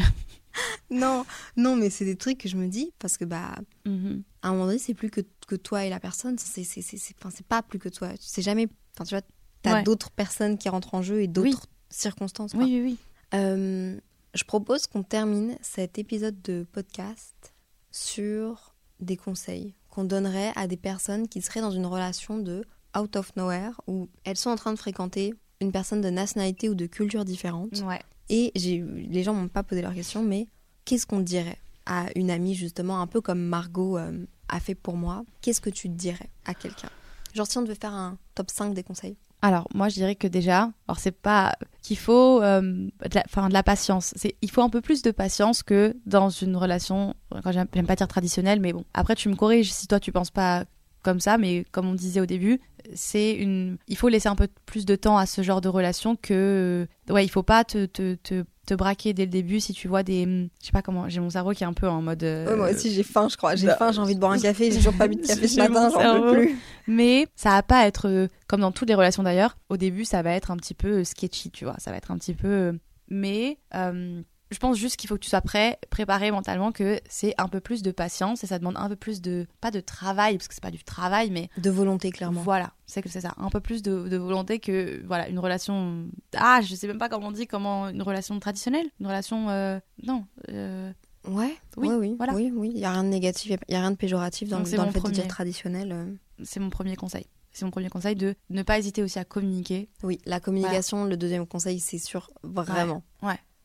Non, 0.90 1.24
non, 1.56 1.76
mais 1.76 1.90
c'est 1.90 2.04
des 2.04 2.16
trucs 2.16 2.38
que 2.38 2.48
je 2.48 2.56
me 2.56 2.66
dis 2.68 2.92
parce 2.98 3.16
que, 3.18 3.24
bah, 3.24 3.54
Mhm. 3.84 4.22
à 4.42 4.48
un 4.48 4.52
moment 4.52 4.66
donné, 4.66 4.78
c'est 4.78 4.94
plus 4.94 5.10
que, 5.10 5.20
que 5.46 5.54
toi 5.56 5.84
et 5.84 5.90
la 5.90 6.00
personne. 6.00 6.38
C'est 6.38 6.64
c'est- 6.64 6.82
c'est- 6.82 6.96
c'est- 6.96 7.14
enfin, 7.18 7.30
c'est 7.34 7.46
pas 7.46 7.62
plus 7.62 7.78
que 7.78 7.88
toi. 7.88 8.08
C'est 8.20 8.42
jamais. 8.42 8.68
Enfin, 8.94 9.04
tu 9.04 9.14
vois, 9.14 9.22
t'as 9.62 9.74
Ouais. 9.74 9.82
d'autres 9.82 10.10
personnes 10.10 10.56
qui 10.58 10.68
rentrent 10.68 10.94
en 10.94 11.02
jeu 11.02 11.20
et 11.22 11.26
d'autres 11.28 11.66
circonstances. 11.90 12.52
quoi. 12.52 12.62
Oui, 12.64 12.80
oui, 12.80 12.82
oui. 12.82 12.98
Euh, 13.34 13.98
je 14.34 14.44
propose 14.44 14.86
qu'on 14.86 15.02
termine 15.02 15.56
cet 15.62 15.98
épisode 15.98 16.40
de 16.42 16.66
podcast 16.72 17.54
sur 17.90 18.74
des 19.00 19.16
conseils 19.16 19.74
qu'on 19.90 20.04
donnerait 20.04 20.52
à 20.56 20.66
des 20.66 20.76
personnes 20.76 21.28
qui 21.28 21.40
seraient 21.42 21.60
dans 21.60 21.70
une 21.70 21.86
relation 21.86 22.38
de 22.38 22.64
out 22.98 23.16
of 23.16 23.34
nowhere 23.36 23.72
où 23.86 24.08
elles 24.24 24.36
sont 24.36 24.50
en 24.50 24.56
train 24.56 24.72
de 24.72 24.78
fréquenter 24.78 25.34
une 25.60 25.72
personne 25.72 26.00
de 26.00 26.10
nationalité 26.10 26.68
ou 26.68 26.74
de 26.74 26.86
culture 26.86 27.24
différente. 27.24 27.80
Ouais. 27.84 28.00
Et 28.28 28.52
les 28.54 29.22
gens 29.22 29.34
m'ont 29.34 29.48
pas 29.48 29.62
posé 29.62 29.82
leur 29.82 29.94
question, 29.94 30.22
mais 30.22 30.46
qu'est-ce 30.84 31.06
qu'on 31.06 31.20
dirait 31.20 31.58
à 31.86 32.06
une 32.14 32.30
amie 32.30 32.54
justement, 32.54 33.00
un 33.00 33.06
peu 33.06 33.20
comme 33.20 33.40
Margot 33.40 33.96
euh, 33.96 34.26
a 34.48 34.60
fait 34.60 34.74
pour 34.74 34.96
moi? 34.96 35.24
Qu'est-ce 35.40 35.60
que 35.60 35.70
tu 35.70 35.88
dirais 35.88 36.28
à 36.44 36.54
quelqu'un? 36.54 36.90
Genre 37.34 37.46
si 37.46 37.58
on 37.58 37.62
devait 37.62 37.74
faire 37.74 37.94
un 37.94 38.18
top 38.34 38.50
5 38.50 38.74
des 38.74 38.82
conseils. 38.82 39.16
Alors, 39.40 39.68
moi, 39.72 39.88
je 39.88 39.94
dirais 39.94 40.16
que 40.16 40.26
déjà, 40.26 40.70
alors 40.88 40.98
c'est 40.98 41.12
pas 41.12 41.56
qu'il 41.82 41.96
faut, 41.96 42.42
euh, 42.42 42.60
de 42.60 43.52
la, 43.52 43.62
patience. 43.62 44.12
C'est, 44.16 44.34
il 44.42 44.50
faut 44.50 44.62
un 44.62 44.68
peu 44.68 44.80
plus 44.80 45.02
de 45.02 45.12
patience 45.12 45.62
que 45.62 45.94
dans 46.06 46.28
une 46.28 46.56
relation, 46.56 47.14
j'aime 47.46 47.86
pas 47.86 47.94
dire 47.94 48.08
traditionnelle, 48.08 48.58
mais 48.60 48.72
bon. 48.72 48.84
Après, 48.94 49.14
tu 49.14 49.28
me 49.28 49.36
corriges 49.36 49.72
si 49.72 49.86
toi 49.86 50.00
tu 50.00 50.10
penses 50.10 50.32
pas 50.32 50.64
comme 51.02 51.20
ça, 51.20 51.38
mais 51.38 51.64
comme 51.70 51.88
on 51.88 51.94
disait 51.94 52.20
au 52.20 52.26
début, 52.26 52.60
c'est 52.94 53.32
une, 53.32 53.76
il 53.86 53.96
faut 53.96 54.08
laisser 54.08 54.28
un 54.28 54.34
peu 54.36 54.48
plus 54.66 54.86
de 54.86 54.96
temps 54.96 55.18
à 55.18 55.26
ce 55.26 55.42
genre 55.42 55.60
de 55.60 55.68
relation 55.68 56.16
que, 56.16 56.86
ouais, 57.10 57.24
il 57.24 57.28
faut 57.28 57.42
pas 57.42 57.64
te, 57.64 57.86
te, 57.86 58.14
te, 58.16 58.44
te 58.66 58.74
braquer 58.74 59.12
dès 59.14 59.24
le 59.24 59.30
début 59.30 59.60
si 59.60 59.72
tu 59.72 59.88
vois 59.88 60.02
des, 60.02 60.24
je 60.60 60.66
sais 60.66 60.72
pas 60.72 60.82
comment, 60.82 61.08
j'ai 61.08 61.20
mon 61.20 61.30
cerveau 61.30 61.52
qui 61.52 61.64
est 61.64 61.66
un 61.66 61.72
peu 61.72 61.88
en 61.88 62.02
mode. 62.02 62.22
euh, 62.22 62.56
moi 62.56 62.70
aussi 62.70 62.92
j'ai 62.92 63.02
faim, 63.02 63.28
je 63.30 63.36
crois. 63.36 63.54
J'ai 63.56 63.66
bah, 63.66 63.76
faim, 63.78 63.92
j'ai 63.92 64.00
envie 64.00 64.14
de 64.14 64.20
boire 64.20 64.32
un 64.32 64.38
café. 64.38 64.70
J'ai 64.70 64.78
toujours 64.78 64.94
pas 64.94 65.08
bu 65.08 65.16
de 65.16 65.26
café 65.26 65.48
ce 65.48 65.58
matin, 65.58 65.90
j'en 65.92 66.20
peux 66.20 66.32
plus. 66.32 66.58
Mais 66.86 67.26
ça 67.36 67.50
va 67.50 67.62
pas 67.62 67.86
être 67.86 68.08
euh, 68.08 68.28
comme 68.46 68.60
dans 68.60 68.72
toutes 68.72 68.88
les 68.88 68.94
relations 68.94 69.22
d'ailleurs. 69.22 69.56
Au 69.68 69.76
début, 69.76 70.04
ça 70.04 70.22
va 70.22 70.32
être 70.32 70.50
un 70.50 70.56
petit 70.56 70.74
peu 70.74 70.98
euh, 71.00 71.04
sketchy, 71.04 71.50
tu 71.50 71.64
vois. 71.64 71.76
Ça 71.78 71.90
va 71.90 71.96
être 71.98 72.10
un 72.10 72.18
petit 72.18 72.34
peu. 72.34 72.48
euh, 72.48 72.72
Mais 73.08 73.58
euh, 73.74 74.22
je 74.50 74.58
pense 74.58 74.76
juste 74.76 74.96
qu'il 74.96 75.08
faut 75.08 75.14
que 75.16 75.20
tu 75.20 75.28
sois 75.30 75.40
prêt, 75.40 75.78
préparé 75.90 76.30
mentalement, 76.30 76.72
que 76.72 77.00
c'est 77.08 77.34
un 77.38 77.48
peu 77.48 77.60
plus 77.60 77.82
de 77.82 77.90
patience 77.90 78.44
et 78.44 78.46
ça 78.46 78.58
demande 78.58 78.76
un 78.76 78.88
peu 78.88 78.96
plus 78.96 79.20
de. 79.20 79.46
Pas 79.60 79.70
de 79.70 79.80
travail, 79.80 80.36
parce 80.38 80.48
que 80.48 80.54
c'est 80.54 80.62
pas 80.62 80.70
du 80.70 80.82
travail, 80.84 81.30
mais 81.30 81.48
De 81.58 81.70
volonté, 81.70 82.10
clairement. 82.10 82.42
voilà, 82.42 82.72
c'est 82.86 83.02
que 83.02 83.08
c'est 83.08 83.20
ça. 83.22 83.34
Un 83.36 83.50
peu 83.50 83.60
plus 83.60 83.82
de, 83.82 84.08
de 84.08 84.16
volonté 84.16 84.58
que. 84.58 85.02
Voilà, 85.06 85.28
une 85.28 85.38
relation. 85.38 86.06
Ah, 86.36 86.60
je 86.62 86.74
sais 86.74 86.86
même 86.86 86.98
pas 86.98 87.08
comment 87.08 87.28
on 87.28 87.32
dit, 87.32 87.46
comment. 87.46 87.88
Une 87.88 88.02
relation 88.02 88.38
traditionnelle 88.40 88.86
Une 89.00 89.06
relation. 89.06 89.48
euh, 89.50 89.78
Non. 90.02 90.24
euh, 90.50 90.90
Ouais, 91.26 91.54
Oui, 91.76 91.88
oui, 91.88 91.94
oui, 91.98 92.14
voilà. 92.16 92.32
oui, 92.32 92.50
oui. 92.54 92.72
Il 92.74 92.80
y 92.80 92.84
a 92.86 92.92
rien 92.92 93.04
de 93.04 93.08
négatif, 93.08 93.50
il 93.68 93.72
y 93.72 93.76
a 93.76 93.80
rien 93.80 93.90
de 93.90 93.96
péjoratif 93.96 94.48
dans, 94.48 94.58
Donc, 94.58 94.68
c'est 94.68 94.76
dans 94.76 94.86
le 94.86 94.92
fait 94.92 95.00
de 95.02 95.10
dire 95.10 95.26
traditionnel. 95.28 95.92
euh. 95.92 96.14
c'est 96.42 96.60
mon 96.60 96.70
premier 96.70 96.96
conseil. 96.96 97.26
C'est 97.52 97.64
mon 97.64 97.70
premier 97.70 97.88
conseil 97.90 98.14
de 98.14 98.34
ne 98.50 98.62
pas 98.62 98.78
hésiter 98.78 99.02
aussi 99.02 99.18
à 99.18 99.24
communiquer. 99.24 99.88
Oui, 100.04 100.20
la 100.26 100.38
communication, 100.40 101.04
le 101.04 101.16
deuxième 101.16 101.46
conseil, 101.46 101.80
c'est 101.80 101.98
sûr, 101.98 102.30
vraiment. 102.44 103.02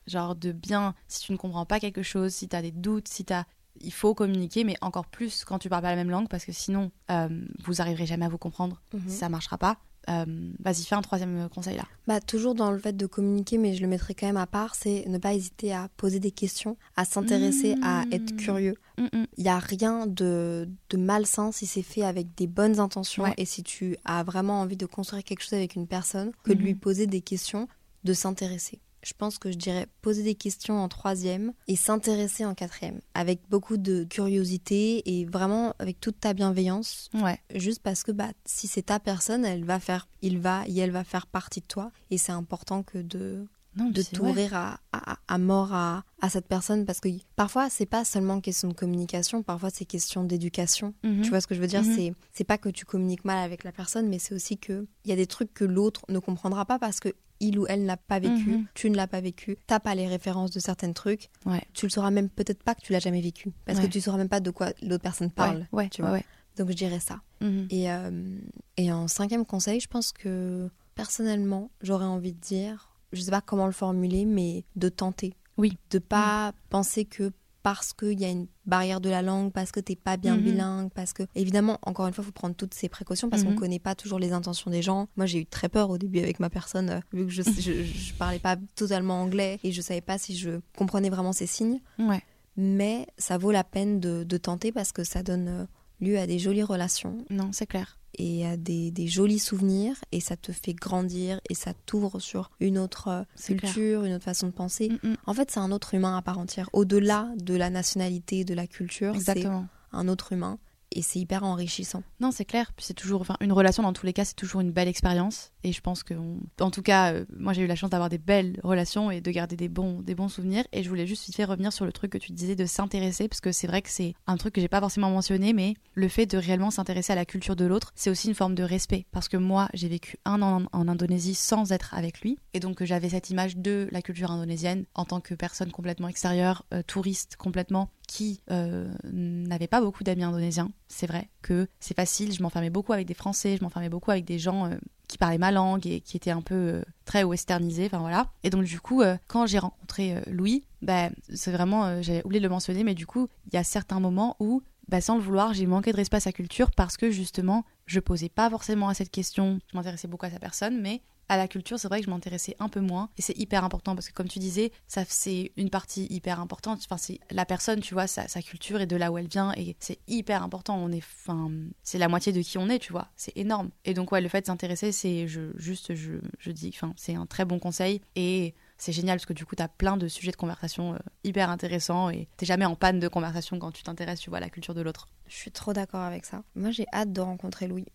Genre 0.07 0.35
de 0.35 0.51
bien, 0.51 0.95
si 1.07 1.21
tu 1.21 1.31
ne 1.31 1.37
comprends 1.37 1.65
pas 1.65 1.79
quelque 1.79 2.03
chose, 2.03 2.33
si 2.33 2.47
tu 2.47 2.55
as 2.55 2.61
des 2.61 2.71
doutes, 2.71 3.07
si 3.07 3.23
tu 3.25 3.33
Il 3.81 3.91
faut 3.91 4.13
communiquer, 4.13 4.63
mais 4.63 4.75
encore 4.81 5.07
plus 5.07 5.43
quand 5.45 5.57
tu 5.59 5.67
parles 5.69 5.81
pas 5.81 5.89
la 5.89 5.95
même 5.95 6.11
langue, 6.11 6.27
parce 6.29 6.45
que 6.45 6.51
sinon, 6.51 6.91
euh, 7.09 7.27
vous 7.65 7.81
arriverez 7.81 8.05
jamais 8.05 8.25
à 8.25 8.29
vous 8.29 8.37
comprendre. 8.37 8.81
Mhm. 8.93 9.09
Ça 9.09 9.29
marchera 9.29 9.57
pas. 9.57 9.77
Euh, 10.09 10.25
Vas-y, 10.59 10.83
fais 10.83 10.95
un 10.95 11.01
troisième 11.01 11.47
conseil 11.49 11.77
là. 11.77 11.85
Bah, 12.07 12.19
toujours 12.19 12.53
dans 12.55 12.71
le 12.71 12.77
fait 12.77 12.95
de 12.95 13.05
communiquer, 13.07 13.57
mais 13.57 13.73
je 13.73 13.81
le 13.81 13.87
mettrai 13.87 14.13
quand 14.13 14.27
même 14.27 14.35
à 14.37 14.45
part, 14.45 14.75
c'est 14.75 15.05
ne 15.07 15.17
pas 15.17 15.33
hésiter 15.33 15.73
à 15.73 15.87
poser 15.95 16.19
des 16.19 16.29
questions, 16.31 16.75
à 16.97 17.05
s'intéresser, 17.05 17.75
à 17.81 18.05
Mmh. 18.05 18.13
être 18.13 18.35
curieux. 18.35 18.75
Mm, 18.97 19.03
mm. 19.13 19.25
Il 19.37 19.43
n'y 19.43 19.49
a 19.49 19.59
rien 19.59 20.05
de, 20.05 20.69
de 20.89 20.97
malsain 20.97 21.51
si 21.53 21.65
c'est 21.65 21.81
fait 21.83 22.03
avec 22.03 22.35
des 22.35 22.47
bonnes 22.47 22.79
intentions 22.81 23.23
Ouais. 23.23 23.33
et 23.37 23.45
si 23.45 23.63
tu 23.63 23.95
as 24.03 24.23
vraiment 24.23 24.59
envie 24.59 24.75
de 24.77 24.85
construire 24.85 25.23
quelque 25.23 25.41
chose 25.41 25.53
avec 25.53 25.75
une 25.75 25.87
personne, 25.87 26.31
que 26.43 26.51
de 26.53 26.59
lui 26.61 26.75
poser 26.75 27.07
des 27.07 27.21
questions, 27.21 27.67
de 28.03 28.11
s'intéresser. 28.13 28.81
Je 29.03 29.13
pense 29.17 29.37
que 29.37 29.51
je 29.51 29.57
dirais 29.57 29.87
poser 30.01 30.23
des 30.23 30.35
questions 30.35 30.79
en 30.79 30.87
troisième 30.87 31.53
et 31.67 31.75
s'intéresser 31.75 32.45
en 32.45 32.53
quatrième, 32.55 33.01
avec 33.13 33.41
beaucoup 33.49 33.77
de 33.77 34.05
curiosité 34.05 35.03
et 35.05 35.25
vraiment 35.25 35.73
avec 35.79 35.99
toute 35.99 36.19
ta 36.19 36.33
bienveillance, 36.33 37.09
Ouais, 37.13 37.39
juste 37.53 37.81
parce 37.83 38.03
que 38.03 38.11
bah, 38.11 38.31
si 38.45 38.67
c'est 38.67 38.83
ta 38.83 38.99
personne, 38.99 39.45
elle 39.45 39.65
va 39.65 39.79
faire, 39.79 40.07
il 40.21 40.39
va 40.39 40.63
et 40.67 40.77
elle 40.77 40.91
va 40.91 41.03
faire 41.03 41.27
partie 41.27 41.61
de 41.61 41.67
toi 41.67 41.91
et 42.11 42.17
c'est 42.17 42.31
important 42.31 42.83
que 42.83 42.97
de 42.97 43.45
non, 43.75 43.89
de 43.89 44.01
t'ouvrir 44.01 44.53
à, 44.53 44.79
à, 44.91 45.17
à 45.27 45.37
mort 45.37 45.73
à, 45.73 46.03
à 46.21 46.29
cette 46.29 46.47
personne 46.47 46.85
parce 46.85 46.99
que 46.99 47.09
parfois 47.35 47.69
c'est 47.69 47.85
pas 47.85 48.05
seulement 48.05 48.39
question 48.41 48.67
de 48.67 48.73
communication 48.73 49.43
parfois 49.43 49.69
c'est 49.71 49.85
question 49.85 50.23
d'éducation 50.23 50.93
Mhm. 51.03 51.21
tu 51.21 51.29
vois 51.29 51.41
ce 51.41 51.47
que 51.47 51.55
je 51.55 51.61
veux 51.61 51.67
dire? 51.67 51.83
Mhm. 51.83 51.95
c'est 51.95 52.13
c'est 52.33 52.43
pas 52.43 52.57
que 52.57 52.69
tu 52.69 52.85
communiques 52.85 53.25
mal 53.25 53.37
avec 53.39 53.63
la 53.63 53.71
personne 53.71 54.07
mais 54.09 54.19
c'est 54.19 54.33
aussi 54.35 54.57
que 54.57 54.85
il 55.05 55.09
y 55.09 55.13
a 55.13 55.15
des 55.17 55.27
trucs 55.27 55.53
que 55.53 55.65
l'autre 55.65 56.01
ne 56.09 56.19
comprendra 56.19 56.65
pas 56.65 56.77
parce 56.79 56.99
que 56.99 57.09
il 57.39 57.59
ou 57.59 57.65
elle 57.67 57.83
n'a 57.83 57.97
pas 57.97 58.19
vécu, 58.19 58.51
Mhm. 58.51 58.65
tu 58.73 58.89
ne 58.89 58.95
l'as 58.95 59.07
pas 59.07 59.19
vécu, 59.19 59.57
t'as 59.67 59.79
pas 59.81 59.95
les 59.95 60.07
références 60.07 60.51
de 60.51 60.59
certains 60.61 60.93
trucs, 60.93 61.29
Ouais. 61.45 61.61
tu 61.73 61.85
le 61.85 61.89
sauras 61.89 62.09
même 62.11 62.29
peut-être 62.29 62.63
pas 62.63 62.73
que 62.73 62.79
tu 62.81 62.93
l'as 62.93 62.99
jamais 62.99 63.19
vécu, 63.19 63.51
parce 63.65 63.79
Ouais. 63.79 63.85
que 63.87 63.91
tu 63.91 63.99
sauras 63.99 64.17
même 64.17 64.29
pas 64.29 64.39
de 64.39 64.49
quoi 64.49 64.71
l'autre 64.81 65.03
personne 65.03 65.29
parle. 65.29 65.67
Ouais, 65.73 65.89
tu 65.89 66.01
vois. 66.03 66.19
Donc 66.55 66.69
je 66.69 66.75
dirais 66.75 67.01
ça. 67.01 67.19
Mhm. 67.41 67.67
Et, 67.69 67.91
euh, 67.91 68.37
et 68.77 68.93
en 68.93 69.09
cinquième 69.09 69.45
conseil, 69.45 69.81
je 69.81 69.87
pense 69.87 70.13
que 70.13 70.69
personnellement, 70.95 71.69
j'aurais 71.81 72.05
envie 72.05 72.31
de 72.31 72.39
dire, 72.39 72.89
je 73.13 73.21
sais 73.21 73.31
pas 73.31 73.41
comment 73.41 73.65
le 73.67 73.71
formuler, 73.71 74.25
mais 74.25 74.65
de 74.75 74.89
tenter. 74.89 75.33
Oui. 75.57 75.77
De 75.91 75.99
pas 75.99 76.53
penser 76.69 77.05
que 77.05 77.31
parce 77.61 77.93
qu'il 77.93 78.19
y 78.19 78.25
a 78.25 78.29
une 78.29 78.47
barrière 78.65 78.99
de 78.99 79.09
la 79.09 79.21
langue, 79.21 79.53
parce 79.53 79.71
que 79.71 79.79
t'es 79.79 79.95
pas 79.95 80.17
bien 80.17 80.35
Mhm. 80.35 80.43
bilingue, 80.43 80.91
parce 80.91 81.13
que 81.13 81.23
évidemment, 81.33 81.79
encore 81.83 82.07
une 82.07 82.13
fois, 82.13 82.21
il 82.23 82.25
faut 82.25 82.31
prendre 82.33 82.55
toutes 82.55 82.73
ces 82.73 82.89
précautions 82.89 83.29
parce 83.29 83.43
qu'on 83.43 83.51
Mhm. 83.51 83.55
connaît 83.59 83.79
pas 83.79 83.95
toujours 83.95 84.19
les 84.19 84.33
intentions 84.33 84.69
des 84.69 84.81
gens. 84.81 85.07
Moi, 85.15 85.27
j'ai 85.27 85.39
eu 85.39 85.45
très 85.45 85.69
peur 85.69 85.89
au 85.89 85.97
début 85.97 86.19
avec 86.19 86.41
ma 86.41 86.49
personne, 86.49 86.89
euh, 86.89 86.99
vu 87.13 87.25
que 87.25 87.31
je, 87.31 87.41
je, 87.61 87.83
je 87.85 88.13
parlais 88.15 88.39
pas 88.39 88.57
totalement 88.75 89.21
anglais 89.21 89.59
et 89.63 89.71
je 89.71 89.81
savais 89.81 90.01
pas 90.01 90.17
si 90.17 90.35
je 90.35 90.59
comprenais 90.77 91.09
vraiment 91.09 91.31
ces 91.31 91.47
signes. 91.47 91.79
Ouais. 91.99 92.21
Mais 92.57 93.07
ça 93.17 93.37
vaut 93.37 93.51
la 93.51 93.63
peine 93.63 93.99
de, 94.01 94.23
de 94.25 94.37
tenter 94.37 94.73
parce 94.73 94.91
que 94.91 95.05
ça 95.05 95.23
donne 95.23 95.47
euh, 95.47 95.65
lieu 96.01 96.17
à 96.19 96.27
des 96.27 96.39
jolies 96.39 96.63
relations 96.63 97.23
Non, 97.29 97.51
c'est 97.53 97.65
clair. 97.65 97.97
Et 98.17 98.45
à 98.45 98.57
des, 98.57 98.91
des 98.91 99.07
jolis 99.07 99.39
souvenirs 99.39 99.95
et 100.11 100.19
ça 100.19 100.35
te 100.35 100.51
fait 100.51 100.73
grandir 100.73 101.39
et 101.49 101.55
ça 101.55 101.73
t'ouvre 101.85 102.19
sur 102.19 102.51
une 102.59 102.77
autre 102.77 103.07
euh, 103.07 103.23
clair. 103.45 103.59
culture, 103.59 104.03
une 104.05 104.13
autre 104.13 104.23
façon 104.25 104.47
de 104.47 104.51
penser. 104.51 104.89
Mm, 104.89 105.09
mm. 105.09 105.15
En 105.25 105.33
fait, 105.33 105.51
c'est 105.51 105.59
un 105.59 105.71
autre 105.71 105.93
humain 105.93 106.17
à 106.17 106.21
part 106.21 106.37
entière. 106.37 106.69
Au-delà 106.73 107.29
de 107.37 107.55
la 107.55 107.69
nationalité, 107.69 108.43
de 108.43 108.53
la 108.53 108.67
culture, 108.67 109.13
c'est 109.13 109.19
Exactement. 109.19 109.67
un 109.91 110.07
autre 110.07 110.33
humain 110.33 110.59
et 110.95 111.01
c'est 111.01 111.19
hyper 111.19 111.43
enrichissant. 111.43 112.03
Non, 112.19 112.31
c'est 112.31 112.45
clair. 112.45 112.71
C'est 112.77 112.93
toujours, 112.93 113.21
enfin, 113.21 113.37
une 113.41 113.51
relation 113.51 113.83
dans 113.83 113.93
tous 113.93 114.05
les 114.05 114.13
cas, 114.13 114.25
c'est 114.25 114.35
toujours 114.35 114.61
une 114.61 114.71
belle 114.71 114.87
expérience. 114.87 115.51
Et 115.63 115.71
je 115.71 115.81
pense 115.81 116.03
que, 116.03 116.13
en 116.59 116.71
tout 116.71 116.81
cas, 116.81 117.13
euh, 117.13 117.25
moi 117.37 117.53
j'ai 117.53 117.61
eu 117.61 117.67
la 117.67 117.75
chance 117.75 117.89
d'avoir 117.89 118.09
des 118.09 118.17
belles 118.17 118.59
relations 118.63 119.11
et 119.11 119.21
de 119.21 119.31
garder 119.31 119.55
des 119.55 119.69
bons, 119.69 120.01
des 120.01 120.15
bons 120.15 120.29
souvenirs. 120.29 120.65
Et 120.71 120.83
je 120.83 120.89
voulais 120.89 121.07
juste 121.07 121.25
vite 121.25 121.35
fait 121.35 121.45
revenir 121.45 121.71
sur 121.71 121.85
le 121.85 121.91
truc 121.91 122.11
que 122.11 122.17
tu 122.17 122.31
disais 122.31 122.55
de 122.55 122.65
s'intéresser, 122.65 123.27
parce 123.27 123.41
que 123.41 123.51
c'est 123.51 123.67
vrai 123.67 123.81
que 123.81 123.89
c'est 123.89 124.13
un 124.27 124.37
truc 124.37 124.53
que 124.53 124.61
j'ai 124.61 124.67
pas 124.67 124.79
forcément 124.79 125.09
mentionné, 125.09 125.53
mais 125.53 125.75
le 125.93 126.07
fait 126.07 126.25
de 126.25 126.37
réellement 126.37 126.71
s'intéresser 126.71 127.13
à 127.13 127.15
la 127.15 127.25
culture 127.25 127.55
de 127.55 127.65
l'autre, 127.65 127.91
c'est 127.95 128.09
aussi 128.09 128.27
une 128.27 128.35
forme 128.35 128.55
de 128.55 128.63
respect. 128.63 129.05
Parce 129.11 129.27
que 129.27 129.37
moi, 129.37 129.69
j'ai 129.73 129.87
vécu 129.87 130.17
un 130.25 130.41
an 130.41 130.63
en, 130.71 130.79
en 130.79 130.87
Indonésie 130.87 131.35
sans 131.35 131.71
être 131.71 131.93
avec 131.93 132.21
lui, 132.21 132.37
et 132.53 132.59
donc 132.59 132.81
euh, 132.81 132.85
j'avais 132.85 133.09
cette 133.09 133.29
image 133.29 133.57
de 133.57 133.87
la 133.91 134.01
culture 134.01 134.31
indonésienne 134.31 134.85
en 134.95 135.05
tant 135.05 135.21
que 135.21 135.33
personne 135.33 135.71
complètement 135.71 136.07
extérieure, 136.07 136.65
euh, 136.73 136.81
touriste 136.85 137.35
complètement, 137.37 137.89
qui 138.07 138.41
euh, 138.51 138.91
n'avait 139.11 139.67
pas 139.67 139.81
beaucoup 139.81 140.03
d'amis 140.03 140.23
indonésiens. 140.23 140.71
C'est 140.87 141.07
vrai 141.07 141.29
que 141.41 141.67
c'est 141.79 141.95
facile, 141.95 142.31
je 142.31 142.41
m'enfermais 142.43 142.69
beaucoup 142.69 142.93
avec 142.93 143.07
des 143.07 143.13
Français, 143.13 143.57
je 143.57 143.63
m'enfermais 143.63 143.89
beaucoup 143.89 144.11
avec 144.11 144.25
des 144.25 144.39
gens 144.39 144.65
euh, 144.65 144.75
qui 145.07 145.17
parlaient 145.17 145.37
ma 145.37 145.51
langue 145.51 145.87
et 145.87 146.01
qui 146.01 146.17
étaient 146.17 146.31
un 146.31 146.41
peu 146.41 146.55
euh, 146.55 146.83
très 147.05 147.23
westernisés, 147.23 147.85
enfin 147.85 147.99
voilà. 147.99 148.27
Et 148.43 148.49
donc 148.49 148.63
du 148.63 148.79
coup, 148.79 149.03
quand 149.27 149.45
j'ai 149.45 149.59
rencontré 149.59 150.21
Louis, 150.27 150.63
bah, 150.81 151.09
c'est 151.33 151.51
vraiment, 151.51 152.01
j'avais 152.01 152.23
oublié 152.25 152.39
de 152.39 152.45
le 152.45 152.49
mentionner, 152.49 152.83
mais 152.83 152.95
du 152.95 153.05
coup, 153.05 153.27
il 153.47 153.55
y 153.55 153.57
a 153.57 153.63
certains 153.63 153.99
moments 153.99 154.35
où, 154.39 154.61
bah, 154.87 155.01
sans 155.01 155.15
le 155.15 155.21
vouloir, 155.21 155.53
j'ai 155.53 155.65
manqué 155.65 155.91
de 155.91 155.97
respect 155.97 156.17
à 156.17 156.21
sa 156.21 156.31
culture 156.31 156.71
parce 156.71 156.97
que 156.97 157.11
justement, 157.11 157.65
je 157.85 157.99
posais 157.99 158.29
pas 158.29 158.49
forcément 158.49 158.89
à 158.89 158.93
cette 158.93 159.11
question, 159.11 159.59
je 159.71 159.77
m'intéressais 159.77 160.07
beaucoup 160.07 160.25
à 160.25 160.29
sa 160.29 160.39
personne, 160.39 160.79
mais 160.81 161.01
à 161.29 161.37
la 161.37 161.47
culture, 161.47 161.79
c'est 161.79 161.87
vrai 161.87 161.99
que 161.99 162.05
je 162.05 162.09
m'intéressais 162.09 162.55
un 162.59 162.69
peu 162.69 162.79
moins. 162.79 163.09
Et 163.17 163.21
c'est 163.21 163.37
hyper 163.37 163.63
important 163.63 163.95
parce 163.95 164.09
que, 164.09 164.13
comme 164.13 164.27
tu 164.27 164.39
disais, 164.39 164.71
ça 164.87 165.03
c'est 165.07 165.51
une 165.57 165.69
partie 165.69 166.07
hyper 166.09 166.39
importante. 166.39 166.79
Enfin, 166.83 166.97
c'est 166.97 167.19
la 167.31 167.45
personne, 167.45 167.79
tu 167.79 167.93
vois, 167.93 168.07
sa, 168.07 168.27
sa 168.27 168.41
culture 168.41 168.81
et 168.81 168.85
de 168.85 168.95
là 168.95 169.11
où 169.11 169.17
elle 169.17 169.27
vient. 169.27 169.53
Et 169.57 169.75
c'est 169.79 169.99
hyper 170.07 170.43
important. 170.43 170.77
On 170.77 170.91
est, 170.91 171.03
enfin, 171.25 171.51
c'est 171.83 171.97
la 171.97 172.07
moitié 172.07 172.31
de 172.33 172.41
qui 172.41 172.57
on 172.57 172.69
est, 172.69 172.79
tu 172.79 172.91
vois. 172.91 173.09
C'est 173.15 173.35
énorme. 173.37 173.69
Et 173.85 173.93
donc, 173.93 174.11
ouais, 174.11 174.21
le 174.21 174.29
fait 174.29 174.41
de 174.41 174.47
s'intéresser, 174.47 174.91
c'est 174.91 175.27
juste, 175.27 175.95
je, 175.95 176.13
je 176.39 176.51
dis, 176.51 176.71
enfin, 176.73 176.93
c'est 176.97 177.15
un 177.15 177.25
très 177.25 177.45
bon 177.45 177.59
conseil. 177.59 178.01
Et 178.15 178.53
c'est 178.77 178.91
génial 178.91 179.17
parce 179.17 179.25
que 179.25 179.33
du 179.33 179.45
coup, 179.45 179.55
tu 179.55 179.63
as 179.63 179.67
plein 179.67 179.95
de 179.97 180.07
sujets 180.07 180.31
de 180.31 180.35
conversation 180.37 180.93
euh, 180.93 180.97
hyper 181.23 181.49
intéressants 181.49 182.09
et 182.09 182.27
t'es 182.37 182.45
jamais 182.45 182.65
en 182.65 182.75
panne 182.75 182.99
de 182.99 183.07
conversation 183.07 183.57
quand 183.59 183.71
tu 183.71 183.83
t'intéresses, 183.83 184.19
tu 184.19 184.29
vois, 184.29 184.37
à 184.39 184.41
la 184.41 184.49
culture 184.49 184.73
de 184.73 184.81
l'autre. 184.81 185.07
Je 185.27 185.35
suis 185.35 185.51
trop 185.51 185.71
d'accord 185.73 186.01
avec 186.01 186.25
ça. 186.25 186.43
Moi, 186.55 186.71
j'ai 186.71 186.85
hâte 186.93 187.13
de 187.13 187.21
rencontrer 187.21 187.67
Louis. 187.67 187.85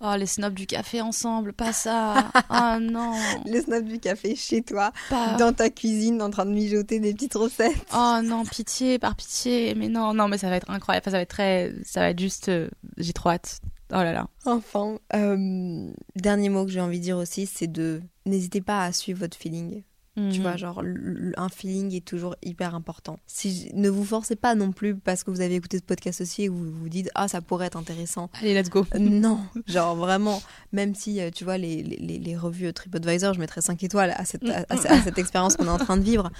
Oh, 0.00 0.14
les 0.18 0.26
snobs 0.26 0.52
du 0.54 0.66
café 0.66 1.00
ensemble, 1.00 1.52
pas 1.52 1.72
ça. 1.72 2.30
Ah 2.48 2.78
non, 2.80 3.12
Les 3.44 3.62
snaps 3.62 3.84
du 3.86 3.98
café 3.98 4.34
chez 4.36 4.62
toi, 4.62 4.92
pas. 5.08 5.36
dans 5.36 5.52
ta 5.52 5.70
cuisine, 5.70 6.20
en 6.22 6.30
train 6.30 6.44
de 6.44 6.50
mijoter 6.50 7.00
des 7.00 7.14
petites 7.14 7.34
recettes. 7.34 7.86
Oh 7.94 8.18
non, 8.22 8.44
pitié, 8.44 8.98
par 8.98 9.14
pitié. 9.16 9.74
Mais 9.74 9.88
non, 9.88 10.12
non, 10.14 10.28
mais 10.28 10.38
ça 10.38 10.50
va 10.50 10.56
être 10.56 10.70
incroyable. 10.70 11.02
Enfin, 11.04 11.12
ça 11.12 11.18
va 11.18 11.22
être 11.22 11.30
très. 11.30 11.72
Ça 11.84 12.00
va 12.00 12.10
être 12.10 12.18
juste. 12.18 12.48
euh, 12.48 12.68
J'ai 12.98 13.12
trop 13.12 13.30
hâte. 13.30 13.60
Oh 13.92 13.96
là 14.02 14.12
là. 14.12 14.28
Enfin, 14.44 14.98
euh, 15.14 15.92
dernier 16.16 16.48
mot 16.48 16.64
que 16.64 16.72
j'ai 16.72 16.80
envie 16.80 16.98
de 16.98 17.04
dire 17.04 17.18
aussi, 17.18 17.46
c'est 17.46 17.70
de 17.70 18.02
n'hésitez 18.24 18.60
pas 18.60 18.84
à 18.84 18.92
suivre 18.92 19.20
votre 19.20 19.36
feeling. 19.36 19.82
Tu 20.16 20.22
Mhm. 20.22 20.42
vois, 20.42 20.56
genre, 20.56 20.80
l- 20.82 20.96
l- 20.96 21.34
un 21.36 21.50
feeling 21.50 21.94
est 21.94 22.04
toujours 22.04 22.36
hyper 22.42 22.74
important. 22.74 23.18
Si, 23.26 23.70
ne 23.74 23.90
vous 23.90 24.02
forcez 24.04 24.34
pas 24.34 24.54
non 24.54 24.72
plus 24.72 24.96
parce 24.96 25.24
que 25.24 25.30
vous 25.30 25.42
avez 25.42 25.56
écouté 25.56 25.76
ce 25.76 25.82
podcast 25.82 26.22
aussi 26.22 26.44
et 26.44 26.46
que 26.46 26.52
vous 26.52 26.72
vous 26.72 26.88
dites, 26.88 27.10
ah, 27.14 27.28
ça 27.28 27.42
pourrait 27.42 27.66
être 27.66 27.76
intéressant. 27.76 28.30
Allez, 28.40 28.54
let's 28.54 28.70
go. 28.70 28.86
non, 28.98 29.40
genre 29.66 29.94
vraiment, 29.94 30.42
même 30.72 30.94
si, 30.94 31.20
euh, 31.20 31.30
tu 31.30 31.44
vois, 31.44 31.58
les, 31.58 31.82
les, 31.82 32.18
les 32.18 32.36
revues 32.36 32.72
TripAdvisor, 32.72 33.34
je 33.34 33.40
mettrais 33.40 33.60
5 33.60 33.82
étoiles 33.84 34.14
à 34.16 34.24
cette, 34.24 34.48
à, 34.48 34.64
à- 34.70 34.92
à 34.94 35.02
cette 35.02 35.18
expérience 35.18 35.56
qu'on 35.56 35.66
est 35.66 35.68
en 35.68 35.76
train 35.78 35.98
de 35.98 36.02
vivre. 36.02 36.30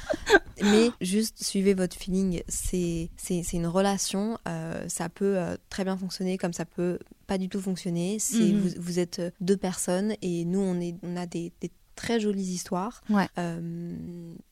Mais 0.63 0.89
juste 1.03 1.43
suivez 1.45 1.75
votre 1.75 1.97
feeling. 1.97 2.43
C'est 2.49 3.11
une 3.53 3.67
relation. 3.67 4.39
euh, 4.49 4.89
ça 4.89 5.09
peut 5.11 5.37
euh, 5.37 5.57
très 5.69 5.85
bien 5.85 5.97
fonctionner 5.99 6.39
comme 6.39 6.53
ça 6.55 6.65
peut 6.65 6.99
pas 7.27 7.37
du 7.39 7.49
tout 7.51 7.61
fonctionner. 7.61 8.19
C'est 8.21 8.39
Mhm. 8.53 8.59
vous, 8.59 8.69
vous 8.79 8.99
êtes 8.99 9.21
deux 9.41 9.57
personnes 9.59 10.15
et 10.23 10.45
nous, 10.47 10.61
on, 10.61 10.81
est, 10.81 10.95
on 11.03 11.17
a 11.17 11.27
des, 11.27 11.53
des 11.61 11.71
très 11.97 12.21
jolies 12.21 12.43
histoires. 12.55 13.03
Ouais. 13.11 13.27
Euh, 13.39 13.97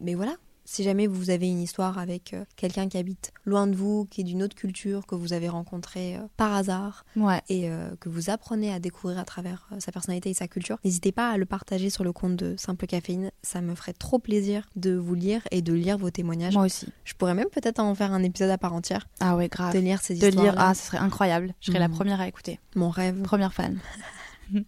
mais 0.00 0.14
voilà. 0.14 0.34
Si 0.66 0.82
jamais 0.82 1.06
vous 1.06 1.28
avez 1.28 1.46
une 1.50 1.60
histoire 1.60 1.98
avec 1.98 2.32
euh, 2.32 2.42
quelqu'un 2.56 2.88
qui 2.88 2.96
habite 2.96 3.32
loin 3.44 3.66
de 3.66 3.76
vous, 3.76 4.06
qui 4.10 4.22
est 4.22 4.24
d'une 4.24 4.42
autre 4.42 4.56
culture, 4.56 5.04
que 5.06 5.14
vous 5.14 5.34
avez 5.34 5.50
rencontré 5.50 6.16
euh, 6.16 6.20
par 6.38 6.54
hasard, 6.54 7.04
Ouais. 7.16 7.42
et 7.50 7.68
que 8.00 8.08
vous 8.08 8.30
apprenez 8.30 8.72
à 8.72 8.78
découvrir 8.78 9.18
à 9.18 9.26
travers 9.26 9.68
sa 9.78 9.92
personnalité 9.92 10.30
et 10.30 10.34
sa 10.34 10.48
culture, 10.48 10.78
n'hésitez 10.82 11.12
pas 11.12 11.28
à 11.30 11.36
le 11.36 11.44
partager 11.44 11.90
sur 11.90 12.02
le 12.02 12.14
compte 12.14 12.36
de 12.36 12.54
Simple 12.56 12.86
Caféine. 12.86 13.30
Ça 13.42 13.60
me 13.60 13.74
ferait 13.74 13.92
trop 13.92 14.18
plaisir 14.18 14.66
de 14.74 14.94
vous 14.96 15.14
lire 15.14 15.42
et 15.50 15.60
de 15.60 15.74
lire 15.74 15.98
vos 15.98 16.10
témoignages. 16.10 16.54
Moi 16.54 16.64
aussi. 16.64 16.86
Je 17.04 17.12
pourrais 17.12 17.34
même 17.34 17.50
peut-être 17.52 17.78
en 17.78 17.94
faire 17.94 18.14
un 18.14 18.22
épisode 18.22 18.48
à 18.48 18.56
part 18.56 18.72
entière, 18.72 19.06
Ah 19.20 19.36
ouais, 19.36 19.48
grave. 19.48 19.74
de 19.74 19.80
lire 19.80 20.00
ces 20.00 20.14
De 20.14 20.28
histoires. 20.28 20.44
lire, 20.46 20.54
ah, 20.56 20.72
ce 20.72 20.86
serait 20.86 20.96
incroyable. 20.98 21.52
Je 21.60 21.66
serais 21.66 21.78
la 21.78 21.88
Mhm. 21.88 21.94
première 21.94 22.20
à 22.22 22.26
écouter. 22.26 22.58
Mon 22.74 22.88
rêve. 22.88 23.20
Première 23.20 23.52
fan. 23.52 23.78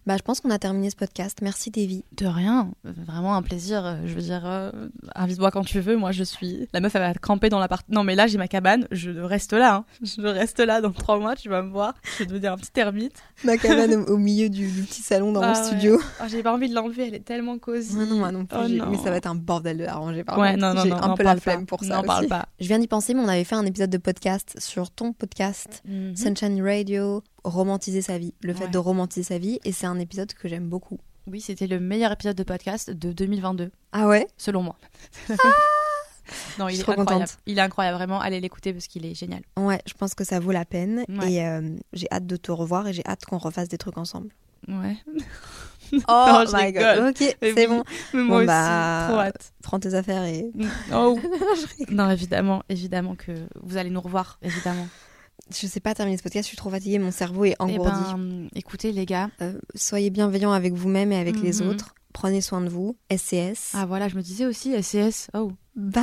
Bah, 0.06 0.16
je 0.16 0.22
pense 0.22 0.40
qu'on 0.40 0.50
a 0.50 0.58
terminé 0.58 0.90
ce 0.90 0.96
podcast. 0.96 1.38
Merci, 1.42 1.70
Davy. 1.70 2.04
De 2.16 2.26
rien. 2.26 2.70
Vraiment 2.84 3.34
un 3.36 3.42
plaisir. 3.42 3.84
euh, 3.84 3.96
Je 4.04 4.14
veux 4.14 4.22
dire, 4.22 4.42
euh, 4.44 4.70
invite-moi 5.14 5.50
quand 5.50 5.64
tu 5.64 5.80
veux. 5.80 5.96
Moi, 5.96 6.12
je 6.12 6.24
suis. 6.24 6.68
La 6.72 6.80
meuf, 6.80 6.94
elle 6.94 7.02
va 7.02 7.14
camper 7.14 7.48
dans 7.48 7.58
l'appart. 7.58 7.86
Non, 7.88 8.04
mais 8.04 8.14
là, 8.14 8.26
j'ai 8.26 8.38
ma 8.38 8.48
cabane. 8.48 8.86
Je 8.90 9.10
reste 9.10 9.52
là. 9.52 9.74
hein. 9.76 9.84
Je 10.02 10.20
reste 10.22 10.60
là 10.60 10.80
dans 10.80 10.92
trois 10.92 11.18
mois. 11.18 11.36
Tu 11.36 11.48
vas 11.48 11.62
me 11.62 11.70
voir. 11.70 11.94
Je 12.14 12.24
vais 12.24 12.26
devenir 12.26 12.52
un 12.52 12.56
petit 12.56 12.70
ermite. 12.76 13.14
Ma 13.44 13.56
cabane 13.58 13.94
au, 13.94 14.04
au 14.14 14.16
milieu 14.16 14.48
du, 14.48 14.68
du 14.70 14.82
petit 14.82 15.02
salon 15.02 15.32
dans 15.32 15.42
Ah 15.42 15.52
mon 15.52 15.54
ouais. 15.58 15.64
studio. 15.64 16.00
Oh, 16.20 16.24
j'ai 16.28 16.42
pas 16.42 16.52
envie 16.54 16.68
de 16.68 16.74
l'enlever. 16.74 17.08
Elle 17.08 17.14
est 17.14 17.24
tellement 17.24 17.58
cosy. 17.58 17.96
Ouais, 17.96 18.06
non, 18.06 18.16
moi 18.16 18.32
non 18.32 18.46
plus. 18.46 18.58
Oh 18.60 18.68
non. 18.68 18.90
Mais 18.90 18.96
ça 18.98 19.10
va 19.10 19.16
être 19.16 19.26
un 19.26 19.34
bordel 19.34 19.78
de 19.78 19.84
l'arranger 19.84 20.24
par 20.24 20.38
Ouais, 20.38 20.56
non, 20.56 20.74
non, 20.74 20.82
J'ai 20.82 20.90
non. 20.90 21.02
un 21.02 21.14
peu 21.14 21.22
la 21.22 21.34
pas. 21.34 21.40
flemme 21.40 21.66
pour 21.66 21.80
ça. 21.84 21.96
N'en 21.96 22.02
parle 22.02 22.20
aussi. 22.24 22.28
pas. 22.28 22.46
Je 22.60 22.66
viens 22.66 22.78
d'y 22.78 22.88
penser, 22.88 23.14
mais 23.14 23.20
on 23.20 23.28
avait 23.28 23.44
fait 23.44 23.54
un 23.54 23.66
épisode 23.66 23.90
de 23.90 23.98
podcast 23.98 24.56
sur 24.58 24.90
ton 24.90 25.12
podcast. 25.12 25.82
Mhm. 25.86 26.16
Sunshine 26.16 26.62
Radio, 26.62 27.22
romantiser 27.46 28.02
sa 28.02 28.18
vie, 28.18 28.34
le 28.42 28.52
fait 28.54 28.68
de 28.68 28.78
romantiser 28.78 29.22
sa 29.22 29.38
vie, 29.38 29.58
et 29.64 29.72
c'est 29.72 29.86
un 29.86 29.98
épisode 29.98 30.32
que 30.34 30.48
j'aime 30.48 30.68
beaucoup. 30.68 30.98
Oui, 31.28 31.40
c'était 31.40 31.66
le 31.66 31.80
meilleur 31.80 32.12
épisode 32.12 32.36
de 32.36 32.42
podcast 32.42 32.90
de 32.90 33.12
2022, 33.12 33.70
Ah 33.92 34.06
ouais? 34.08 34.26
Selon 34.36 34.62
moi. 34.62 34.76
non, 36.58 36.68
Je 36.68 36.74
il 36.74 36.80
est 36.80 36.82
trop 36.82 36.92
incroyable. 36.92 37.24
contente. 37.24 37.38
Il 37.46 37.58
est 37.58 37.62
incroyable, 37.62 37.96
vraiment. 37.98 38.20
Allez 38.20 38.40
l'écouter 38.40 38.72
parce 38.72 38.86
qu'il 38.86 39.06
est 39.06 39.14
génial. 39.14 39.42
Ouais, 39.56 39.80
je 39.86 39.94
pense 39.94 40.14
que 40.14 40.24
ça 40.24 40.40
vaut 40.40 40.52
la 40.52 40.64
peine, 40.64 41.04
Ouais. 41.08 41.32
et 41.32 41.46
euh, 41.46 41.76
j'ai 41.92 42.08
hâte 42.12 42.26
de 42.26 42.36
te 42.36 42.50
revoir, 42.52 42.86
et 42.88 42.92
j'ai 42.92 43.04
hâte 43.06 43.24
qu'on 43.24 43.38
refasse 43.38 43.68
des 43.68 43.78
trucs 43.78 43.98
ensemble. 43.98 44.30
Ouais. 44.68 44.96
Oh 45.92 45.98
Non, 46.08 46.44
je 46.44 46.56
my 46.56 46.72
god, 46.72 47.10
ok, 47.10 47.36
c'est 47.40 47.68
bon. 47.68 47.84
Mais 48.12 48.18
Bon, 48.20 48.24
moi 48.24 48.36
aussi, 48.38 48.46
bah, 48.48 49.06
trop 49.08 49.18
hâte. 49.20 49.52
Prends 49.62 49.78
tes 49.78 49.94
affaires 49.94 50.24
et... 50.24 50.50
Oh. 50.92 51.16
non, 51.90 52.10
évidemment, 52.10 52.64
évidemment 52.68 53.14
que 53.14 53.30
vous 53.62 53.76
allez 53.76 53.90
nous 53.90 54.00
revoir, 54.00 54.40
évidemment. 54.42 54.88
Je 55.54 55.66
sais 55.66 55.80
pas 55.80 55.94
terminer 55.94 56.16
ce 56.18 56.22
podcast, 56.22 56.44
je 56.44 56.48
suis 56.48 56.56
trop 56.56 56.70
fatiguée, 56.70 56.98
mon 56.98 57.10
cerveau 57.12 57.44
est 57.44 57.54
Eh 57.58 57.62
engourdi. 57.62 57.90
ben, 58.14 58.48
écoutez 58.54 58.90
les 58.92 59.06
gars. 59.06 59.30
Euh, 59.42 59.58
soyez 59.74 60.10
bienveillants 60.10 60.52
avec 60.52 60.74
vous-même 60.74 61.12
et 61.12 61.16
avec 61.16 61.40
les 61.40 61.60
Mhm. 61.62 61.68
autres. 61.68 61.94
Prenez 62.12 62.40
soin 62.40 62.60
de 62.62 62.68
vous. 62.68 62.96
SCS. 63.10 63.72
Ah 63.74 63.86
voilà, 63.86 64.08
je 64.08 64.16
me 64.16 64.22
disais 64.22 64.46
aussi 64.46 64.72
SCS. 64.72 65.28
Oh. 65.34 65.52
Bye. 65.76 66.02